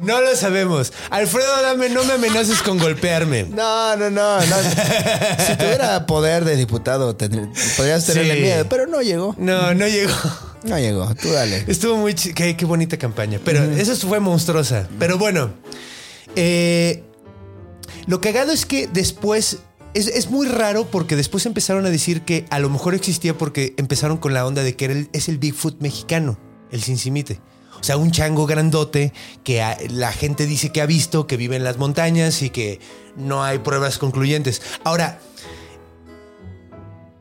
[0.00, 0.92] No lo sabemos.
[1.10, 3.44] Alfredo, dame, no me amenaces con golpearme.
[3.44, 4.56] No, no, no, no.
[5.46, 8.40] si tuviera poder de diputado, tendr- podrías tenerle Sí.
[8.40, 9.36] miedo, pero no llegó.
[9.38, 10.12] No, no llegó.
[10.64, 11.14] No llegó.
[11.14, 11.64] Tú dale.
[11.68, 12.14] Estuvo muy...
[12.14, 13.38] chi- Qué, qué bonita campaña.
[13.44, 14.88] Pero eso fue monstruosa.
[14.98, 15.52] Pero bueno.
[16.34, 17.04] eh,
[18.06, 19.58] lo cagado es que después...
[19.94, 23.74] Es, es muy raro porque después empezaron a decir que a lo mejor existía porque
[23.76, 26.38] empezaron con la onda de que era el- es el Bigfoot mexicano,
[26.70, 27.40] el Cincimite.
[27.78, 29.12] O sea, un chango grandote
[29.44, 32.80] que a- la gente dice que ha visto, que vive en las montañas y que
[33.16, 34.62] no hay pruebas concluyentes.
[34.84, 35.18] Ahora,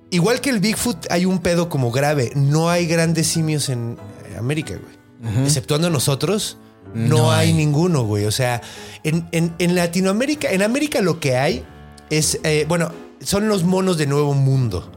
[0.09, 2.32] igual que el Bigfoot, hay un pedo como grave.
[2.36, 3.97] No hay grandes simios en
[4.32, 5.45] eh, América, güey.
[5.45, 6.57] Exceptuando nosotros,
[6.95, 7.49] no, No hay.
[7.49, 7.53] hay.
[7.53, 8.26] ninguno, güey.
[8.26, 8.61] O sea,
[9.03, 11.63] en, en- en Latinoamérica, en América lo que hay
[12.12, 12.91] es, eh, bueno,
[13.24, 14.91] son los monos de Nuevo Mundo.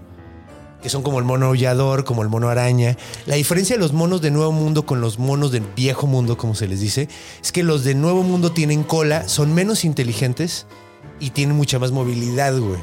[0.82, 2.98] Que son como el mono aullador, como el mono araña.
[3.24, 6.54] La diferencia de los monos de Nuevo Mundo con los monos del Viejo Mundo, como
[6.54, 7.08] se les dice,
[7.42, 10.66] es que los de Nuevo Mundo tienen cola, son menos inteligentes
[11.20, 12.78] y tienen mucha más movilidad, güey.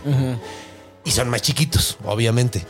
[1.06, 2.66] Y son más chiquitos, obviamente.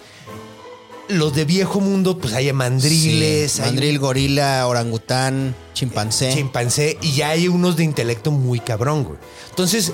[1.08, 6.34] los de viejo mundo, pues hay mandriles, Sí, hay Mandril, gorila, orangután, chimpancé.
[6.34, 9.18] chimpancé y ya hay unos de intelecto muy cabrón, güey.
[9.50, 9.92] Entonces,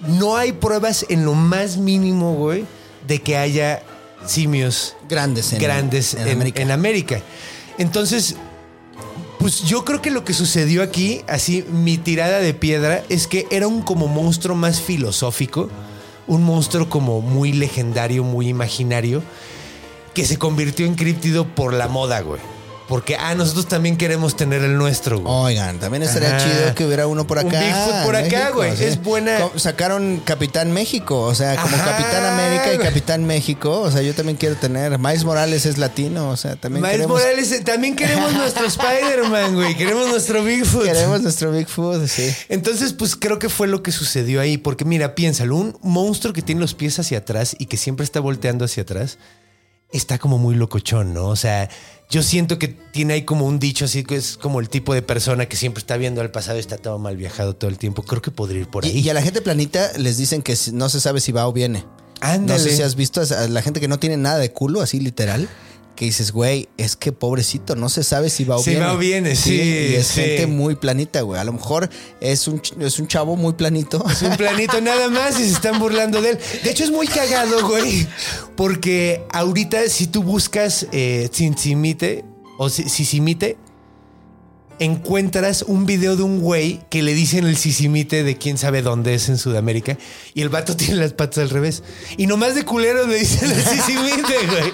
[0.00, 2.64] no hay pruebas en lo más mínimo, güey,
[3.06, 3.82] de que haya
[4.26, 6.62] simios grandes en, grandes en en, América.
[6.62, 7.22] en América.
[7.78, 8.36] Entonces,
[9.38, 13.46] pues yo creo que lo que sucedió aquí, así mi tirada de piedra, es que
[13.50, 15.70] era un como monstruo más filosófico,
[16.26, 19.22] un monstruo como muy legendario, muy imaginario,
[20.14, 22.40] que se convirtió en críptido por la moda, güey.
[22.88, 25.34] Porque, ah, nosotros también queremos tener el nuestro, güey.
[25.56, 26.38] Oigan, también estaría Ajá.
[26.44, 27.58] chido que hubiera uno por Un acá.
[27.60, 28.76] Bigfoot por acá, México, güey.
[28.76, 28.84] sí.
[28.84, 32.78] Es buena- Sacaron Capitán México, o sea, como Ajá, Capitán América y.
[32.78, 33.80] Capitán México.
[33.80, 34.98] O sea, yo también quiero tener.
[35.00, 39.54] Miles Morales es latino, o sea, también Miles queremos, Morales, eh, también queremos nuestro Spider-Man,
[39.56, 39.74] güey.
[39.76, 40.84] Queremos nuestro Bigfoot.
[40.84, 42.32] queremos nuestro Bigfoot, sí.
[42.48, 44.58] Entonces, pues creo que fue lo que sucedió ahí.
[44.58, 48.20] Porque mira, piénsalo, un monstruo que tiene los pies hacia atrás y que siempre está
[48.20, 49.18] volteando hacia atrás,
[49.90, 51.26] está como muy locochón, ¿no?
[51.28, 51.68] O sea,
[52.08, 55.02] yo siento que tiene ahí como un dicho así, que es como el tipo de
[55.02, 58.02] persona que siempre está viendo al pasado y está todo mal viajado todo el tiempo.
[58.02, 58.98] Creo que podría ir por ahí.
[58.98, 61.84] y a la gente planita les dicen que no se sabe si va o viene.
[62.20, 62.58] Ándale.
[62.58, 65.00] No sé si has visto a la gente que no tiene nada de culo, así
[65.00, 65.48] literal.
[65.96, 68.84] Que dices, güey, es que pobrecito, no se sabe si va o Si viene.
[68.84, 70.20] va o viene, sí, Y es sí.
[70.20, 71.40] gente muy planita, güey.
[71.40, 71.88] A lo mejor
[72.20, 74.04] es un, es un chavo muy planito.
[74.10, 76.38] Es un planito nada más y se están burlando de él.
[76.62, 78.06] De hecho, es muy cagado, güey.
[78.56, 82.24] Porque ahorita, si tú buscas eh, Tzintzimite
[82.58, 83.56] o Si- Sisimite,
[84.78, 89.14] encuentras un video de un güey que le dicen el Sisimite de quién sabe dónde
[89.14, 89.96] es en Sudamérica
[90.34, 91.82] y el vato tiene las patas al revés.
[92.16, 94.72] Y nomás de culero le dicen el Sisimite, güey.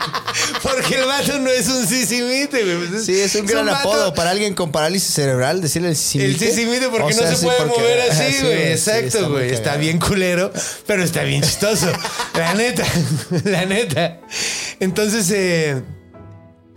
[0.63, 2.89] Porque el vato no es un Sisimite, güey.
[2.89, 6.31] Pues Sí, es un gran apodo para alguien con parálisis cerebral, decirle el sisimite.
[6.31, 8.57] el sisimite porque O sea, no se puede porque- mover así, sí, güey.
[8.57, 9.51] sí, Exacto, está güey.
[9.51, 9.81] Está cagado.
[9.81, 10.53] bien culero,
[10.87, 11.87] pero está bien chistoso.
[12.35, 12.85] la neta,
[13.45, 14.21] la neta.
[14.81, 15.83] Entonces, eh,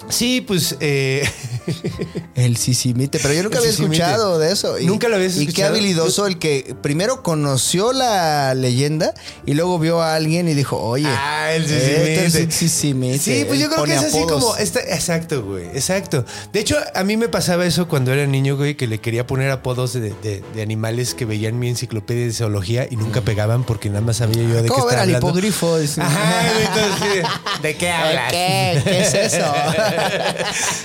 [0.09, 0.75] sí, pues...
[0.79, 1.27] eh,
[2.35, 3.95] El sisimite, pero yo nunca El había sisimite.
[3.97, 4.75] escuchado de eso.
[4.81, 5.73] ¿Nunca lo habías Y qué escuchado?
[5.73, 9.13] habilidoso el que primero conoció la leyenda
[9.45, 12.43] y luego vio a alguien y dijo, oye, ah, el este es sisimite.
[12.43, 13.19] el sisimite.
[13.19, 14.43] Sí, pues yo creo que es así apodos.
[14.43, 14.57] como...
[14.57, 15.65] Está, exacto, güey.
[15.67, 16.25] Exacto.
[16.53, 19.49] De hecho, a mí me pasaba eso cuando era niño, güey, que le quería poner
[19.49, 23.63] apodos de, de- de animales que veía en mi enciclopedia de zoología y nunca pegaban
[23.63, 25.27] porque nada más sabía yo de qué ¿Cómo ver estaba hablando.
[25.29, 25.75] hipogrifo?
[26.01, 26.93] Ajá, entonces,
[27.23, 28.31] sí, ¿de qué hablas?
[28.31, 28.81] ¿Qué?
[28.83, 29.45] ¿Qué es eso?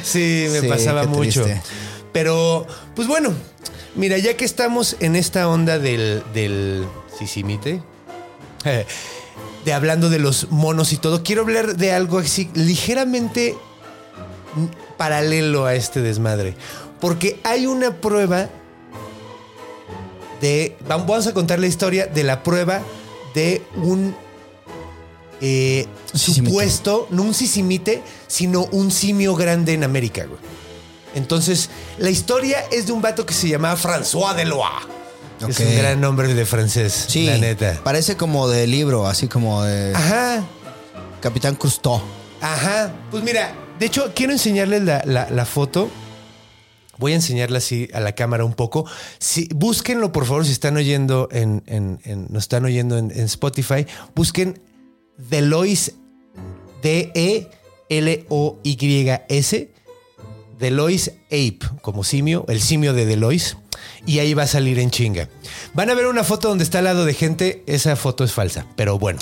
[0.03, 1.43] Sí, me Sí, pasaba mucho.
[1.45, 1.63] triste.
[2.13, 3.33] Pero, pues bueno,
[3.95, 6.85] mira, ya que estamos en esta onda del, del
[7.19, 7.83] sisimite,
[9.65, 13.57] de hablando de los monos y todo, quiero hablar de algo así ligeramente
[14.97, 16.55] paralelo a este desmadre.
[17.01, 18.49] Porque hay una prueba
[20.41, 20.77] de.
[20.89, 22.81] vam- Vamos a contar la historia de la prueba
[23.35, 24.15] de un.
[25.41, 30.41] Eh, supuesto, no un sisimite, sino un simio grande en América, güey.
[31.15, 34.69] Entonces, la historia es de un vato que se llamaba François Delois.
[35.49, 37.81] Es un gran nombre de francés, Sí, la neta.
[37.83, 40.45] parece como de libro, así como de Ajá,
[41.21, 42.01] Capitán Cousteau.
[42.43, 42.93] ajá.
[43.11, 45.89] Pues mira, de hecho, quiero enseñarles la, la- la foto.
[46.99, 48.85] Voy a enseñarla así a la cámara un poco.
[49.19, 53.25] Si, búsquenlo, por favor, si están oyendo en, en- en- nos están oyendo en, en
[53.25, 53.87] Spotify.
[54.15, 54.61] Busquen
[55.29, 55.93] Delois,
[58.31, 59.71] D-E-L-O-Y-S.
[60.59, 63.57] Delois Ape, como simio, el simio de Delois.
[64.07, 65.29] Y ahí va a salir en chinga.
[65.75, 67.63] Van a ver una foto donde está al lado de gente.
[67.67, 69.19] Esa foto es falsa, pero bueno.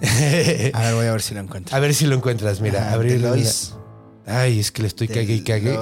[0.02, 1.76] A ver, voy a ver si lo encuentro.
[1.76, 2.60] A ver si lo encuentras.
[2.60, 3.74] Mira, Ah, abrir Delois.
[4.26, 5.76] Ay, es que le estoy cague y cague.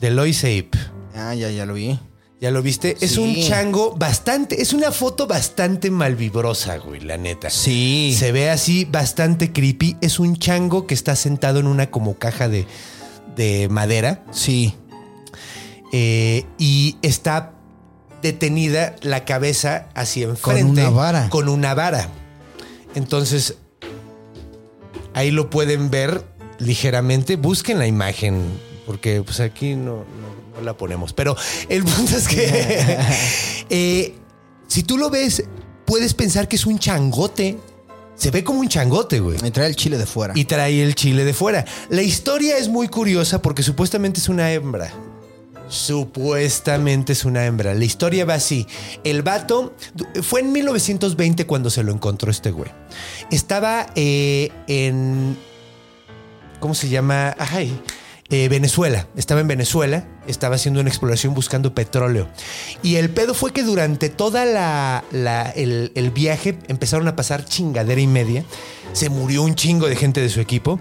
[0.00, 0.70] Delois Ape.
[1.14, 1.98] Ah, ya, ya lo vi.
[2.44, 2.98] ¿Ya lo viste?
[3.00, 7.48] Es un chango bastante, es una foto bastante malvibrosa, güey, la neta.
[7.48, 8.14] Sí.
[8.18, 9.96] Se ve así bastante creepy.
[10.02, 12.66] Es un chango que está sentado en una como caja de,
[13.34, 14.74] de madera Sí.
[15.94, 17.54] eh, y está
[18.20, 20.82] detenida la cabeza hacia enfrente.
[20.82, 21.30] una vara.
[21.30, 22.10] Con una vara.
[22.94, 23.54] Entonces,
[25.14, 26.26] ahí lo pueden ver
[26.58, 27.36] ligeramente.
[27.36, 28.42] Busquen la imagen,
[28.84, 31.12] porque pues aquí no, no- no la ponemos.
[31.12, 31.36] Pero
[31.68, 32.98] el punto es que
[33.70, 34.14] eh,
[34.66, 35.44] si tú lo ves,
[35.84, 37.58] puedes pensar que es un changote.
[38.14, 39.38] Se ve como un changote, güey.
[39.42, 40.34] Me trae el chile de fuera.
[40.36, 41.64] Y trae el chile de fuera.
[41.88, 44.92] La historia es muy curiosa porque supuestamente es una hembra.
[45.68, 47.74] Supuestamente es una hembra.
[47.74, 48.66] La historia va así.
[49.02, 49.74] El vato
[50.22, 52.70] fue en 1920 cuando se lo encontró este güey.
[53.30, 55.36] Estaba eh, en.
[56.60, 57.34] ¿Cómo se llama?
[57.38, 57.80] Ay.
[58.28, 59.06] Venezuela.
[59.16, 60.04] Estaba en Venezuela.
[60.26, 62.28] Estaba haciendo una exploración buscando petróleo.
[62.82, 65.04] Y el pedo fue que durante toda la,
[65.54, 68.44] el, viaje empezaron a pasar chingadera y media.
[68.92, 70.80] Se murió un chingo de gente de su equipo.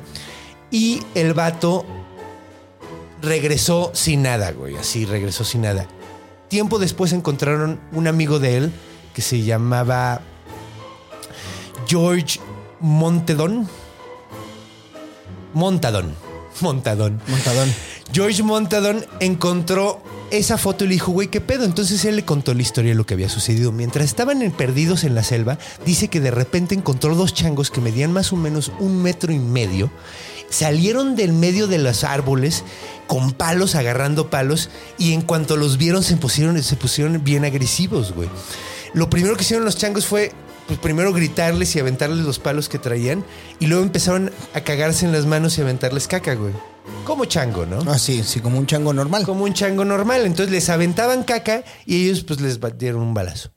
[0.71, 1.85] Y el vato
[3.21, 4.75] regresó sin nada, güey.
[4.75, 5.87] Así regresó sin nada.
[6.47, 8.71] Tiempo después encontraron un amigo de él
[9.13, 10.21] que se llamaba
[11.87, 12.39] George
[12.79, 13.67] Montedon.
[15.53, 16.22] Montadón.
[16.61, 17.19] Montadón.
[17.27, 17.73] Montadón.
[18.13, 20.01] George Montadon encontró
[20.31, 21.63] esa foto y le dijo, güey, ¿qué pedo?
[21.65, 23.71] Entonces él le contó la historia de lo que había sucedido.
[23.71, 27.81] Mientras estaban en- perdidos en la selva, dice que de repente encontró dos changos que
[27.81, 29.91] medían más o menos un metro y medio.
[30.49, 32.63] Salieron del medio de los árboles
[33.07, 38.13] con palos, agarrando palos, y en cuanto los vieron se pusieron, se pusieron bien agresivos,
[38.13, 38.29] güey.
[38.93, 40.31] Lo primero que hicieron los changos fue
[40.67, 43.25] pues primero gritarles y aventarles los palos que traían
[43.59, 46.53] y luego empezaron a cagarse en las manos y aventarles caca, güey.
[47.05, 47.79] Como chango, ¿no?
[47.91, 49.25] Ah, sí, sí, como un chango normal.
[49.25, 50.25] Como un chango normal.
[50.25, 53.51] Entonces les aventaban caca y ellos pues les dieron un balazo.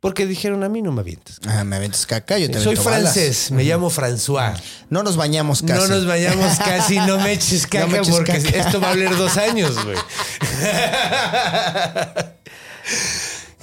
[0.00, 1.38] Porque dijeron, a mí no me avientes.
[1.46, 2.84] Ah, me aventas caca, yo te Soy balas.
[2.84, 4.54] francés, me llamo François.
[4.90, 5.72] No nos bañamos casi.
[5.80, 8.48] No nos vayamos casi, no me eches caca No me eches porque caca.
[8.58, 9.96] esto va a oler dos años, güey.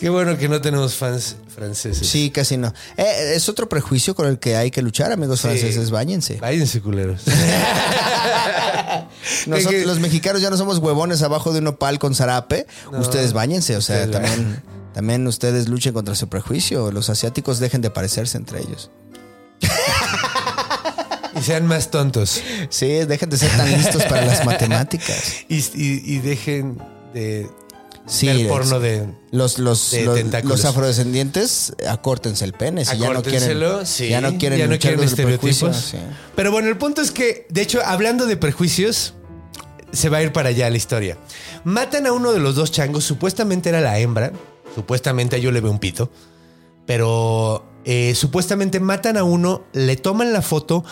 [0.01, 2.07] Qué bueno que no tenemos fans franceses.
[2.07, 2.73] Sí, casi no.
[2.97, 5.91] Eh, es otro prejuicio con el que hay que luchar, amigos franceses.
[5.91, 6.37] Báñense.
[6.41, 7.21] Váyanse, culeros.
[9.47, 12.65] Nosotros, los mexicanos ya no somos huevones abajo de un opal con zarape.
[12.97, 16.91] Ustedes bañense, o sea, también, también ustedes luchen contra su prejuicio.
[16.91, 18.89] Los asiáticos dejen de parecerse entre ellos.
[21.37, 22.41] y sean más tontos.
[22.69, 25.35] Sí, dejen de ser tan listos para las matemáticas.
[25.47, 26.81] Y, y- y dejen
[27.13, 27.49] de
[28.05, 29.07] Sí, ver porno de...
[29.31, 32.83] Los, los, de los, afrodescendientes, acórtense el pene.
[32.83, 34.09] Si ya no quieren, sí.
[34.09, 35.75] ya no quieren, ya no quieren estereotipos.
[35.75, 35.97] sí.
[36.35, 39.13] Pero bueno, el punto es que, de hecho, hablando de prejuicios,
[39.91, 41.17] se va a ir para allá la historia.
[41.63, 44.31] Matan a uno de los dos changos, supuestamente era la hembra,
[44.75, 46.11] supuestamente yo le veo un pito,
[46.85, 50.83] pero eh, supuestamente matan a uno, le toman la foto,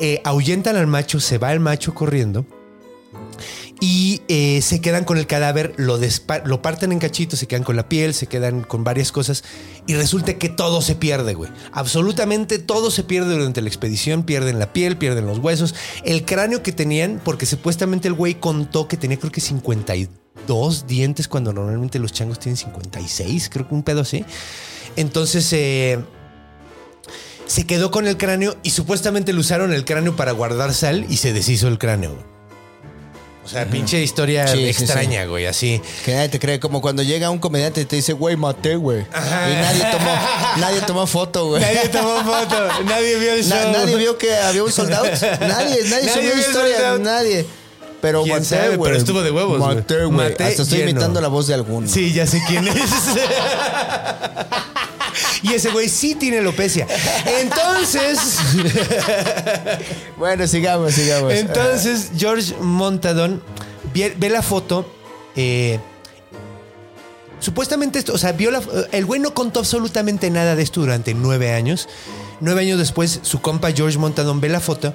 [0.00, 2.46] eh, ahuyentan al macho, se va el macho corriendo.
[3.80, 5.98] Y eh, se quedan con el cadáver, lo,
[6.44, 9.44] lo parten en cachitos, se quedan con la piel, se quedan con varias cosas.
[9.86, 11.50] Y resulta que todo se pierde, güey.
[11.72, 14.22] Absolutamente todo se pierde durante la expedición.
[14.22, 15.74] Pierden la piel, pierden los huesos.
[16.04, 21.28] El cráneo que tenían, porque supuestamente el güey contó que tenía creo que 52 dientes,
[21.28, 24.24] cuando normalmente los changos tienen 56, creo que un pedo así.
[24.96, 25.98] Entonces, eh,
[27.46, 31.16] se quedó con el cráneo y supuestamente le usaron el cráneo para guardar sal y
[31.16, 32.37] se deshizo el cráneo.
[33.48, 35.80] O sea, pinche historia Sí, sí, extraña, güey, así.
[36.04, 39.00] Que nadie te cree, como cuando llega un comediante y te dice, güey, maté, güey.
[39.00, 40.14] Y nadie tomó,
[40.58, 41.62] nadie tomó foto, güey.
[41.62, 43.72] Nadie tomó foto, nadie vio el Na- show.
[43.72, 45.04] nadie vio que había un soldado.
[45.40, 47.00] Nadie, nadie, Nadie subió vio el historia, out.
[47.00, 47.46] nadie.
[48.02, 48.76] Pero ¿Quién maté, sabe?
[48.76, 48.90] güey.
[48.90, 49.74] Pero estuvo de huevos, güey.
[49.76, 50.10] Maté, güey.
[50.10, 50.90] Maté Hasta estoy lleno.
[50.90, 51.88] imitando la voz de alguno.
[51.88, 52.74] Sí, ya sé quién es.
[55.42, 56.86] y ese güey sí tiene alopecia.
[57.40, 58.18] Entonces,
[60.16, 61.32] Bueno, sigamos, sigamos.
[61.32, 63.42] entonces George Montadon
[63.94, 64.90] ve, ve la foto.
[65.36, 65.78] eh,
[67.40, 68.60] supuestamente esto, o sea, vio la,
[68.92, 71.88] el güey no contó absolutamente nada de esto durante nueve años.
[72.40, 74.94] Nueve años después, su compa George Montadon ve la foto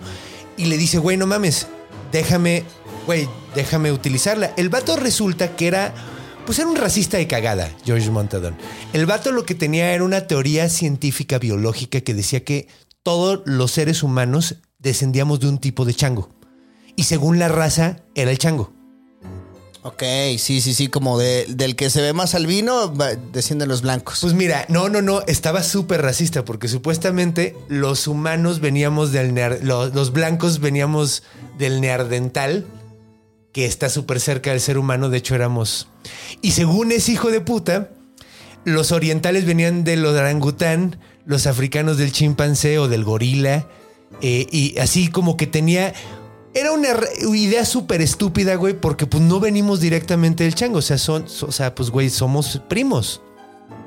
[0.57, 1.67] y le dice, güey, no mames,
[2.11, 2.63] déjame,
[3.05, 4.53] güey, déjame utilizarla.
[4.57, 5.93] El vato resulta que era,
[6.45, 8.55] pues era un racista de cagada, George Montadon.
[8.93, 12.67] El vato lo que tenía era una teoría científica biológica que decía que
[13.03, 16.29] todos los seres humanos descendíamos de un tipo de chango.
[16.95, 18.73] Y según la raza, era el chango.
[19.85, 20.03] Ok,
[20.37, 22.93] sí, sí, sí, como de, del que se ve más albino,
[23.33, 24.19] descienden los blancos.
[24.21, 29.93] Pues mira, no, no, no, estaba súper racista porque supuestamente los humanos veníamos del los,
[29.93, 31.23] los blancos veníamos
[31.57, 32.65] del neardental,
[33.53, 35.87] que está súper cerca del ser humano, de hecho éramos...
[36.41, 37.91] Y según ese hijo de puta,
[38.65, 43.67] los orientales venían del orangután, los africanos del chimpancé o del gorila,
[44.21, 45.93] eh, y así como que tenía...
[46.55, 46.89] Era una
[47.33, 51.51] idea súper estúpida, güey, porque pues no venimos directamente del chango, o sea, son, o
[51.51, 53.21] sea, pues güey, somos primos.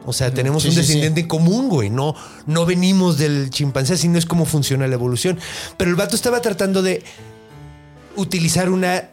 [0.04, 1.90] O sea, tenemos Sí, un sí, descendiente en común, güey.
[1.90, 2.14] No,
[2.46, 5.38] no venimos del chimpancé, así no es como funciona la evolución.
[5.76, 7.04] Pero el vato estaba tratando de
[8.16, 9.10] utilizar una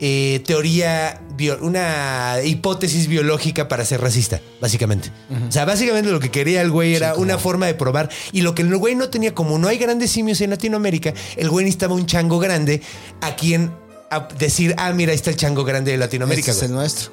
[0.00, 5.10] eh, teoría, bio- una hipótesis biológica para ser racista, básicamente.
[5.48, 8.08] O sea, básicamente lo que quería el güey era una forma de probar.
[8.32, 11.50] Y lo que el güey no tenía, como no hay grandes simios en Latinoamérica, el
[11.50, 12.80] güey necesitaba un chango grande
[13.20, 13.70] a quien
[14.10, 16.50] a decir, ah, mira, ahí está el chango grande de Latinoamérica.
[16.50, 17.12] Este es el nuestro.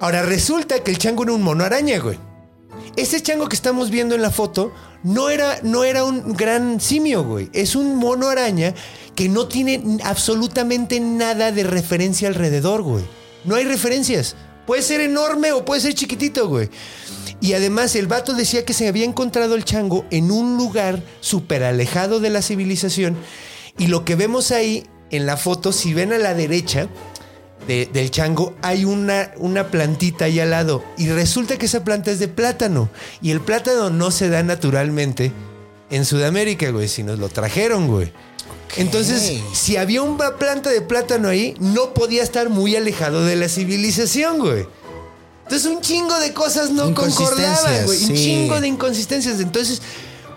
[0.00, 2.18] Ahora resulta que el chango era un mono araña, güey.
[2.96, 4.72] Ese chango que estamos viendo en la foto
[5.02, 7.48] no era, no era un gran simio, güey.
[7.52, 8.74] Es un mono araña
[9.14, 13.04] que no tiene absolutamente nada de referencia alrededor, güey.
[13.44, 14.36] No hay referencias.
[14.66, 16.68] Puede ser enorme o puede ser chiquitito, güey.
[17.40, 21.64] Y además el vato decía que se había encontrado el chango en un lugar súper
[21.64, 23.16] alejado de la civilización
[23.78, 26.88] Y lo que vemos ahí en la foto, si ven a la derecha
[27.66, 30.84] de- del chango, hay una, una plantita ahí al lado.
[30.98, 32.88] Y resulta que esa planta es de plátano.
[33.22, 35.32] Y el plátano no se da naturalmente
[35.90, 38.12] en Sudamérica, güey, si nos lo trajeron, güey.
[38.76, 43.48] Entonces, si había una planta de plátano ahí, no podía estar muy alejado de la
[43.48, 44.66] civilización, güey.
[45.44, 48.04] Entonces, un chingo de cosas no concordaban, güey.
[48.04, 49.40] Un chingo de inconsistencias.
[49.40, 49.82] Entonces,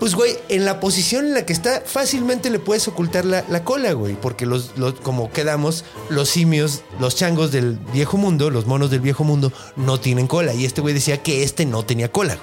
[0.03, 3.63] pues, güey, en la posición en la que está, fácilmente le puedes ocultar la, la
[3.63, 4.15] cola, güey.
[4.15, 9.23] Porque los, como quedamos, los simios, los changos del viejo mundo, los monos del viejo
[9.23, 10.53] mundo, no tienen cola.
[10.53, 12.37] Y este güey decía que este no tenía cola.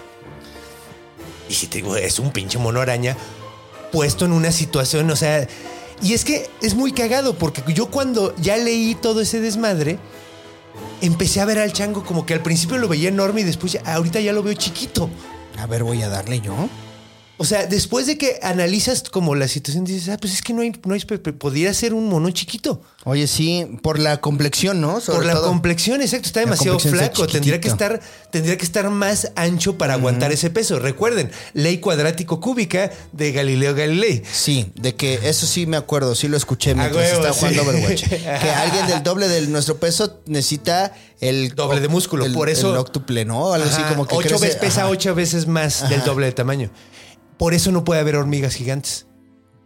[1.50, 3.14] Y si te digo, es un pinche mono araña
[3.92, 5.46] puesto en una situación, o sea.
[6.00, 9.98] Y es que es muy cagado, porque yo cuando ya leí todo ese desmadre,
[11.02, 14.18] empecé a ver al chango como que al principio lo veía enorme y después ahorita
[14.20, 15.10] ya lo veo chiquito.
[15.58, 16.54] A ver, voy a darle yo.
[17.42, 20.60] O sea, después de que analizas como la situación, dices, ah, pues es que no
[20.60, 22.82] hay, no hay, podría ser un mono chiquito.
[23.04, 25.00] Oye, sí, por la complexión, ¿no?
[25.00, 25.48] Sobre Por la todo.
[25.48, 27.26] complexión, exacto, está demasiado flaco.
[27.26, 27.98] Tendría que estar,
[28.30, 30.78] tendría que estar más ancho para aguantar ese peso.
[30.80, 34.22] Recuerden, ley cuadrático cúbica de Galileo Galilei.
[34.30, 37.62] Sí, de que eso sí me acuerdo, sí lo escuché mientras huevo, estaba jugando.
[37.62, 38.04] Overwatch.
[38.10, 42.70] Que alguien del doble de nuestro peso necesita el Doble de músculo, el- por eso-
[42.72, 43.54] el octuple, ¿no?
[43.54, 46.70] Algo así como que ocho crece- veces pesa ocho veces más del doble de tamaño.
[47.40, 49.06] Por eso no puede haber hormigas gigantes.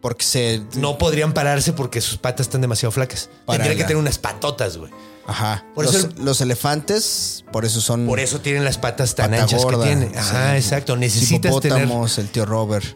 [0.00, 3.30] porque se No podrían pararse porque sus patas están demasiado flacas.
[3.46, 4.92] Para Tendría que tener unas patotas, güey.
[5.26, 5.64] Ajá.
[5.74, 9.42] Por los, eso los elefantes, por eso son Por eso tienen las patas tan pata
[9.44, 10.18] anchas gorda, que tienen.
[10.18, 10.56] Ajá, sí.
[10.58, 10.96] exacto.
[10.96, 11.88] Necesitas tener.
[12.18, 12.84] El tío Robert.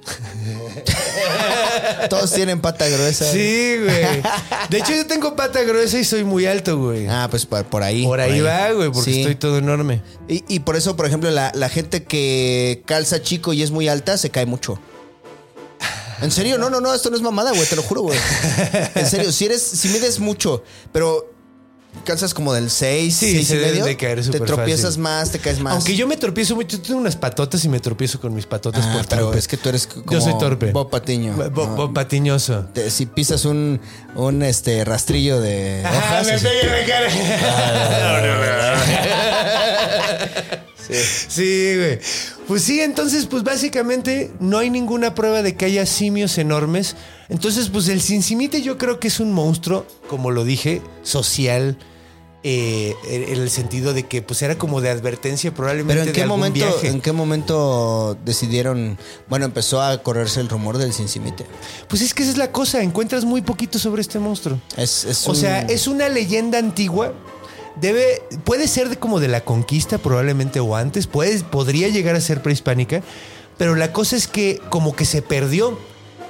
[2.10, 3.30] Todos tienen pata gruesa.
[3.30, 4.22] Sí, güey.
[4.68, 7.06] De hecho, yo tengo pata gruesa y soy muy alto, güey.
[7.08, 8.04] Ah, pues por, por ahí.
[8.04, 9.20] por ahí va, güey, porque Sí.
[9.20, 10.02] estoy todo enorme.
[10.28, 13.88] Y, y por eso, por ejemplo, la, la gente que calza chico y es muy
[13.88, 14.78] alta se cae mucho.
[16.20, 18.18] En serio, no, no, no, esto no es mamada, güey, te lo juro, güey.
[18.96, 21.32] En serio, si eres, si mides mucho, pero
[22.04, 25.02] calzas como del 6, Sí, 6 se y medio, de caer te tropiezas fácil.
[25.02, 25.74] más, te caes más.
[25.74, 28.84] Aunque yo me tropiezo mucho, yo tengo unas patotas y me tropiezo con mis patotas
[28.86, 29.38] Ah, por pero torpe.
[29.38, 30.70] es que tú eres como Yo soy torpe.
[30.72, 31.34] Bob Patiño.
[31.34, 31.76] Bo- ¿no?
[31.76, 32.66] bo- patiñoso.
[32.72, 33.80] Te- si pisas un,
[34.14, 37.08] un este rastrillo de hojas, me pega en la cara.
[41.28, 41.98] Sí, güey.
[42.48, 46.96] Pues sí, entonces, pues básicamente no hay ninguna prueba de que haya simios enormes.
[47.28, 51.76] Entonces, pues el cincimite yo creo que es un monstruo, como lo dije, social.
[52.44, 56.12] eh, en el sentido de que pues era como de advertencia probablemente Pero en de
[56.12, 56.86] qué algún momento, viaje.
[56.88, 58.96] en qué momento decidieron,
[59.28, 61.44] bueno, empezó a correrse el rumor del Cincimite.
[61.88, 64.60] Pues es que esa es la cosa, encuentras muy poquito sobre este monstruo.
[64.76, 67.12] Es, es O un- sea, es una leyenda antigua.
[67.80, 72.20] Debe, puede ser de como de la conquista probablemente o antes, puede, podría llegar a
[72.20, 73.02] ser prehispánica,
[73.56, 75.78] pero la cosa es que como que se perdió.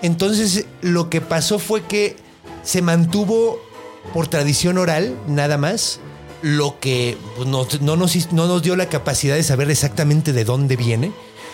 [0.02, 2.16] Entonces lo que pasó fue que
[2.62, 3.60] se mantuvo
[4.12, 6.00] por tradición oral, nada más,
[6.42, 11.12] lo que pues, no nos dio la capacidad de saber exactamente de dónde viene.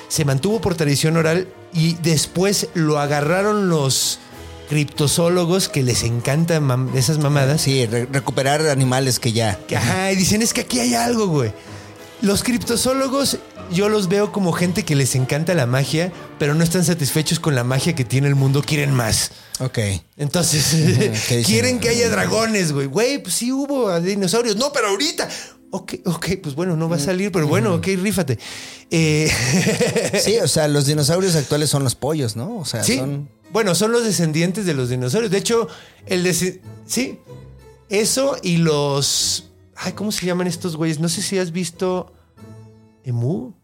[0.09, 4.21] Se mantuvo por tradición oral y después lo agarraron los
[4.69, 7.61] criptozoólogos que les encantan mam- esas mamadas.
[7.63, 9.59] Sí, re- recuperar animales que ya.
[9.67, 11.53] Que, Ajá, y dicen, es que aquí hay algo, güey.
[12.23, 13.39] Los criptozoólogos
[13.71, 17.55] yo los veo como gente que les encanta la magia, pero no están satisfechos con
[17.55, 19.31] la magia que tiene el mundo, quieren más.
[19.61, 19.79] Ok.
[20.17, 20.75] Entonces,
[21.47, 22.87] quieren que haya dragones, güey.
[22.87, 24.57] Güey, pues sí hubo dinosaurios.
[24.57, 25.29] No, pero ahorita.
[25.71, 28.39] Ok, ok, pues bueno, no va a salir, pero bueno, ok, rífate.
[28.93, 29.29] Eh,
[30.25, 32.59] Sí, o sea, los dinosaurios actuales son los pollos, ¿no?
[32.59, 32.97] O sea, sí.
[32.99, 33.29] son.
[33.55, 35.31] Bueno, son los descendientes de los dinosaurios.
[35.31, 35.69] De hecho,
[36.07, 36.61] el de...
[36.87, 37.21] Sí.
[37.89, 39.53] Eso y los...
[39.77, 40.99] Ay, ¿cómo se llaman estos güeyes?
[40.99, 42.13] No sé si has visto...
[43.05, 43.55] ¿Emu?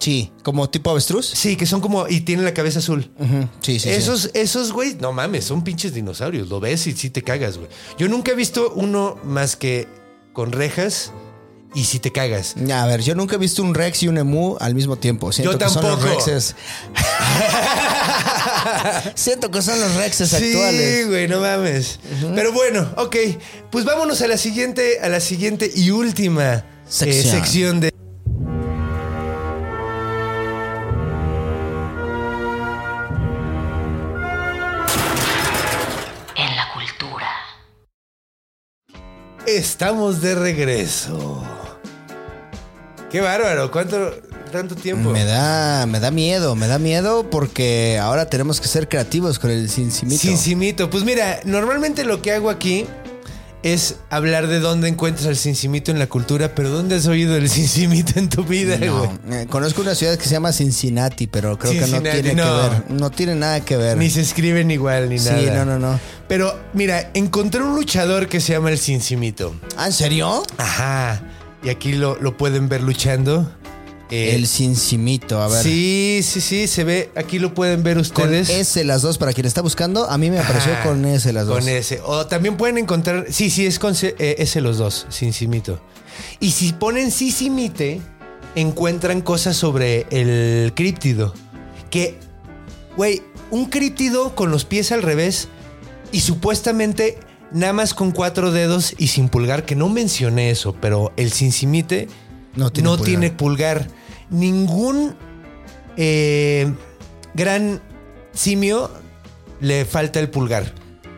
[0.00, 1.26] Sí, como tipo avestruz.
[1.26, 2.08] Sí, que son como...
[2.08, 3.08] Y tienen la cabeza azul.
[3.60, 3.78] Sí.
[3.78, 3.88] sí.
[3.88, 6.48] esos, esos, güey, no mames, son pinches dinosaurios.
[6.48, 7.68] Lo ves y sí te cagas, güey.
[7.98, 9.86] Yo nunca he visto uno más que
[10.32, 11.12] con rejas
[11.74, 12.54] y si te cagas.
[12.72, 15.32] A ver, yo nunca he visto un Rex y un Emu al mismo tiempo.
[15.32, 16.14] Siento Yo que son los tampoco.
[16.14, 16.54] Rexes.
[19.14, 21.08] Siento que son los Rexes Sí, actuales.
[21.08, 21.98] güey, no mames.
[22.34, 23.16] Pero bueno, ok.
[23.70, 27.30] Pues vámonos a la siguiente, a la siguiente y última eh, Sección.
[27.32, 27.92] sección de.
[36.36, 37.28] En la cultura.
[39.46, 41.42] Estamos de regreso.
[43.12, 44.10] Qué bárbaro, ¿cuánto
[44.50, 45.10] tanto tiempo?
[45.10, 49.50] Me da, me da miedo, me da miedo porque ahora tenemos que ser creativos con
[49.50, 50.22] el cincimito.
[50.22, 50.88] Cincimito.
[50.88, 52.86] Pues mira, normalmente lo que hago aquí
[53.62, 57.50] es hablar de dónde encuentras el cincimito en la cultura, pero ¿dónde has oído el
[57.50, 58.90] cincimito en tu vida, güey?
[58.90, 62.44] No, eh, conozco una ciudad que se llama Cincinnati, pero creo que no tiene no.
[62.44, 62.90] que ver.
[62.92, 63.98] No tiene nada que ver.
[63.98, 65.66] Ni se escriben igual ni sí, nada.
[65.66, 66.00] no, no, no.
[66.28, 69.54] Pero mira, encontré un luchador que se llama el cincimito.
[69.76, 70.42] ¿Ah, en serio?
[70.56, 71.22] Ajá.
[71.62, 73.50] Y aquí lo, lo pueden ver luchando.
[74.10, 75.62] Eh, El cincimito, a ver.
[75.62, 77.10] Sí, sí, sí, se ve.
[77.16, 78.50] Aquí lo pueden ver Con ustedes.
[78.50, 81.60] S las dos, para quien está buscando, a mí me apareció con S las dos.
[81.60, 81.98] Con S.
[82.04, 83.26] O también pueden encontrar.
[83.30, 85.80] Sí, sí, es con C- eh, S los dos, Cincimito.
[86.40, 88.02] Y si ponen Cincimite,
[88.54, 91.32] encuentran cosas sobre el críptido.
[91.90, 92.18] Que,
[92.98, 95.48] güey, un críptido con los pies al revés
[96.10, 97.18] y supuestamente
[97.54, 102.08] nada más con cuatro dedos y sin pulgar, que no mencioné eso, pero el Cincimite
[102.56, 103.04] No tiene pulgar.
[103.06, 103.86] tiene pulgar.
[104.30, 105.14] Ningún
[105.96, 106.72] eh,
[107.34, 107.80] gran
[108.32, 108.90] simio
[109.60, 110.72] le falta el pulgar.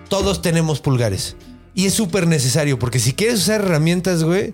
[0.09, 1.37] Todos tenemos pulgares.
[1.74, 4.53] Y es súper necesario, porque si quieres usar herramientas, güey.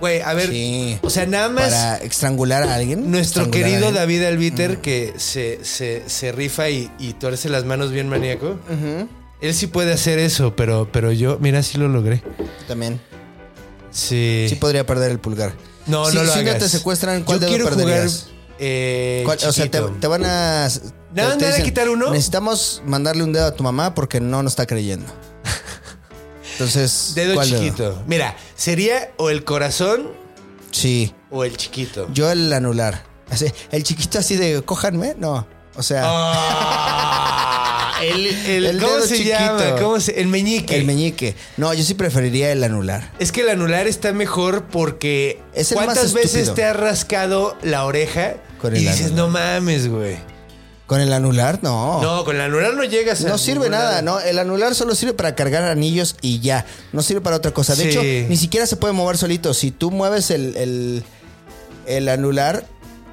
[0.00, 0.48] Güey, a ver.
[0.50, 0.98] Sí.
[1.02, 1.70] O sea, nada más.
[1.70, 3.10] Para estrangular a alguien.
[3.10, 3.92] Nuestro estrangular querido.
[3.92, 8.58] David Albiter, que se, se- se rifa y, y tuerce las manos bien maníaco.
[9.40, 12.22] Él sí puede hacer eso, pero, pero yo, mira, sí lo logré.
[12.68, 13.00] También.
[13.90, 14.46] Sí.
[14.48, 15.54] Sí podría perder el pulgar.
[15.86, 16.54] no, no lo si hagas.
[16.54, 18.22] no te secuestran, ¿cuál yo dedo quiero perderías?
[18.24, 18.34] jugar.
[18.58, 20.68] eh, ¿Cuál- o sea, te, te van a.
[21.12, 22.10] ¿Nada, te nada dicen, quitar uno?
[22.10, 25.06] Necesitamos mandarle un dedo a tu mamá porque no nos está creyendo.
[26.52, 27.12] Entonces.
[27.14, 28.02] Dedo ¿cuál chiquito.
[28.06, 30.10] Mira, sería o el corazón
[30.70, 31.12] Sí.
[31.30, 32.06] o el chiquito.
[32.12, 33.02] Yo el anular.
[33.30, 35.46] Así, el chiquito así de cójanme, no.
[35.76, 37.39] O sea, Ah,
[38.02, 39.38] el, el- El ¿Cómo dedo se chiquito.
[39.38, 39.76] llama?
[39.80, 40.76] ¿Cómo se- el meñique.
[40.76, 41.34] el meñique.
[41.56, 43.10] No, yo sí preferiría el anular.
[43.18, 47.56] Es que el anular está mejor porque Es el más ¿cuántas veces te has rascado
[47.62, 49.16] la oreja Con y dices, anular.
[49.16, 50.16] no mames, güey?
[50.86, 52.02] Con el anular, no.
[52.02, 54.02] No, con el anular no llegas a No sirve nada.
[54.02, 54.18] ¿no?
[54.18, 56.66] El anular solo sirve para cargar anillos y ya.
[56.92, 57.76] No sirve para otra cosa.
[57.76, 57.88] De Sí.
[57.90, 59.54] hecho, ni siquiera se puede mover solito.
[59.54, 61.04] Si tú mueves el, el,
[61.86, 62.64] el anular,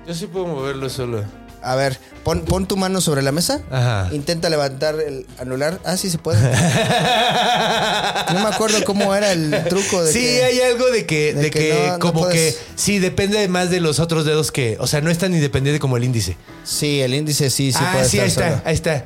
[0.08, 1.24] Yo sí puedo moverlo solo.
[1.62, 3.62] A ver, pon, pon tu mano sobre la mesa.
[3.72, 4.10] Ajá.
[4.14, 5.80] Intenta levantar el anular.
[5.86, 6.40] Ah, sí se puede.
[8.34, 11.42] no me acuerdo cómo era el truco de sí, que- hay algo de que, de
[11.44, 14.78] de que que, no- no como que sí, depende más de los otros dedos que,
[14.80, 16.38] o sea, no es tan independiente como el índice.
[16.64, 18.62] Sí, el índice sí, sí ah, puede sí, estar ahí está, solo.
[18.66, 19.06] ahí está.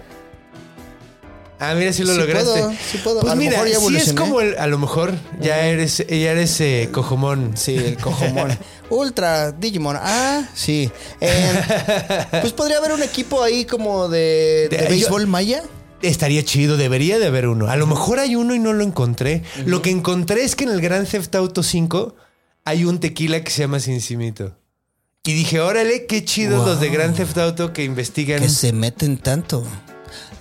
[1.63, 2.49] Ah, mira, sí lo Sí lograste.
[2.49, 3.19] puedo, sí puedo.
[3.21, 5.97] Pues A lo mira, mejor ya sí es como el, a lo mejor ya eres,
[6.07, 7.51] ya eres eh, cojomón.
[7.55, 8.57] Sí, el cojomón.
[8.91, 9.97] Ultra Digimon.
[9.99, 10.91] Ah, sí.
[11.19, 11.61] Eh,
[12.41, 15.63] pues podría haber un equipo ahí como de, de De- yo- béisbol maya.
[16.01, 17.67] Estaría chido, debería de haber uno.
[17.69, 19.43] A lo mejor hay uno y no lo encontré.
[19.65, 22.15] Lo que encontré es que en el Grand Theft Auto 5
[22.65, 24.57] hay un tequila que se llama Cincimito.
[25.23, 28.41] Y dije, órale, qué chidos los de Grand Theft Auto que investigan.
[28.41, 29.63] Que se meten tanto.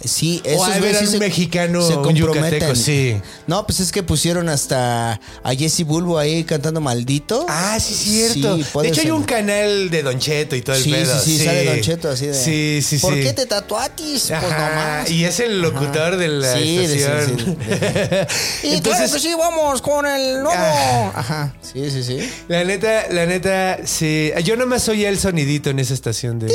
[0.02, 2.42] Sí, esos o sí un se- mexicano se comprometen.
[2.58, 3.16] yucateco, sí.
[3.46, 7.44] No, pues es que pusieron hasta a Jesse Bulbo ahí cantando maldito.
[7.48, 8.56] Ah, sí, cierto.
[8.56, 11.20] Sí, puede de hecho, hay un canal de Don Cheto y todo el Sí, pedo.
[11.20, 12.34] sí, sí, sale Don Cheto así de.
[12.34, 13.20] Sí, sí, ¿Por sí.
[13.22, 14.26] qué te tatuatis?
[14.28, 15.10] Pues nomás.
[15.10, 17.38] y es el locutor de la Sí, de- sí, estación.
[17.38, 17.44] sí,
[18.62, 20.50] Y claro Entonces, que sí, vamos con el nuevo.
[20.56, 21.12] Ah.
[21.14, 21.54] Ajá.
[21.60, 22.18] Sí, sí, sí.
[22.48, 24.32] la neta, la neta, sí.
[24.44, 26.46] Yo nomás oía el sonidito en esa estación de.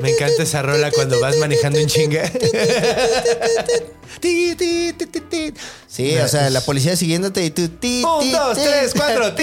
[0.00, 2.30] Me encanta esa rola cuando vas manejando en chinga.
[5.88, 7.62] Sí, o sea, la policía siguiéndote y tú.
[7.62, 9.34] Un, dos, tres, cuatro.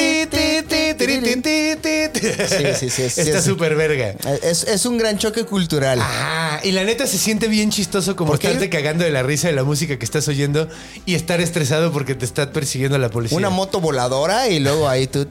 [2.74, 4.16] Sí, sí, sí, Está súper verga.
[4.44, 6.00] Es, un gran choque cultural.
[6.02, 9.54] Ah, y la neta se siente bien chistoso como estarte cagando de la risa de
[9.54, 10.68] la música que estás oyendo
[11.06, 13.38] y estar estresado porque te está persiguiendo la policía.
[13.38, 15.28] Una moto voladora y luego ahí tú.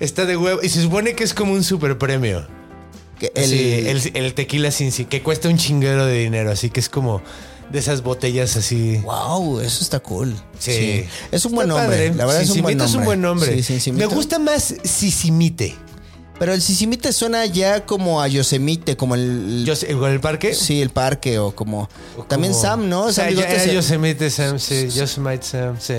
[0.00, 0.60] Está de huevo.
[0.62, 2.46] Y se supone que es como un super premio.
[3.18, 6.50] Que El, el, el, tequila sin sí, que cuesta un chinguero de dinero.
[6.50, 7.22] Así que es como
[7.70, 8.98] de esas botellas así.
[8.98, 10.34] Wow, eso está cool.
[10.58, 11.04] Sí.
[11.32, 11.86] Es un Está buen nombre.
[11.86, 12.14] padre.
[12.14, 12.90] La verdad es un buen nombre.
[12.90, 13.62] es un buen nombre.
[13.62, 13.92] Sí.
[13.92, 15.74] Me gusta más Sisimite.
[16.38, 19.64] Pero el Sisimite suena ya como a Yosemite, como el.
[19.64, 20.52] Yo sé, ¿con el parque?
[20.52, 21.88] Sí, el parque o como.
[22.18, 23.04] O También como- Sam, ¿no?
[23.04, 24.88] O sea, Sam ya era se- Yosemite Sam, sí.
[24.90, 25.94] Yosemite Sam, sí.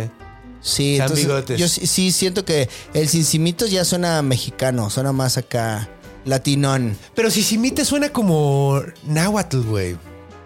[0.62, 1.26] Sí, Sam entonces.
[1.26, 1.60] Bigotes.
[1.60, 5.90] Yo sí, sí siento que el Cincimito ya suena mexicano, suena más acá.
[6.28, 6.96] Latinón.
[7.16, 9.98] Pero Sisimite suena como náhuatl, güey.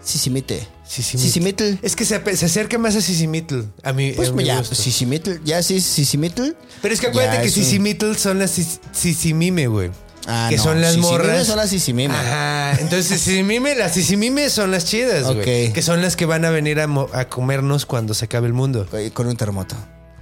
[0.02, 0.66] Sisimite.
[0.86, 1.26] Sisimite.
[1.28, 1.64] Sisimitl.
[1.82, 3.60] Es que se, se acerca más a Sisimitl.
[3.82, 4.12] A mí.
[4.14, 4.74] Pues a mi ya, gusto.
[4.74, 5.32] Sisimitl.
[5.44, 6.50] Ya sí, Sisimitl.
[6.82, 9.90] Pero es que acuérdate Ya que un- Sisimitl son las sis- Sisimime, güey.
[10.26, 11.46] Ah, que no, son las Sisimime morras.
[11.46, 12.14] son las Sisimime.
[12.14, 12.78] Ajá.
[12.80, 15.72] Entonces, Sisimime, las Sisimime son las chidas, güey.
[15.72, 18.86] Que son las que van a venir a, a comernos cuando se acabe el mundo.
[19.14, 19.74] Con un terremoto.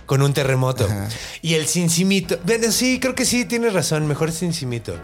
[0.07, 0.85] Con un terremoto.
[0.87, 1.09] Ajá.
[1.43, 2.39] Y el Cincimito.
[2.45, 4.07] Bueno, sí, creo que sí, tienes razón.
[4.07, 4.95] Mejor Cincimito.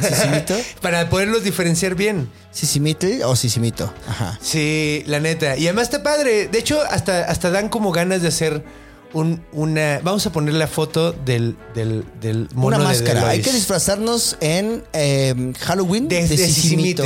[0.00, 0.54] ¿Sisimito?
[0.80, 2.30] Para poderlos diferenciar bien.
[2.50, 3.92] ¿Sisimitl o Sisimito?
[4.08, 4.38] Ajá.
[4.42, 5.56] Sí, la neta.
[5.56, 6.48] Y además está padre.
[6.48, 8.64] De hecho, hasta, hasta dan como ganas de hacer
[9.16, 10.00] un, una.
[10.02, 13.28] Vamos a poner la foto del, del, del mono Una de máscara.
[13.28, 17.02] Hay que disfrazarnos en eh, Halloween de, de, Sisimito.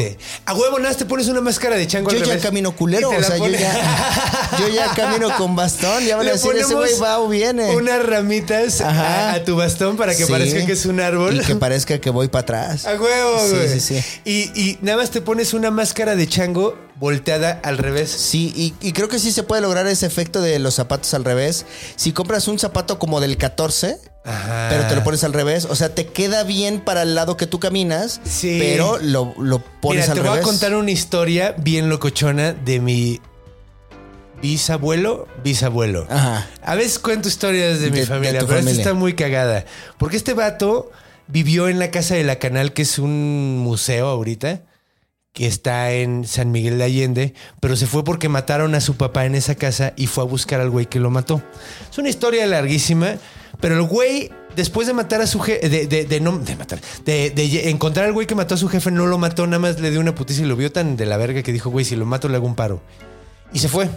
[0.46, 2.42] A huevo, nada, más te pones una máscara de chango Yo al ya revés.
[2.42, 6.04] camino culero, o sea, yo ya, yo ya camino con bastón.
[6.04, 7.74] Ya van a decir, ese güey va o viene.
[7.76, 10.32] Unas ramitas a, a tu bastón para que Sí.
[10.32, 11.36] parezca que es un árbol.
[11.36, 12.86] Y que parezca que voy para atrás.
[12.86, 13.68] A huevo, Sí, güey.
[13.68, 14.02] sí, sí.
[14.24, 18.10] Y, y nada más te pones una máscara de chango volteada al revés.
[18.10, 21.24] Sí, y, y creo que sí se puede lograr ese efecto de los zapatos al
[21.24, 21.66] revés.
[21.96, 24.68] Si compras un zapato como del 14, Ajá.
[24.70, 27.46] pero te lo pones al revés, o sea, te queda bien para el lado que
[27.46, 28.58] tú caminas, Sí.
[28.60, 30.30] pero lo, lo pones Mira, al te revés.
[30.30, 33.20] voy a contar una historia bien locochona de mi
[34.42, 36.06] bisabuelo, bisabuelo.
[36.08, 36.48] Ajá.
[36.62, 38.80] A veces cuento historias de, mi De- familia, pero esta familia.
[38.82, 39.64] está muy cagada.
[39.98, 40.90] Porque este vato
[41.28, 44.62] vivió en la casa de la Canal, que es un museo ahorita,
[45.32, 49.26] que está en San Miguel de Allende, pero se fue porque mataron a su papá
[49.26, 51.40] en esa casa y fue a buscar al güey que lo mató.
[51.90, 53.14] Es una historia larguísima,
[53.60, 57.30] pero el güey, después de matar a su jefe, de, de- no, de matar, de,
[57.30, 59.90] de encontrar al güey que mató a su jefe, no lo mató, nada más le
[59.92, 62.06] dio una putiza y lo vio tan de la verga que dijo, güey, si lo
[62.06, 62.82] mato le hago un paro.
[63.52, 63.88] Y se fue.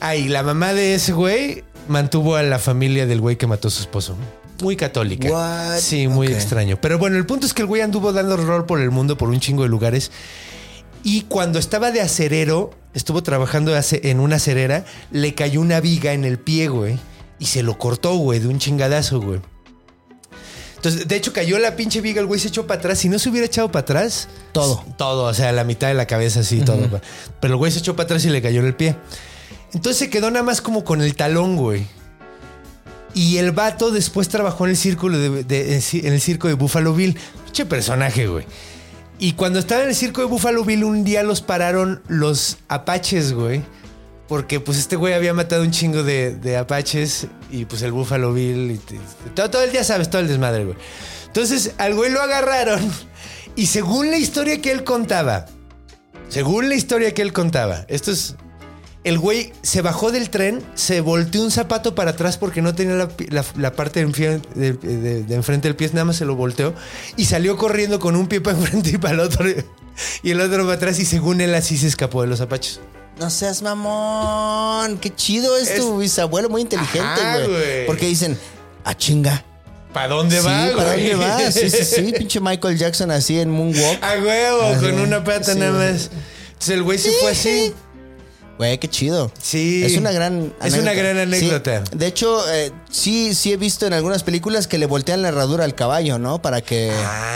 [0.00, 3.70] Ay, la mamá de ese güey mantuvo a la familia del güey que mató a
[3.70, 4.16] su esposo.
[4.62, 5.28] Muy católica.
[5.28, 5.78] What?
[5.80, 6.80] Sí, muy extraño.
[6.80, 9.28] Pero bueno, el punto es que el güey anduvo dando rol por el mundo, por
[9.28, 10.10] un chingo de lugares.
[11.02, 16.24] Y cuando estaba de acerero, estuvo trabajando en una acerera, le cayó una viga en
[16.24, 16.98] el pie, güey.
[17.40, 19.40] Y se lo cortó, güey, de un chingadazo, güey.
[20.76, 22.98] Entonces, de hecho, cayó la pinche viga, el güey se echó para atrás.
[23.00, 24.84] Si no se hubiera echado para atrás, Todo.
[24.96, 27.00] todo, o sea, la mitad de la cabeza, así, todo.
[27.40, 28.96] Pero el güey se echó para atrás y le cayó en el pie.
[29.74, 31.86] Entonces se quedó nada más como con el talón, güey.
[33.14, 37.18] Y el vato después trabajó en el de, en el circo de Buffalo Bill.
[37.44, 38.46] Pinche personaje, güey.
[39.18, 43.32] Y cuando estaba en el circo de Buffalo Bill, un día los pararon los apaches,
[43.32, 43.62] güey.
[44.28, 48.32] Porque pues este güey había matado un chingo de, de apaches y pues el Buffalo
[48.32, 48.80] Bill
[49.34, 50.76] todo, todo el día sabes, todo el desmadre, güey.
[51.26, 52.80] Entonces al güey lo agarraron
[53.56, 55.46] y según la historia que él contaba,
[56.28, 58.36] según la historia que él contaba, esto es
[59.04, 62.94] el güey se bajó del tren, se volteó un zapato para atrás porque no tenía
[62.94, 66.16] la, pi- la- la parte de, enfie- de- de- de enfrente del pie, nada más
[66.16, 66.72] se lo volteó
[67.16, 69.44] y salió corriendo con un pie para enfrente y para el otro
[70.22, 72.80] y el otro para atrás y según él así se escapó de los apaches.
[73.18, 74.98] No seas mamón.
[74.98, 77.86] Qué chido es, tu bisabuelo, muy inteligente, güey.
[77.86, 78.38] Porque dicen,
[78.84, 79.44] a chinga.
[79.92, 80.70] ¿Para dónde sí, va?
[80.74, 81.10] ¿para güey?
[81.10, 81.50] dónde va?
[81.52, 82.14] Sí, sí, sí.
[82.16, 84.02] Pinche Michael Jackson así en Moonwalk.
[84.02, 86.08] A huevo, con una pata Sí, nada más.
[86.52, 87.74] Entonces el güey se fue así.
[88.62, 89.32] Güey, qué chido.
[89.42, 89.82] Sí.
[89.84, 91.84] Es una gran Es una gran anécdota.
[91.84, 91.96] Sí.
[91.98, 95.64] De hecho, eh, sí, sí he visto en algunas películas que le voltean la herradura
[95.64, 96.40] al caballo, ¿no?
[96.40, 96.92] Para que.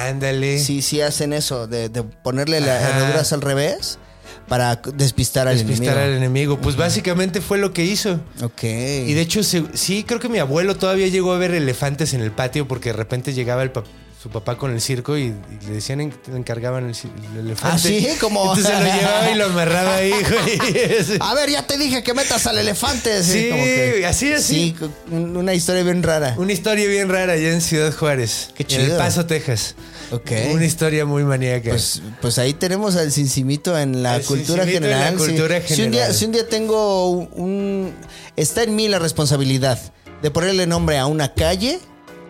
[0.06, 0.60] Ándale.
[0.60, 3.98] Sí, sí hacen eso, de, de ponerle las herraduras al revés
[4.46, 6.16] para despistar al Despistar al enemigo.
[6.26, 6.60] enemigo.
[6.60, 8.20] Pues básicamente fue lo que hizo.
[8.44, 8.62] Ok.
[8.62, 12.30] Y de hecho, sí, creo que mi abuelo todavía llegó a ver elefantes en el
[12.30, 13.86] patio porque de repente llegaba el pap-
[14.26, 16.96] su papá con el circo y, y le decían en- le encargaban el,
[17.38, 17.76] elefante.
[17.76, 18.08] Ah, ¿sí?
[18.20, 21.18] Como- Entonces lo llevaba y lo amarraba ahí, güey.
[21.20, 23.22] A ver, ya te dije que metas al elefante.
[23.22, 24.74] Sí, como que- así, así.
[24.78, 26.34] Sí, un- una historia bien rara.
[26.38, 28.50] Una historia bien rara allá en Ciudad Juárez.
[28.56, 28.98] Qué En El chido.
[28.98, 29.76] Paso, Texas.
[30.10, 30.30] Ok.
[30.52, 31.70] Una historia muy maníaca.
[31.70, 35.12] Pues, pues ahí tenemos al cincimito en la cultura Cincimito en la general.
[35.20, 35.26] sí.
[35.26, 36.14] cultura Si, un día, general.
[36.14, 37.94] si un día tengo un-
[38.36, 39.78] Está en mí la responsabilidad
[40.22, 41.78] de ponerle nombre a una calle,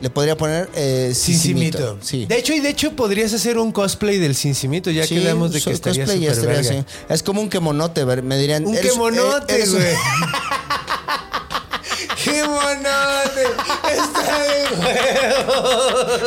[0.01, 1.99] le podría poner eh, Cincimito.
[2.03, 2.27] Sí.
[2.27, 5.61] De hecho, y de hecho podrías hacer un cosplay del Cincimito, ya Sí, quedamos de
[5.61, 6.85] que estaría cosplay, estaría así.
[7.09, 8.67] Es como un quemonote, me dirían.
[8.67, 9.87] Un quemonote, eh, güey.
[12.25, 13.43] ¡Qué monote!
[13.93, 16.23] ¡Está de huevos!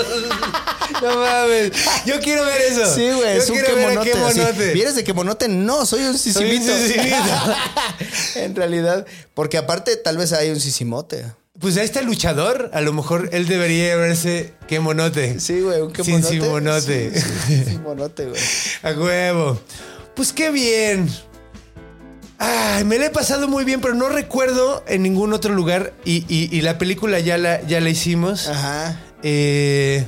[1.01, 1.71] No mames.
[2.05, 2.95] Yo quiero ver eso.
[2.95, 4.11] Sí, güey, es un quemonote.
[4.11, 4.39] qué así.
[4.39, 4.73] monote.
[4.73, 5.47] ¿Vienes de quemonote?
[5.49, 6.77] No, soy un Soy un sisimito.
[6.77, 7.15] sisimito.
[8.35, 11.25] en realidad, porque aparte tal vez hay un sisimote.
[11.59, 12.69] Pues ahí está el luchador.
[12.73, 15.39] A lo mejor él debería verse qué monote.
[15.39, 16.27] Sí, güey, un quemonote.
[16.29, 17.19] Sin simonote.
[17.19, 18.41] Sí, sí, simonote, güey.
[18.83, 19.59] A huevo.
[20.15, 21.09] Pues qué bien.
[22.37, 25.93] Ay, me la he pasado muy bien, pero no recuerdo en ningún otro lugar.
[26.05, 28.47] Y, y- y la película ya la, ya la hicimos.
[28.47, 28.97] Ajá.
[29.23, 30.05] Eh,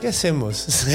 [0.00, 0.66] ¿Qué hacemos?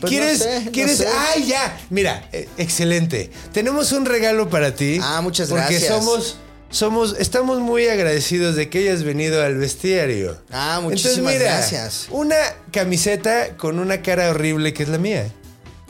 [0.00, 0.38] Pues ¿Quieres?
[0.40, 0.98] no sé, no ¿Quieres?
[0.98, 1.06] sé.
[1.06, 1.78] ¡Ay, ya!
[1.90, 3.30] Mira, eh, excelente.
[3.52, 4.98] Tenemos un regalo para ti.
[5.00, 5.94] Ah, muchas porque gracias.
[5.94, 6.38] somos.
[6.74, 10.36] Somos, estamos muy agradecidos de que hayas venido al bestiario.
[10.50, 12.06] Ah, muchísimas gracias.
[12.10, 12.34] Una
[12.72, 15.30] camiseta con una cara horrible que es la mía.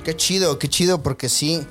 [0.05, 1.63] Qué chido, qué chido, porque sí.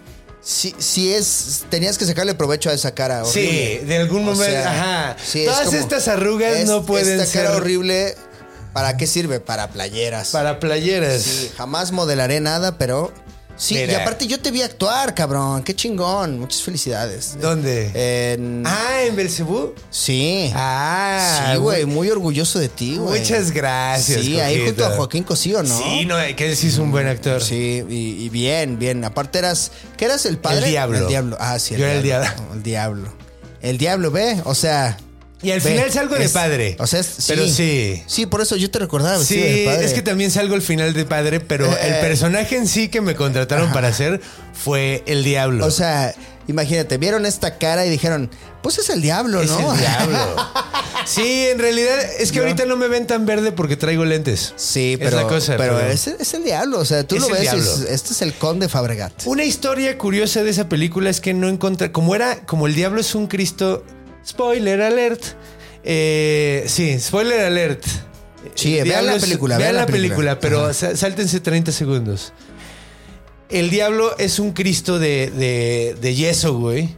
[0.41, 1.63] Sí, sí es.
[1.69, 3.79] Tenías que sacarle provecho a esa cara horrible.
[3.79, 4.45] Sí, de algún O momento.
[4.45, 4.71] sea,
[5.11, 5.17] ajá.
[5.23, 7.43] sí, es Todas como, estas arrugas es- no pueden esta ser.
[7.45, 8.15] cara horrible
[8.73, 9.39] ¿Para qué sirve?
[9.39, 10.29] Para playeras.
[10.31, 11.21] Para playeras.
[11.21, 13.13] Sí, jamás modelaré nada, pero
[13.57, 13.75] sí.
[13.75, 13.93] Mira.
[13.93, 15.63] Y aparte yo te vi actuar, cabrón.
[15.63, 16.39] Qué chingón.
[16.39, 17.37] Muchas felicidades.
[17.39, 17.91] ¿Dónde?
[18.33, 19.73] En- Ah, en Belcebú.
[19.89, 20.51] sí.
[20.55, 21.85] Ah, sí, güey.
[21.85, 23.19] Muy orgulloso de ti, güey.
[23.19, 24.21] Muchas gracias.
[24.21, 25.77] Sí, ahí junto a Joaquín Cosío, ¿no?
[25.77, 27.41] Sí, no, que él sí es un buen actor.
[27.41, 29.03] Sí, y, y bien, bien.
[29.03, 29.71] Aparte eras.
[29.97, 30.59] ¿Qué eras el padre?
[30.65, 30.97] El diablo.
[30.99, 31.37] El diablo.
[31.39, 32.27] Ah, sí, el Yo era el diablo.
[32.29, 32.53] diablo.
[32.53, 33.13] El diablo.
[33.61, 34.41] El diablo, ve.
[34.45, 34.97] O sea.
[35.43, 36.75] Y al ve, final salgo de es- padre.
[36.79, 38.01] O sea, es- Pero sí.
[38.07, 39.85] Sí, por eso yo te recordaba Sí, vestido de padre.
[39.85, 41.97] es que también salgo al final de padre, pero Eh, el eh.
[42.01, 44.21] personaje en sí que me contrataron para hacer
[44.53, 45.65] fue el diablo.
[45.65, 46.15] O sea,
[46.47, 48.29] imagínate, vieron esta cara y dijeron,
[48.61, 49.73] pues es el diablo, es ¿no?
[49.73, 50.17] el diablo.
[51.05, 54.53] Sí, en realidad es que ahorita no me ven tan verde porque traigo lentes.
[54.55, 56.79] Sí, Es pero, la cosa, pero, pero- Es, es el diablo.
[56.79, 57.61] O sea, tú Es lo el ves y diablo.
[57.63, 59.11] es- este es el conde Fabregat.
[59.25, 61.91] Una historia curiosa de esa película es que no encontré.
[61.91, 63.83] Como era, como el diablo es un Cristo.
[64.25, 65.21] Spoiler alert.
[65.83, 67.83] Eh, sí, spoiler alert.
[68.55, 70.39] Sí, vean la película, Vean vean la la película, película.
[70.39, 70.95] pero Ajá.
[70.95, 72.33] sáltense 30 segundos.
[73.49, 76.89] El diablo es un Cristo de, de, de yeso, güey.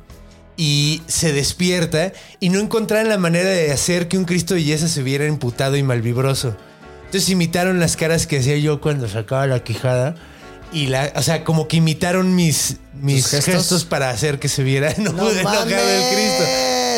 [0.57, 4.87] Y se despierta y no encontraron la manera de hacer que un Cristo de yeso
[4.87, 6.55] se viera emputado y malvibroso.
[7.05, 10.15] Entonces imitaron las caras que hacía yo cuando sacaba la quijada.
[10.71, 13.53] Y la, o sea, como que imitaron mis, mis ¿Tus gestos?
[13.55, 13.85] gestos?
[13.85, 16.43] para hacer que se viera no, No el Cristo.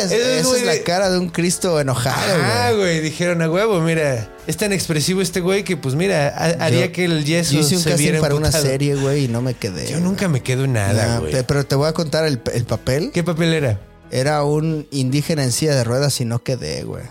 [0.04, 2.78] Eso Esa es la cara de un Cristo enojado, Ah, güey.
[2.80, 6.86] güey, dijeron a huevo, mira, es tan expresivo este güey que pues mira, ha- haría
[6.86, 8.66] Yo- que el yeso Yo hice un se casting viera para una emputado.
[8.66, 9.90] serie, güey, y no me quedé.
[9.90, 11.32] Yo nunca me quedo en nada, güey.
[11.32, 13.10] pe- pero te voy a contar el, el papel.
[13.12, 13.80] ¿Qué papel era?
[14.10, 17.04] Era un indígena en silla de ruedas y no quedé, güey.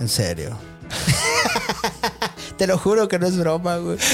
[0.00, 0.58] En serio.
[2.58, 3.98] Te lo juro que no es broma, güey.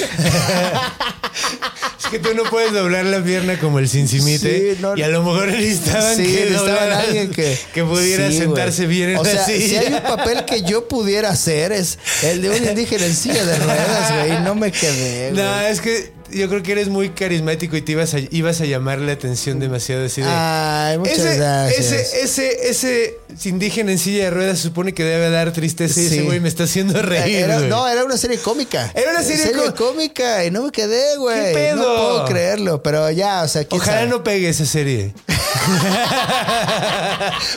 [2.11, 4.75] Que tú no puedes doblar la pierna como el cincimite.
[4.75, 8.35] Sí, no- y a lo mejor necesitaban Sí, que doblaran- alguien que, que pudiera Sí,
[8.37, 8.47] güey.
[8.47, 9.69] sentarse bien en O la sea, silla.
[9.69, 13.45] si hay un papel que yo pudiera hacer es el de un indígena en silla
[13.45, 14.41] de ruedas, güey.
[14.43, 15.43] No me quedé, güey.
[15.45, 18.65] No, es que yo creo que eres muy carismático y te ibas a, ibas a
[18.65, 20.29] llamar la atención demasiado así de...
[20.31, 21.81] Ay, muchas ese, gracias.
[21.93, 26.07] Ese, ese, ese indígena en silla de ruedas se supone que debe dar tristeza y
[26.07, 28.91] ese güey me está haciendo reír, Era- no, era una serie cómica.
[28.95, 31.41] Era una serie co- cómica y no me quedé, güey.
[31.47, 31.77] ¿Qué pedo?
[31.77, 34.11] No puedo creerlo, pero ya, o sea, ¿quién Ojalá sabe?
[34.11, 35.13] no pegue esa serie.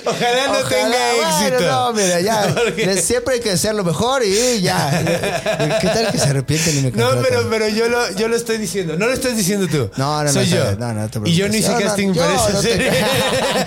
[0.06, 1.72] Ojalá no Ojalá, tenga bueno, éxito.
[1.72, 2.56] no, mira, ya.
[3.02, 4.90] Siempre hay que hacer lo mejor y ya.
[5.82, 8.58] ¿Qué tal que se arrepienten y me No, pero, pero yo, lo, yo lo estoy
[8.58, 8.96] diciendo.
[8.98, 9.90] No lo estás diciendo tú.
[9.98, 10.78] No, no, no, Soy está yo.
[10.78, 11.60] No, no te y yo no preocupes.
[11.60, 12.92] hice No, no, casting yo para esa no serie.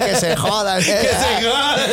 [0.07, 0.78] que se jodan.
[0.83, 1.81] que se jodan.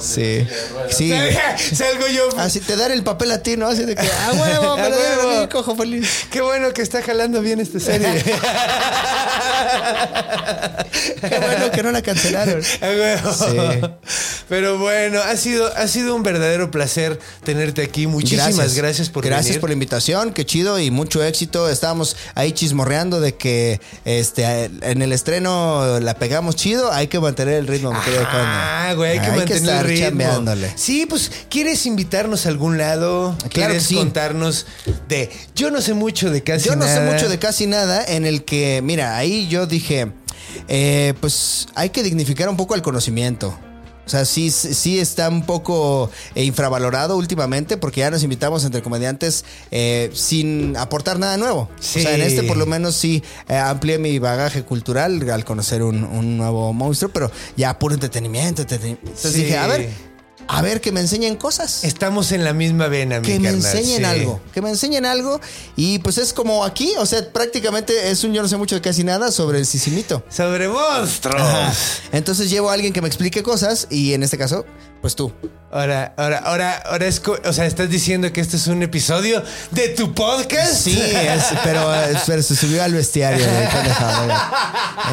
[0.00, 0.46] Sí.
[1.74, 2.28] Salgo yo.
[2.38, 3.68] Así te dan el papel a ti, ¿no?
[3.68, 5.40] Así de que, ah, huevo, me A lo dieron a huevo.
[5.42, 6.08] mí, cojo feliz.
[6.30, 8.22] Qué bueno que está jalando bien esta serie.
[11.20, 12.62] Qué bueno que no la cancelaron.
[12.80, 13.32] A huevo.
[13.32, 13.56] Sí.
[14.48, 18.06] Pero bueno, ha sido, ha sido un verdadero placer tenerte aquí.
[18.06, 19.60] Muchísimas gracias, por Gracias venir.
[19.60, 21.68] por la invitación, qué chido y mucho éxito.
[21.68, 24.44] Estábamos ahí chismorreando de que este
[24.82, 29.18] en el estreno la pegamos chido, hay que mantener el ritmo, mi querido Ah, güey,
[29.18, 30.08] hay que mantener estar el ritmo.
[30.08, 30.72] chambeándole.
[30.76, 33.34] Sí, pues, ¿quieres invitarnos a algún lado?
[33.38, 33.94] Claro ¿Quieres que sí.
[33.96, 34.66] contarnos
[35.08, 35.30] de...
[35.54, 37.12] Yo no sé mucho de casi Yo no sé nada.
[37.12, 40.12] mucho de casi nada en el que, mira, ahí yo dije,
[40.68, 43.58] eh, pues hay que dignificar un poco el conocimiento.
[44.06, 49.44] O sea, sí, sí está un poco infravalorado últimamente porque ya nos invitamos entre comediantes
[49.72, 51.68] eh, sin aportar nada nuevo.
[51.80, 51.98] Sí.
[51.98, 55.82] O sea, en este por lo menos sí eh, amplié mi bagaje cultural al conocer
[55.82, 58.62] un, un nuevo monstruo, pero ya puro entretenimiento.
[58.62, 59.06] entretenimiento.
[59.08, 59.42] Entonces Sí.
[59.42, 59.90] dije, a ver,
[60.48, 63.64] a ver que me enseñen cosas Estamos en la misma vena, mi que me carnal,
[63.66, 64.04] enseñen sí.
[64.04, 65.40] algo, que me enseñen algo
[65.76, 68.80] y pues es como aquí, o sea, prácticamente es un yo no sé mucho de
[68.80, 70.22] casi nada sobre el sicimito.
[70.28, 71.40] Sobre monstruos.
[71.40, 71.72] Ajá.
[72.12, 74.64] Entonces llevo a alguien que me explique cosas y en este caso,
[75.00, 75.32] pues tú.
[75.70, 77.20] Ahora, ahora, ahora, ahora es...
[77.44, 79.42] O sea, ¿estás diciendo que este es un episodio
[79.72, 80.74] de tu podcast?
[80.74, 81.90] Sí, es- pero,
[82.26, 83.44] pero se subió al bestiario.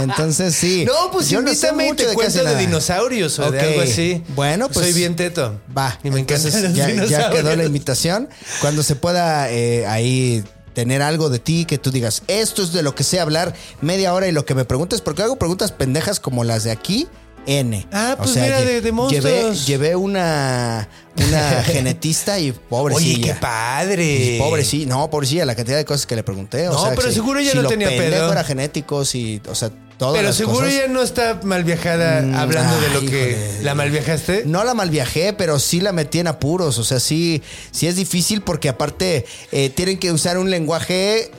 [0.01, 0.85] Entonces sí.
[0.85, 3.81] No, pues Yo no sé invítame y te de cuento de dinosaurios o de algo
[3.81, 4.23] así.
[4.29, 5.59] Bueno, pues Soy bien teto.
[5.75, 8.29] Va, Y me encantan entonces los ya, quedó la invitación.
[8.61, 10.43] Cuando se pueda eh, ahí
[10.73, 14.13] tener algo de ti que tú digas, esto es de lo que sé hablar media
[14.13, 17.07] hora y lo que me preguntes, porque hago preguntas pendejas como las de aquí.
[17.45, 17.85] N.
[17.91, 19.65] Ah, pues mira, lle- de- de monstruos.
[19.67, 20.87] Llevé, llevé una,
[21.17, 23.15] una genetista y pobrecilla.
[23.17, 24.05] Oye, qué padre.
[24.35, 26.67] Y Pobre, sí, no, pobrecilla, la cantidad de cosas que le pregunté.
[26.69, 28.31] O No, sea, pero si- seguro si no lo tenía pedo.
[28.31, 30.73] era genéticos y, o sea, todas Pero las seguro cosas.
[30.73, 33.63] ya no está mal viajada Mm, hablando de lo que híjole.
[33.63, 34.43] la mal viajaste.
[34.45, 36.77] No la malviajé, pero sí la metí en apuros.
[36.79, 37.41] O sea, sí,
[37.71, 41.29] sí es difícil porque aparte eh, tienen que usar un lenguaje.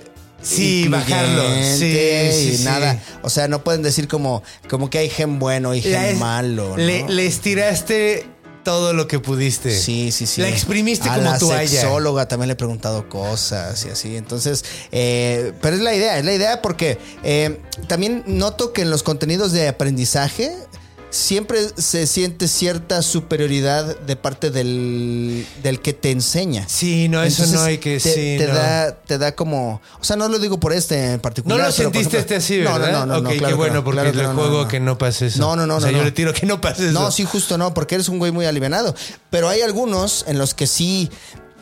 [0.44, 1.42] Sí, bajarlo.
[1.62, 2.64] Sí, sí, y sí.
[2.64, 3.02] nada.
[3.22, 6.70] O sea, no pueden decir como, como que hay gen bueno y gen malo.
[6.70, 6.76] ¿no?
[6.76, 8.26] le, le estiraste
[8.64, 9.70] todo lo que pudiste.
[9.78, 10.40] Sí, sí, sí.
[10.40, 11.68] La exprimiste a como la toalla.
[11.68, 14.16] sexóloga también le he preguntado cosas y así.
[14.16, 18.90] Entonces, eh, pero es la idea, es la idea porque eh, también noto que en
[18.90, 20.56] los contenidos de aprendizaje
[21.14, 26.66] siempre se siente cierta superioridad de parte del, del que te enseña.
[26.68, 28.00] Sí, no, eso no hay que...
[28.00, 28.54] te, sí, te no.
[28.54, 29.80] da, te da como...
[30.00, 31.56] O sea, no lo digo por este en particular.
[31.56, 32.92] No lo sentiste ejemplo- este así, No, ¿verdad?
[32.92, 33.28] No, no, no.
[33.30, 34.68] Ok, claro qué bueno, no, porque claro no, no, juego no.
[34.68, 35.38] que no pase eso.
[35.38, 36.04] No, no, no, O sea, no, yo no.
[36.04, 36.92] le tiro que no pase eso.
[36.92, 38.94] No, sí, justo no, porque eres un güey muy alivianado.
[39.30, 41.10] Pero hay algunos en los que sí,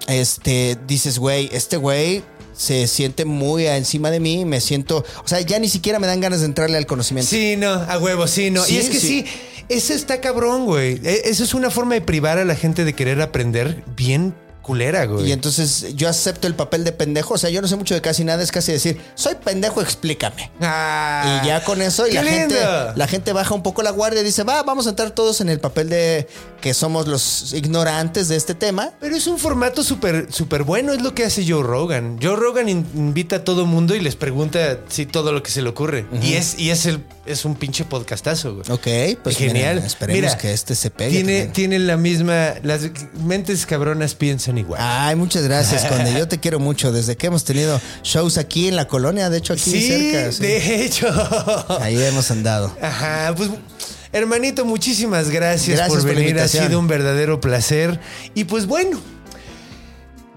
[0.08, 2.24] este, dices, güey, este güey
[2.54, 6.20] se siente muy encima de mí, me siento, o sea, ya ni siquiera me dan
[6.20, 7.30] ganas de entrarle al conocimiento.
[7.30, 8.62] Sí, no, a huevo, sí, no.
[8.64, 9.06] Sí, y es que sí.
[9.08, 9.24] sí.
[9.68, 11.00] eso está cabrón, güey.
[11.04, 15.04] E- Eso es una forma de privar a la gente de querer aprender bien culera,
[15.06, 15.28] güey.
[15.28, 18.00] Y entonces yo acepto el papel de pendejo, o sea, yo no sé mucho de
[18.00, 20.50] casi nada, es casi decir, soy pendejo, explícame.
[20.60, 22.92] Ah, Y ya con eso, y la gente, lindo.
[22.94, 25.48] la gente baja un poco la guardia y dice, va, vamos a entrar todos en
[25.48, 26.28] el papel de
[26.60, 28.90] que somos los ignorantes de este tema.
[29.00, 32.18] Pero es un formato súper súper bueno, es lo que hace Joe Rogan.
[32.22, 35.60] Joe Rogan in- invita a todo mundo y les pregunta si todo lo que se
[35.62, 36.06] le ocurre.
[36.22, 38.70] Y es y es el es un pinche podcastazo, güey.
[38.70, 39.76] Ok, pues Genial.
[39.76, 41.10] mira, esperemos Mira, que este se pegue.
[41.10, 41.52] Tiene, también.
[41.52, 42.54] tiene la misma.
[42.62, 42.82] Las
[43.24, 44.80] mentes cabronas piensan igual.
[44.82, 46.12] Ay, muchas gracias, Conde.
[46.18, 46.90] Yo te quiero mucho.
[46.90, 50.32] Desde que hemos tenido shows aquí en la colonia, de hecho, aquí sí, cerca.
[50.32, 50.42] sí.
[50.42, 51.08] de hecho.
[51.80, 52.76] Ahí hemos andado.
[52.82, 53.50] Ajá, pues
[54.12, 56.38] hermanito, muchísimas gracias, Gracias por venir.
[56.40, 58.00] ha sido un verdadero placer.
[58.34, 59.00] Y pues bueno,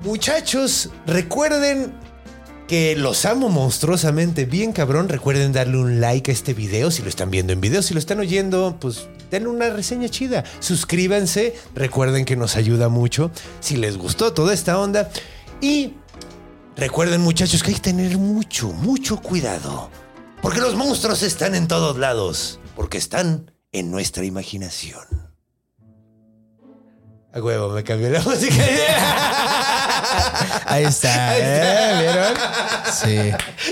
[0.04, 1.94] muchachos, recuerden
[2.68, 5.10] que los amo monstruosamente, bien cabrón.
[5.10, 7.82] Recuerden darle un like a este video si lo están viendo en video.
[7.82, 10.44] Si lo están oyendo, pues denle una reseña chida.
[10.60, 11.56] Suscríbanse.
[11.76, 13.32] Recuerden que nos ayuda mucho.
[13.60, 15.10] Si les gustó toda esta onda.
[15.62, 15.94] Y
[16.76, 19.90] recuerden, muchachos, que hay que tener mucho, mucho cuidado.
[20.42, 22.60] Porque los monstruos están en todos lados.
[22.76, 25.25] Porque están en nuestra imaginación.
[27.36, 28.64] A huevo, me cambió la música.
[30.68, 31.96] Ahí está, Ahí ¿eh?
[32.00, 32.34] ¿Vieron?
[32.94, 33.30] Sí.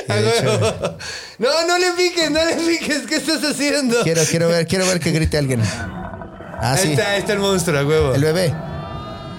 [0.10, 0.98] A huevo.
[1.38, 3.04] No, no le piques, no le piques.
[3.08, 4.04] ¿Qué estás haciendo?
[4.04, 5.62] quiero, quiero ver, quiero ver que grite alguien.
[5.64, 6.92] Ah, ahí sí.
[6.92, 8.14] está, ahí está el monstruo, a huevo.
[8.14, 8.54] El bebé.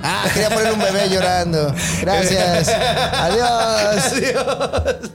[0.03, 1.75] Ah, quería poner un bebé llorando.
[2.01, 2.69] Gracias.
[3.13, 4.13] Adiós.
[4.13, 4.43] Adiós.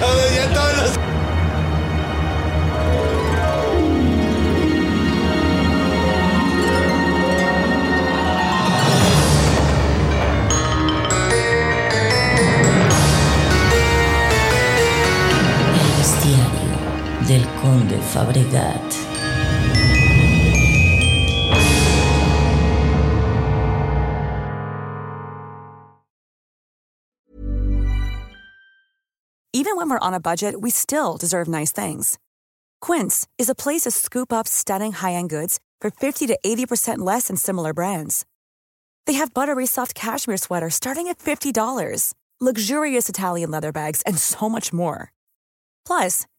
[0.00, 0.90] Todos, ya todos los.
[17.64, 18.80] Fabregat.
[29.52, 32.18] Even when we're on a budget, we still deserve nice things.
[32.80, 37.28] Quince is a place to scoop up stunning high-end goods for 50 to 80% less
[37.28, 38.26] than similar brands.
[39.06, 44.48] They have buttery soft cashmere sweaters starting at $50, luxurious Italian leather bags, and so
[44.50, 45.12] much more.
[45.86, 46.26] Plus,